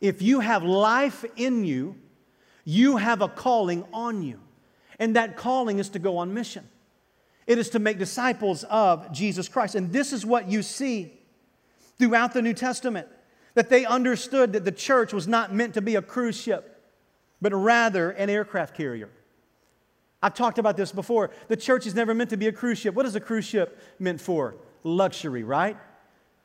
If 0.00 0.20
you 0.22 0.40
have 0.40 0.62
life 0.62 1.24
in 1.36 1.64
you, 1.64 1.96
you 2.64 2.96
have 2.96 3.22
a 3.22 3.28
calling 3.28 3.84
on 3.92 4.22
you. 4.22 4.40
And 4.98 5.16
that 5.16 5.36
calling 5.36 5.78
is 5.78 5.88
to 5.90 5.98
go 5.98 6.18
on 6.18 6.34
mission. 6.34 6.68
It 7.46 7.58
is 7.58 7.70
to 7.70 7.78
make 7.78 7.98
disciples 7.98 8.64
of 8.64 9.12
Jesus 9.12 9.48
Christ. 9.48 9.74
And 9.74 9.92
this 9.92 10.12
is 10.12 10.24
what 10.24 10.48
you 10.48 10.62
see 10.62 11.12
throughout 11.98 12.32
the 12.32 12.42
New 12.42 12.54
Testament 12.54 13.08
that 13.54 13.68
they 13.68 13.84
understood 13.84 14.52
that 14.52 14.64
the 14.64 14.72
church 14.72 15.12
was 15.12 15.28
not 15.28 15.54
meant 15.54 15.74
to 15.74 15.82
be 15.82 15.94
a 15.94 16.02
cruise 16.02 16.40
ship, 16.40 16.82
but 17.40 17.54
rather 17.54 18.10
an 18.10 18.30
aircraft 18.30 18.76
carrier. 18.76 19.10
I've 20.24 20.32
talked 20.32 20.58
about 20.58 20.78
this 20.78 20.90
before. 20.90 21.32
The 21.48 21.56
church 21.56 21.86
is 21.86 21.94
never 21.94 22.14
meant 22.14 22.30
to 22.30 22.38
be 22.38 22.46
a 22.46 22.52
cruise 22.52 22.78
ship. 22.78 22.94
What 22.94 23.04
is 23.04 23.14
a 23.14 23.20
cruise 23.20 23.44
ship 23.44 23.78
meant 23.98 24.22
for? 24.22 24.56
Luxury, 24.82 25.42
right? 25.42 25.76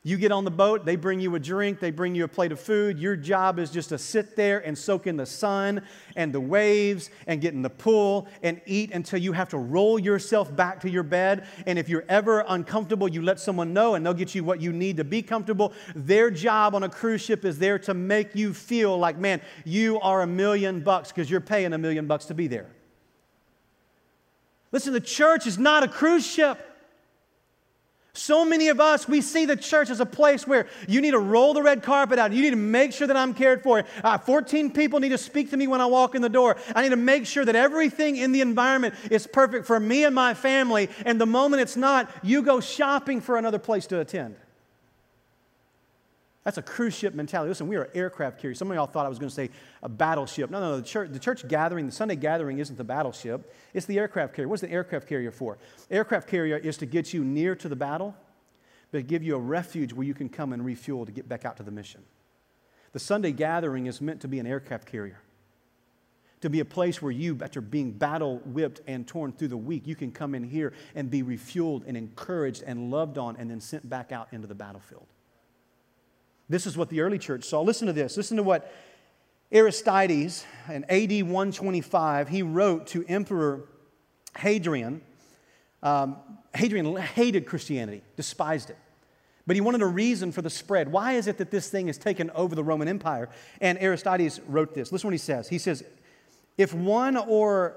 You 0.04 0.18
get 0.18 0.34
on 0.34 0.44
the 0.44 0.52
boat, 0.52 0.86
they 0.86 0.98
bring 0.98 1.22
you 1.22 1.34
a 1.36 1.40
drink, 1.40 1.80
they 1.80 1.92
bring 1.92 2.14
you 2.14 2.26
a 2.26 2.28
plate 2.28 2.52
of 2.52 2.60
food. 2.60 3.00
Your 3.00 3.16
job 3.16 3.58
is 3.58 3.72
just 3.72 3.88
to 3.90 3.98
sit 3.98 4.36
there 4.36 4.60
and 4.60 4.78
soak 4.78 5.08
in 5.08 5.16
the 5.16 5.26
sun 5.26 5.82
and 6.18 6.34
the 6.34 6.42
waves 6.42 7.10
and 7.26 7.40
get 7.40 7.54
in 7.54 7.62
the 7.62 7.70
pool 7.70 8.28
and 8.44 8.60
eat 8.66 8.92
until 8.92 9.20
you 9.20 9.32
have 9.32 9.48
to 9.50 9.58
roll 9.58 9.98
yourself 9.98 10.54
back 10.54 10.82
to 10.82 10.90
your 10.90 11.04
bed. 11.04 11.48
And 11.66 11.80
if 11.80 11.88
you're 11.88 12.06
ever 12.10 12.44
uncomfortable, 12.50 13.08
you 13.08 13.22
let 13.22 13.40
someone 13.40 13.72
know 13.72 13.96
and 13.96 14.06
they'll 14.06 14.14
get 14.14 14.36
you 14.36 14.44
what 14.44 14.60
you 14.60 14.74
need 14.74 14.98
to 14.98 15.06
be 15.06 15.22
comfortable. 15.22 15.72
Their 15.96 16.30
job 16.30 16.76
on 16.76 16.84
a 16.84 16.90
cruise 16.90 17.22
ship 17.22 17.46
is 17.46 17.60
there 17.60 17.80
to 17.80 17.94
make 17.94 18.36
you 18.36 18.54
feel 18.54 18.98
like, 18.98 19.18
man, 19.18 19.40
you 19.64 20.02
are 20.02 20.22
a 20.22 20.28
million 20.28 20.82
bucks 20.82 21.14
because 21.14 21.32
you're 21.32 21.40
paying 21.40 21.72
a 21.72 21.78
million 21.78 22.08
bucks 22.08 22.26
to 22.26 22.34
be 22.34 22.48
there. 22.48 22.68
Listen, 24.72 24.94
the 24.94 25.02
church 25.02 25.48
is 25.48 25.58
not 25.58 25.84
a 25.84 25.88
cruise 25.88 26.26
ship. 26.26 26.66
So 28.14 28.44
many 28.44 28.68
of 28.68 28.82
us, 28.82 29.08
we 29.08 29.22
see 29.22 29.46
the 29.46 29.56
church 29.56 29.90
as 29.90 30.00
a 30.00 30.06
place 30.06 30.46
where 30.46 30.68
you 30.88 31.00
need 31.00 31.12
to 31.12 31.20
roll 31.20 31.54
the 31.54 31.62
red 31.62 31.84
carpet 31.84 32.20
out. 32.20 32.34
You 32.34 32.42
need 32.42 32.50
to 32.50 32.56
make 32.56 32.92
sure 32.92 33.08
that 33.08 33.16
I'm 33.16 33.34
cared 33.34 33.64
for. 33.64 33.84
Uh, 34.04 34.18
14 34.18 34.72
people 34.72 35.00
need 35.00 35.10
to 35.10 35.18
speak 35.18 35.52
to 35.52 35.58
me 35.58 35.68
when 35.68 35.80
I 35.80 35.86
walk 35.86 36.16
in 36.16 36.22
the 36.22 36.30
door. 36.30 36.58
I 36.76 36.82
need 36.82 36.90
to 36.90 36.98
make 36.98 37.26
sure 37.26 37.46
that 37.46 37.56
everything 37.56 38.18
in 38.18 38.32
the 38.32 38.42
environment 38.42 38.96
is 39.10 39.26
perfect 39.26 39.66
for 39.66 39.80
me 39.80 40.04
and 40.04 40.14
my 40.14 40.34
family. 40.34 40.90
And 41.06 41.22
the 41.22 41.26
moment 41.26 41.62
it's 41.62 41.78
not, 41.78 42.10
you 42.22 42.42
go 42.42 42.60
shopping 42.60 43.22
for 43.22 43.38
another 43.38 43.60
place 43.60 43.88
to 43.88 44.00
attend. 44.00 44.36
That's 46.44 46.58
a 46.58 46.62
cruise 46.62 46.96
ship 46.96 47.14
mentality. 47.14 47.50
Listen, 47.50 47.68
we 47.68 47.76
are 47.76 47.90
aircraft 47.94 48.40
carriers. 48.40 48.58
Some 48.58 48.72
of 48.72 48.76
y'all 48.76 48.88
thought 48.88 49.06
I 49.06 49.10
was 49.10 49.20
going 49.20 49.30
to 49.30 49.36
say 49.36 49.50
a 49.84 49.90
battleship. 49.90 50.50
No, 50.50 50.60
no, 50.60 50.70
no. 50.72 50.78
The 50.78 50.88
church, 50.88 51.12
the 51.12 51.20
church 51.20 51.48
gathering, 51.48 51.86
the 51.86 51.92
Sunday 51.92 52.16
gathering 52.16 52.60
isn't 52.60 52.78
the 52.78 52.84
battleship, 52.84 53.54
it's 53.74 53.86
the 53.86 54.00
aircraft 54.00 54.34
carrier. 54.34 54.48
What's 54.48 54.62
the 54.62 54.72
aircraft 54.72 55.08
carrier 55.08 55.32
for? 55.32 55.58
Aircraft 55.92 56.30
carrier 56.30 56.58
is 56.58 56.78
to 56.78 56.86
get 56.86 57.14
you 57.14 57.26
near 57.26 57.56
to 57.56 57.68
the 57.68 57.76
battle, 57.76 58.16
but 58.92 59.06
give 59.08 59.22
you 59.22 59.36
a 59.36 59.40
refuge 59.40 59.92
where 59.92 60.08
you 60.08 60.14
can 60.14 60.30
come 60.30 60.54
and 60.54 60.66
refuel 60.66 61.06
to 61.06 61.12
get 61.12 61.28
back 61.28 61.44
out 61.44 61.58
to 61.58 61.64
the 61.64 61.72
mission. 61.72 62.04
The 62.94 63.00
Sunday 63.00 63.34
gathering 63.34 63.86
is 63.86 64.02
meant 64.02 64.22
to 64.22 64.28
be 64.28 64.40
an 64.40 64.48
aircraft 64.48 64.88
carrier, 64.88 65.20
to 66.42 66.50
be 66.50 66.62
a 66.62 66.66
place 66.66 67.02
where 67.02 67.12
you, 67.12 67.38
after 67.44 67.60
being 67.60 67.92
battle 67.92 68.38
whipped 68.46 68.82
and 68.88 69.06
torn 69.06 69.34
through 69.34 69.50
the 69.50 69.58
week, 69.58 69.86
you 69.86 69.96
can 69.96 70.12
come 70.12 70.34
in 70.34 70.44
here 70.44 70.74
and 70.96 71.12
be 71.12 71.22
refueled 71.22 71.84
and 71.86 71.98
encouraged 71.98 72.64
and 72.66 72.90
loved 72.90 73.18
on 73.18 73.36
and 73.36 73.52
then 73.52 73.60
sent 73.60 73.88
back 73.88 74.12
out 74.12 74.30
into 74.32 74.48
the 74.48 74.56
battlefield. 74.56 75.06
This 76.50 76.66
is 76.66 76.76
what 76.76 76.90
the 76.90 77.02
early 77.02 77.20
church 77.20 77.44
saw. 77.44 77.62
Listen 77.62 77.88
to 77.88 77.94
this. 77.94 78.18
Listen 78.18 78.38
to 78.38 78.44
what 78.44 78.74
Aristides 79.52 80.46
in 80.68 80.84
AD 80.86 81.24
125 81.24 82.30
he 82.30 82.42
wrote 82.42 82.88
to 82.88 83.06
Emperor 83.08 83.70
Hadrian. 84.38 85.02
Um, 85.84 86.18
Hadrian 86.56 86.96
hated 86.98 87.46
Christianity, 87.46 88.02
despised 88.16 88.72
it. 88.72 88.78
But 89.48 89.56
he 89.56 89.62
wanted 89.62 89.82
a 89.82 89.88
reason 89.88 90.32
for 90.32 90.42
the 90.42 90.50
spread. 90.50 90.92
Why 90.92 91.14
is 91.14 91.28
it 91.28 91.38
that 91.38 91.50
this 91.50 91.70
thing 91.70 91.88
has 91.88 91.98
taken 91.98 92.30
over 92.32 92.54
the 92.54 92.64
Roman 92.64 92.88
Empire? 92.88 93.30
And 93.62 93.80
Aristides 93.80 94.40
wrote 94.48 94.74
this. 94.74 94.92
Listen 94.92 95.08
what 95.08 95.14
he 95.14 95.18
says. 95.18 95.50
He 95.50 95.58
says, 95.58 95.84
If 96.58 96.74
one 96.74 97.18
or 97.18 97.76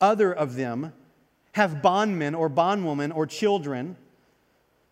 other 0.00 0.32
of 0.32 0.56
them 0.56 0.92
have 1.52 1.80
bondmen 1.80 2.34
or 2.34 2.48
bondwomen 2.48 3.12
or 3.12 3.26
children, 3.26 3.96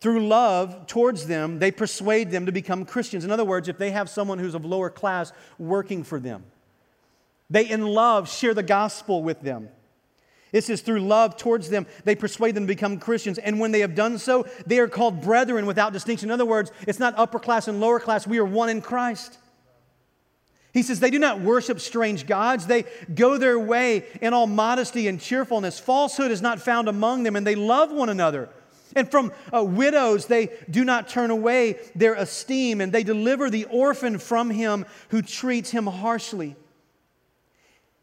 through 0.01 0.27
love 0.27 0.87
towards 0.87 1.27
them, 1.27 1.59
they 1.59 1.71
persuade 1.71 2.31
them 2.31 2.47
to 2.47 2.53
become 2.53 2.85
Christians. 2.85 3.25
In 3.25 3.31
other 3.31 3.45
words, 3.45 3.69
if 3.69 3.79
they 3.79 3.91
have 3.91 4.09
someone 4.09 4.39
who's 4.39 4.55
of 4.55 4.65
lower 4.65 4.91
class 4.91 5.33
working 5.59 6.05
for 6.05 6.21
them, 6.21 6.45
they 7.51 7.69
in 7.69 7.87
love 7.87 8.29
share 8.31 8.55
the 8.55 8.63
gospel 8.63 9.23
with 9.23 9.41
them. 9.41 9.69
It 10.53 10.65
says, 10.65 10.81
through 10.81 11.01
love 11.01 11.37
towards 11.37 11.69
them, 11.69 11.87
they 12.05 12.15
persuade 12.15 12.55
them 12.55 12.65
to 12.65 12.69
become 12.69 12.99
Christians. 12.99 13.39
And 13.39 13.61
when 13.61 13.71
they 13.71 13.81
have 13.81 13.95
done 13.95 14.19
so, 14.19 14.47
they 14.67 14.79
are 14.79 14.89
called 14.89 15.21
brethren 15.21 15.67
without 15.67 15.93
distinction. 15.93 16.29
In 16.29 16.33
other 16.33 16.47
words, 16.47 16.71
it's 16.87 16.99
not 16.99 17.19
upper 17.19 17.39
class 17.39 17.69
and 17.69 17.81
lower 17.81 18.01
class. 18.01 18.27
We 18.27 18.39
are 18.39 18.45
one 18.45 18.71
in 18.71 18.81
Christ. 18.81 19.37
He 20.73 20.83
says, 20.83 21.01
they 21.01 21.11
do 21.11 21.19
not 21.19 21.41
worship 21.41 21.81
strange 21.81 22.27
gods. 22.27 22.67
They 22.67 22.85
go 23.15 23.37
their 23.37 23.59
way 23.59 24.05
in 24.23 24.33
all 24.33 24.47
modesty 24.47 25.09
and 25.09 25.21
cheerfulness. 25.21 25.79
Falsehood 25.79 26.31
is 26.31 26.41
not 26.41 26.61
found 26.61 26.89
among 26.89 27.25
them, 27.25 27.37
and 27.37 27.47
they 27.47 27.55
love 27.55 27.91
one 27.91 28.09
another. 28.09 28.49
And 28.99 29.09
from 29.09 29.33
uh, 29.55 29.63
widows, 29.63 30.27
they 30.27 30.51
do 30.69 30.85
not 30.85 31.09
turn 31.09 31.31
away 31.31 31.79
their 31.95 32.15
esteem, 32.15 32.81
and 32.81 32.93
they 32.93 33.05
deliver 33.05 33.49
the 33.49 33.65
orphan 33.67 34.19
from 34.19 34.51
him 34.51 34.87
who 35.11 35.23
treats 35.23 35.71
him 35.71 35.87
harshly. 35.87 36.57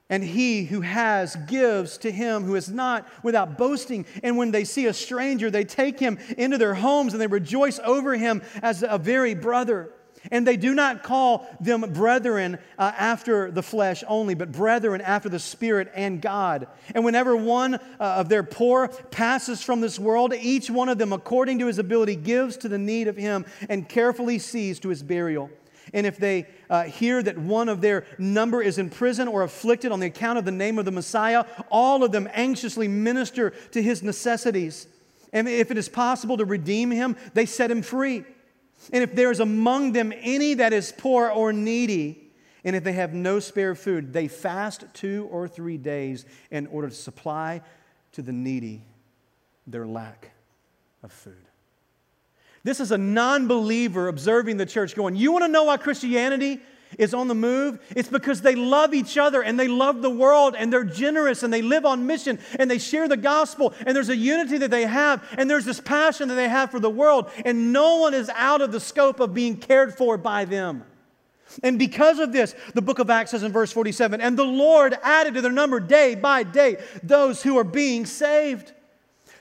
And 0.10 0.24
he 0.24 0.66
who 0.66 0.82
has 0.82 1.36
gives 1.48 1.98
to 1.98 2.12
him 2.12 2.44
who 2.44 2.56
is 2.56 2.70
not 2.70 3.08
without 3.24 3.58
boasting. 3.58 4.06
And 4.24 4.38
when 4.38 4.52
they 4.52 4.64
see 4.64 4.86
a 4.86 4.94
stranger, 4.94 5.52
they 5.52 5.66
take 5.66 6.00
him 6.00 6.18
into 6.38 6.58
their 6.58 6.76
homes 6.76 7.14
and 7.14 7.22
they 7.22 7.28
rejoice 7.28 7.80
over 7.84 8.16
him 8.16 8.42
as 8.62 8.84
a 8.88 8.98
very 8.98 9.34
brother. 9.34 9.92
And 10.32 10.46
they 10.46 10.58
do 10.58 10.74
not 10.74 11.04
call 11.04 11.48
them 11.60 11.82
brethren 11.94 12.58
uh, 12.78 12.92
after 12.98 13.52
the 13.52 13.64
flesh 13.64 14.04
only, 14.08 14.34
but 14.34 14.52
brethren 14.52 15.02
after 15.02 15.30
the 15.30 15.40
Spirit 15.40 15.92
and 15.96 16.22
God. 16.22 16.68
And 16.94 17.06
whenever 17.06 17.36
one 17.36 17.76
uh, 17.76 17.80
of 18.00 18.30
their 18.30 18.44
poor 18.44 18.88
passes 18.88 19.62
from 19.62 19.82
this 19.82 20.00
world, 20.00 20.34
each 20.34 20.70
one 20.70 20.90
of 20.90 20.98
them, 20.98 21.14
according 21.14 21.60
to 21.60 21.68
his 21.68 21.80
ability, 21.80 22.16
gives 22.16 22.58
to 22.58 22.70
the 22.70 22.78
need 22.78 23.08
of 23.08 23.18
him 23.18 23.46
and 23.70 23.88
carefully 23.88 24.40
sees 24.40 24.80
to 24.80 24.90
his 24.90 25.04
burial. 25.04 25.50
And 25.94 26.06
if 26.06 26.18
they 26.18 26.48
uh, 26.70 26.84
hear 26.84 27.22
that 27.22 27.38
one 27.38 27.70
of 27.70 27.82
their 27.82 28.06
number 28.18 28.62
is 28.62 28.78
in 28.78 28.90
prison 28.90 29.28
or 29.28 29.44
afflicted 29.44 29.92
on 29.92 30.00
the 30.00 30.08
account 30.08 30.38
of 30.38 30.46
the 30.46 30.52
name 30.52 30.80
of 30.80 30.86
the 30.86 30.92
Messiah, 30.92 31.46
all 31.70 32.04
of 32.04 32.12
them 32.12 32.28
anxiously 32.34 32.88
minister 32.88 33.52
to 33.72 33.82
his 33.82 34.02
necessities. 34.02 34.88
And 35.32 35.48
if 35.48 35.70
it 35.70 35.78
is 35.78 35.90
possible 35.90 36.38
to 36.38 36.46
redeem 36.46 36.92
him, 36.92 37.16
they 37.34 37.46
set 37.46 37.70
him 37.70 37.82
free. 37.82 38.24
And 38.94 39.04
if 39.04 39.16
there 39.16 39.32
is 39.32 39.40
among 39.40 39.94
them 39.94 40.14
any 40.16 40.56
that 40.56 40.74
is 40.74 40.94
poor 40.98 41.30
or 41.30 41.54
needy, 41.54 42.32
and 42.64 42.76
if 42.76 42.84
they 42.84 42.94
have 42.94 43.14
no 43.14 43.40
spare 43.40 43.76
food, 43.76 44.12
they 44.12 44.28
fast 44.28 44.86
two 44.94 45.28
or 45.32 45.48
three 45.48 45.78
days 45.78 46.26
in 46.52 46.68
order 46.68 46.90
to 46.90 46.96
supply 46.96 47.62
to 48.14 48.22
the 48.22 48.32
needy 48.32 48.84
their 49.68 49.86
lack 49.86 50.32
of 51.04 51.12
food. 51.12 51.34
This 52.64 52.80
is 52.80 52.92
a 52.92 52.98
non 52.98 53.48
believer 53.48 54.08
observing 54.08 54.58
the 54.58 54.66
church 54.66 54.96
going, 54.96 55.16
You 55.16 55.32
want 55.32 55.44
to 55.44 55.48
know 55.48 55.66
why 55.66 55.78
Christianity 55.78 56.62
is 56.98 57.14
on 57.14 57.28
the 57.28 57.36
move, 57.36 57.80
it's 57.96 58.10
because 58.10 58.42
they 58.42 58.56
love 58.56 58.94
each 58.94 59.18
other 59.18 59.42
and 59.42 59.60
they 59.60 59.68
love 59.68 60.02
the 60.02 60.10
world 60.10 60.56
and 60.58 60.72
they're 60.72 60.84
generous 60.84 61.44
and 61.44 61.54
they 61.54 61.62
live 61.62 61.86
on 61.86 62.08
mission 62.08 62.40
and 62.60 62.70
they 62.70 62.78
share 62.78 63.08
the 63.08 63.18
gospel 63.18 63.74
and 63.86 63.96
there's 63.96 64.10
a 64.10 64.16
unity 64.16 64.58
that 64.58 64.72
they 64.72 64.86
have 64.86 65.24
and 65.38 65.50
there's 65.50 65.66
this 65.66 65.80
passion 65.80 66.30
that 66.30 66.36
they 66.36 66.50
have 66.50 66.72
for 66.72 66.80
the 66.80 66.90
world 66.90 67.30
and 67.44 67.74
no 67.74 67.98
one 67.98 68.14
is 68.14 68.30
out 68.30 68.62
of 68.62 68.72
the 68.72 68.80
scope 68.80 69.20
of 69.20 69.34
being 69.34 69.58
cared 69.58 69.96
for 69.96 70.18
by 70.18 70.46
them. 70.46 70.84
And 71.64 71.78
because 71.80 72.20
of 72.20 72.34
this, 72.34 72.56
the 72.74 72.82
book 72.82 73.00
of 73.00 73.10
Acts 73.10 73.32
says 73.32 73.44
in 73.44 73.52
verse 73.52 73.72
47 73.72 74.22
and 74.22 74.38
the 74.38 74.44
Lord 74.44 74.98
added 75.04 75.36
to 75.36 75.42
their 75.42 75.52
number 75.52 75.80
day 75.80 76.16
by 76.16 76.44
day 76.44 76.78
those 77.04 77.42
who 77.42 77.58
are 77.58 77.64
being 77.64 78.06
saved. 78.06 78.74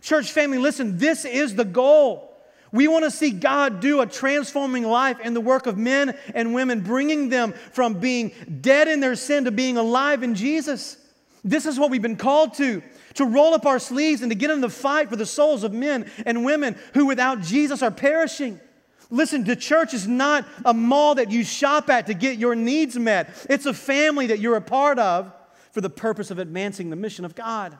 Church 0.02 0.32
family, 0.32 0.58
listen, 0.58 0.98
this 0.98 1.24
is 1.24 1.54
the 1.54 1.64
goal. 1.64 2.33
We 2.74 2.88
want 2.88 3.04
to 3.04 3.10
see 3.12 3.30
God 3.30 3.78
do 3.78 4.00
a 4.00 4.06
transforming 4.06 4.82
life 4.82 5.20
in 5.20 5.32
the 5.32 5.40
work 5.40 5.68
of 5.68 5.78
men 5.78 6.18
and 6.34 6.52
women, 6.52 6.80
bringing 6.80 7.28
them 7.28 7.52
from 7.70 8.00
being 8.00 8.32
dead 8.60 8.88
in 8.88 8.98
their 8.98 9.14
sin 9.14 9.44
to 9.44 9.52
being 9.52 9.76
alive 9.76 10.24
in 10.24 10.34
Jesus. 10.34 10.96
This 11.44 11.66
is 11.66 11.78
what 11.78 11.92
we've 11.92 12.02
been 12.02 12.16
called 12.16 12.54
to 12.54 12.82
to 13.14 13.26
roll 13.26 13.54
up 13.54 13.64
our 13.64 13.78
sleeves 13.78 14.22
and 14.22 14.30
to 14.32 14.34
get 14.34 14.50
in 14.50 14.60
the 14.60 14.68
fight 14.68 15.08
for 15.08 15.14
the 15.14 15.24
souls 15.24 15.62
of 15.62 15.72
men 15.72 16.10
and 16.26 16.44
women 16.44 16.76
who, 16.94 17.06
without 17.06 17.42
Jesus, 17.42 17.80
are 17.80 17.92
perishing. 17.92 18.58
Listen, 19.08 19.44
the 19.44 19.54
church 19.54 19.94
is 19.94 20.08
not 20.08 20.44
a 20.64 20.74
mall 20.74 21.14
that 21.14 21.30
you 21.30 21.44
shop 21.44 21.88
at 21.90 22.08
to 22.08 22.14
get 22.14 22.38
your 22.38 22.56
needs 22.56 22.98
met, 22.98 23.46
it's 23.48 23.66
a 23.66 23.74
family 23.74 24.26
that 24.26 24.40
you're 24.40 24.56
a 24.56 24.60
part 24.60 24.98
of 24.98 25.32
for 25.70 25.80
the 25.80 25.90
purpose 25.90 26.32
of 26.32 26.40
advancing 26.40 26.90
the 26.90 26.96
mission 26.96 27.24
of 27.24 27.36
God. 27.36 27.78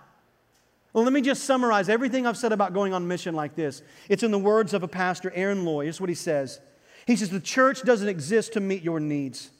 Well, 0.95 1.03
let 1.03 1.13
me 1.13 1.21
just 1.21 1.43
summarize 1.43 1.89
everything 1.89 2.25
I've 2.25 2.37
said 2.37 2.53
about 2.53 2.73
going 2.73 2.95
on 2.95 3.07
mission 3.09 3.35
like 3.35 3.57
this. 3.57 3.83
It's 4.09 4.23
in 4.23 4.31
the 4.31 4.39
words 4.39 4.73
of 4.73 4.85
a 4.85 4.89
pastor, 4.89 5.33
Aaron 5.35 5.65
Loy. 5.65 5.85
Here's 5.85 6.01
what 6.01 6.09
he 6.09 6.15
says 6.15 6.61
He 7.07 7.17
says, 7.17 7.31
The 7.31 7.41
church 7.41 7.83
doesn't 7.83 8.09
exist 8.09 8.55
to 8.55 8.61
meet 8.61 8.83
your 8.83 9.01
needs. 9.01 9.51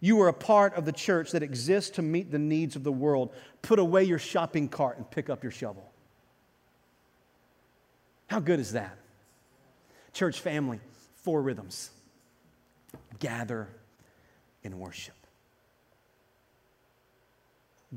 You 0.00 0.20
are 0.20 0.28
a 0.28 0.34
part 0.34 0.74
of 0.74 0.84
the 0.84 0.92
church 0.92 1.32
that 1.32 1.42
exists 1.42 1.92
to 1.96 2.02
meet 2.02 2.30
the 2.30 2.38
needs 2.38 2.76
of 2.76 2.84
the 2.84 2.92
world. 2.92 3.34
Put 3.62 3.78
away 3.78 4.04
your 4.04 4.18
shopping 4.18 4.68
cart 4.68 4.98
and 4.98 5.10
pick 5.10 5.30
up 5.30 5.42
your 5.42 5.50
shovel. 5.50 5.90
How 8.26 8.38
good 8.40 8.60
is 8.60 8.72
that? 8.72 8.98
Church 10.12 10.40
family, 10.40 10.80
four 11.22 11.40
rhythms 11.40 11.90
gather 13.18 13.68
in 14.62 14.78
worship, 14.78 15.14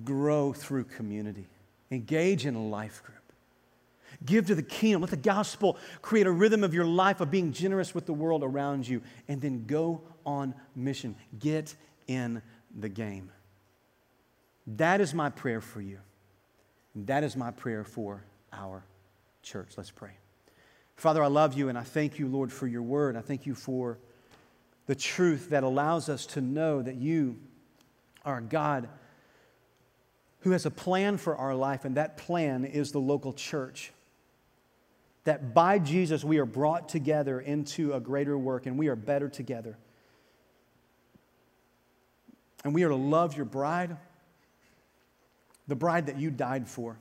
grow 0.05 0.53
through 0.53 0.85
community 0.85 1.47
Engage 1.91 2.45
in 2.45 2.55
a 2.55 2.63
life 2.63 3.03
group. 3.03 3.17
Give 4.25 4.45
to 4.47 4.55
the 4.55 4.63
kingdom. 4.63 5.01
Let 5.01 5.11
the 5.11 5.17
gospel 5.17 5.77
create 6.01 6.27
a 6.27 6.31
rhythm 6.31 6.63
of 6.63 6.73
your 6.73 6.85
life 6.85 7.21
of 7.21 7.31
being 7.31 7.51
generous 7.51 7.95
with 7.95 8.05
the 8.05 8.13
world 8.13 8.43
around 8.43 8.87
you. 8.87 9.01
And 9.27 9.41
then 9.41 9.65
go 9.65 10.01
on 10.25 10.53
mission. 10.75 11.15
Get 11.39 11.75
in 12.07 12.41
the 12.77 12.89
game. 12.89 13.31
That 14.67 15.01
is 15.01 15.13
my 15.13 15.29
prayer 15.29 15.61
for 15.61 15.81
you. 15.81 15.99
That 16.95 17.23
is 17.23 17.35
my 17.35 17.51
prayer 17.51 17.83
for 17.83 18.23
our 18.51 18.83
church. 19.41 19.69
Let's 19.77 19.91
pray. 19.91 20.11
Father, 20.95 21.23
I 21.23 21.27
love 21.27 21.53
you 21.53 21.69
and 21.69 21.77
I 21.77 21.83
thank 21.83 22.19
you, 22.19 22.27
Lord, 22.27 22.51
for 22.51 22.67
your 22.67 22.81
word. 22.81 23.15
I 23.15 23.21
thank 23.21 23.45
you 23.45 23.55
for 23.55 23.97
the 24.85 24.95
truth 24.95 25.51
that 25.51 25.63
allows 25.63 26.09
us 26.09 26.25
to 26.25 26.41
know 26.41 26.81
that 26.81 26.95
you 26.95 27.37
are 28.25 28.39
a 28.39 28.41
God 28.41 28.89
who 30.41 30.51
has 30.51 30.65
a 30.65 30.71
plan 30.71 31.17
for 31.17 31.35
our 31.35 31.53
life, 31.53 31.85
and 31.85 31.97
that 31.97 32.17
plan 32.17 32.65
is 32.65 32.91
the 32.91 32.99
local 32.99 33.33
church. 33.33 33.91
That 35.25 35.53
by 35.53 35.79
Jesus 35.79 36.23
we 36.23 36.37
are 36.37 36.45
brought 36.45 36.89
together 36.89 37.39
into 37.39 37.93
a 37.93 37.99
greater 37.99 38.37
work 38.37 38.65
and 38.65 38.79
we 38.79 38.87
are 38.87 38.95
better 38.95 39.27
together. 39.27 39.77
And 42.63 42.73
we 42.73 42.83
are 42.83 42.89
to 42.89 42.95
love 42.95 43.35
your 43.35 43.45
bride, 43.45 43.97
the 45.67 45.75
bride 45.75 46.07
that 46.07 46.17
you 46.17 46.31
died 46.31 46.67
for. 46.67 46.97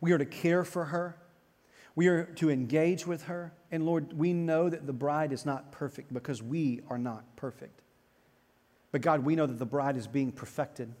We 0.00 0.12
are 0.12 0.18
to 0.18 0.24
care 0.24 0.64
for 0.64 0.86
her. 0.86 1.16
We 1.94 2.06
are 2.06 2.24
to 2.36 2.50
engage 2.50 3.06
with 3.06 3.24
her. 3.24 3.52
And 3.70 3.84
Lord, 3.84 4.12
we 4.16 4.32
know 4.32 4.70
that 4.70 4.86
the 4.86 4.92
bride 4.92 5.32
is 5.32 5.44
not 5.44 5.70
perfect 5.70 6.14
because 6.14 6.42
we 6.42 6.80
are 6.88 6.98
not 6.98 7.36
perfect. 7.36 7.82
But 8.90 9.00
God, 9.00 9.24
we 9.24 9.36
know 9.36 9.46
that 9.46 9.58
the 9.58 9.66
bride 9.66 9.96
is 9.96 10.06
being 10.06 10.32
perfected 10.32 10.94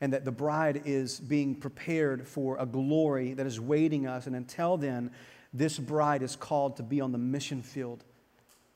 and 0.00 0.12
that 0.12 0.24
the 0.24 0.32
bride 0.32 0.82
is 0.84 1.20
being 1.20 1.54
prepared 1.54 2.26
for 2.26 2.56
a 2.58 2.66
glory 2.66 3.34
that 3.34 3.46
is 3.46 3.60
waiting 3.60 4.06
us. 4.06 4.26
And 4.26 4.36
until 4.36 4.76
then, 4.76 5.10
this 5.52 5.78
bride 5.78 6.22
is 6.22 6.36
called 6.36 6.76
to 6.76 6.82
be 6.82 7.00
on 7.00 7.12
the 7.12 7.18
mission 7.18 7.62
field, 7.62 8.04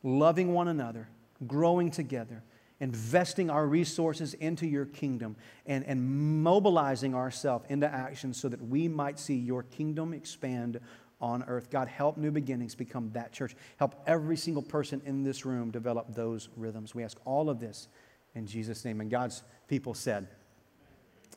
loving 0.03 0.55
one 0.55 0.69
another, 0.69 1.09
growing 1.47 1.91
together, 1.91 2.43
investing 2.81 3.51
our 3.51 3.67
resources 3.67 4.35
into 4.35 4.67
your 4.67 4.87
kingdom, 4.87 5.35
and, 5.67 5.85
and 5.85 6.43
mobilizing 6.43 7.15
ourselves 7.15 7.67
into 7.69 7.93
action 7.93 8.33
so 8.33 8.49
that 8.49 8.63
we 8.63 8.87
might 8.87 9.19
see 9.19 9.35
your 9.35 9.65
kingdom 9.65 10.15
expand 10.15 10.81
on 11.21 11.43
earth. 11.49 11.71
God, 11.71 11.89
help 11.89 12.17
New 12.17 12.31
Beginnings 12.31 12.77
become 12.77 13.11
that 13.13 13.33
church. 13.33 13.57
Help 13.77 13.97
every 14.07 14.37
single 14.37 14.63
person 14.63 15.03
in 15.05 15.25
this 15.25 15.45
room 15.45 15.73
develop 15.73 16.15
those 16.15 16.49
rhythms. 16.57 16.95
We 16.95 17.03
ask 17.03 17.19
all 17.25 17.51
of 17.51 17.59
this 17.59 17.89
in 18.37 18.47
Jesus' 18.47 18.85
name. 18.85 19.01
And 19.01 19.11
God's 19.11 19.43
people 19.67 19.95
said, 19.95 20.29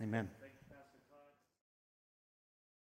Amen. 0.02 0.41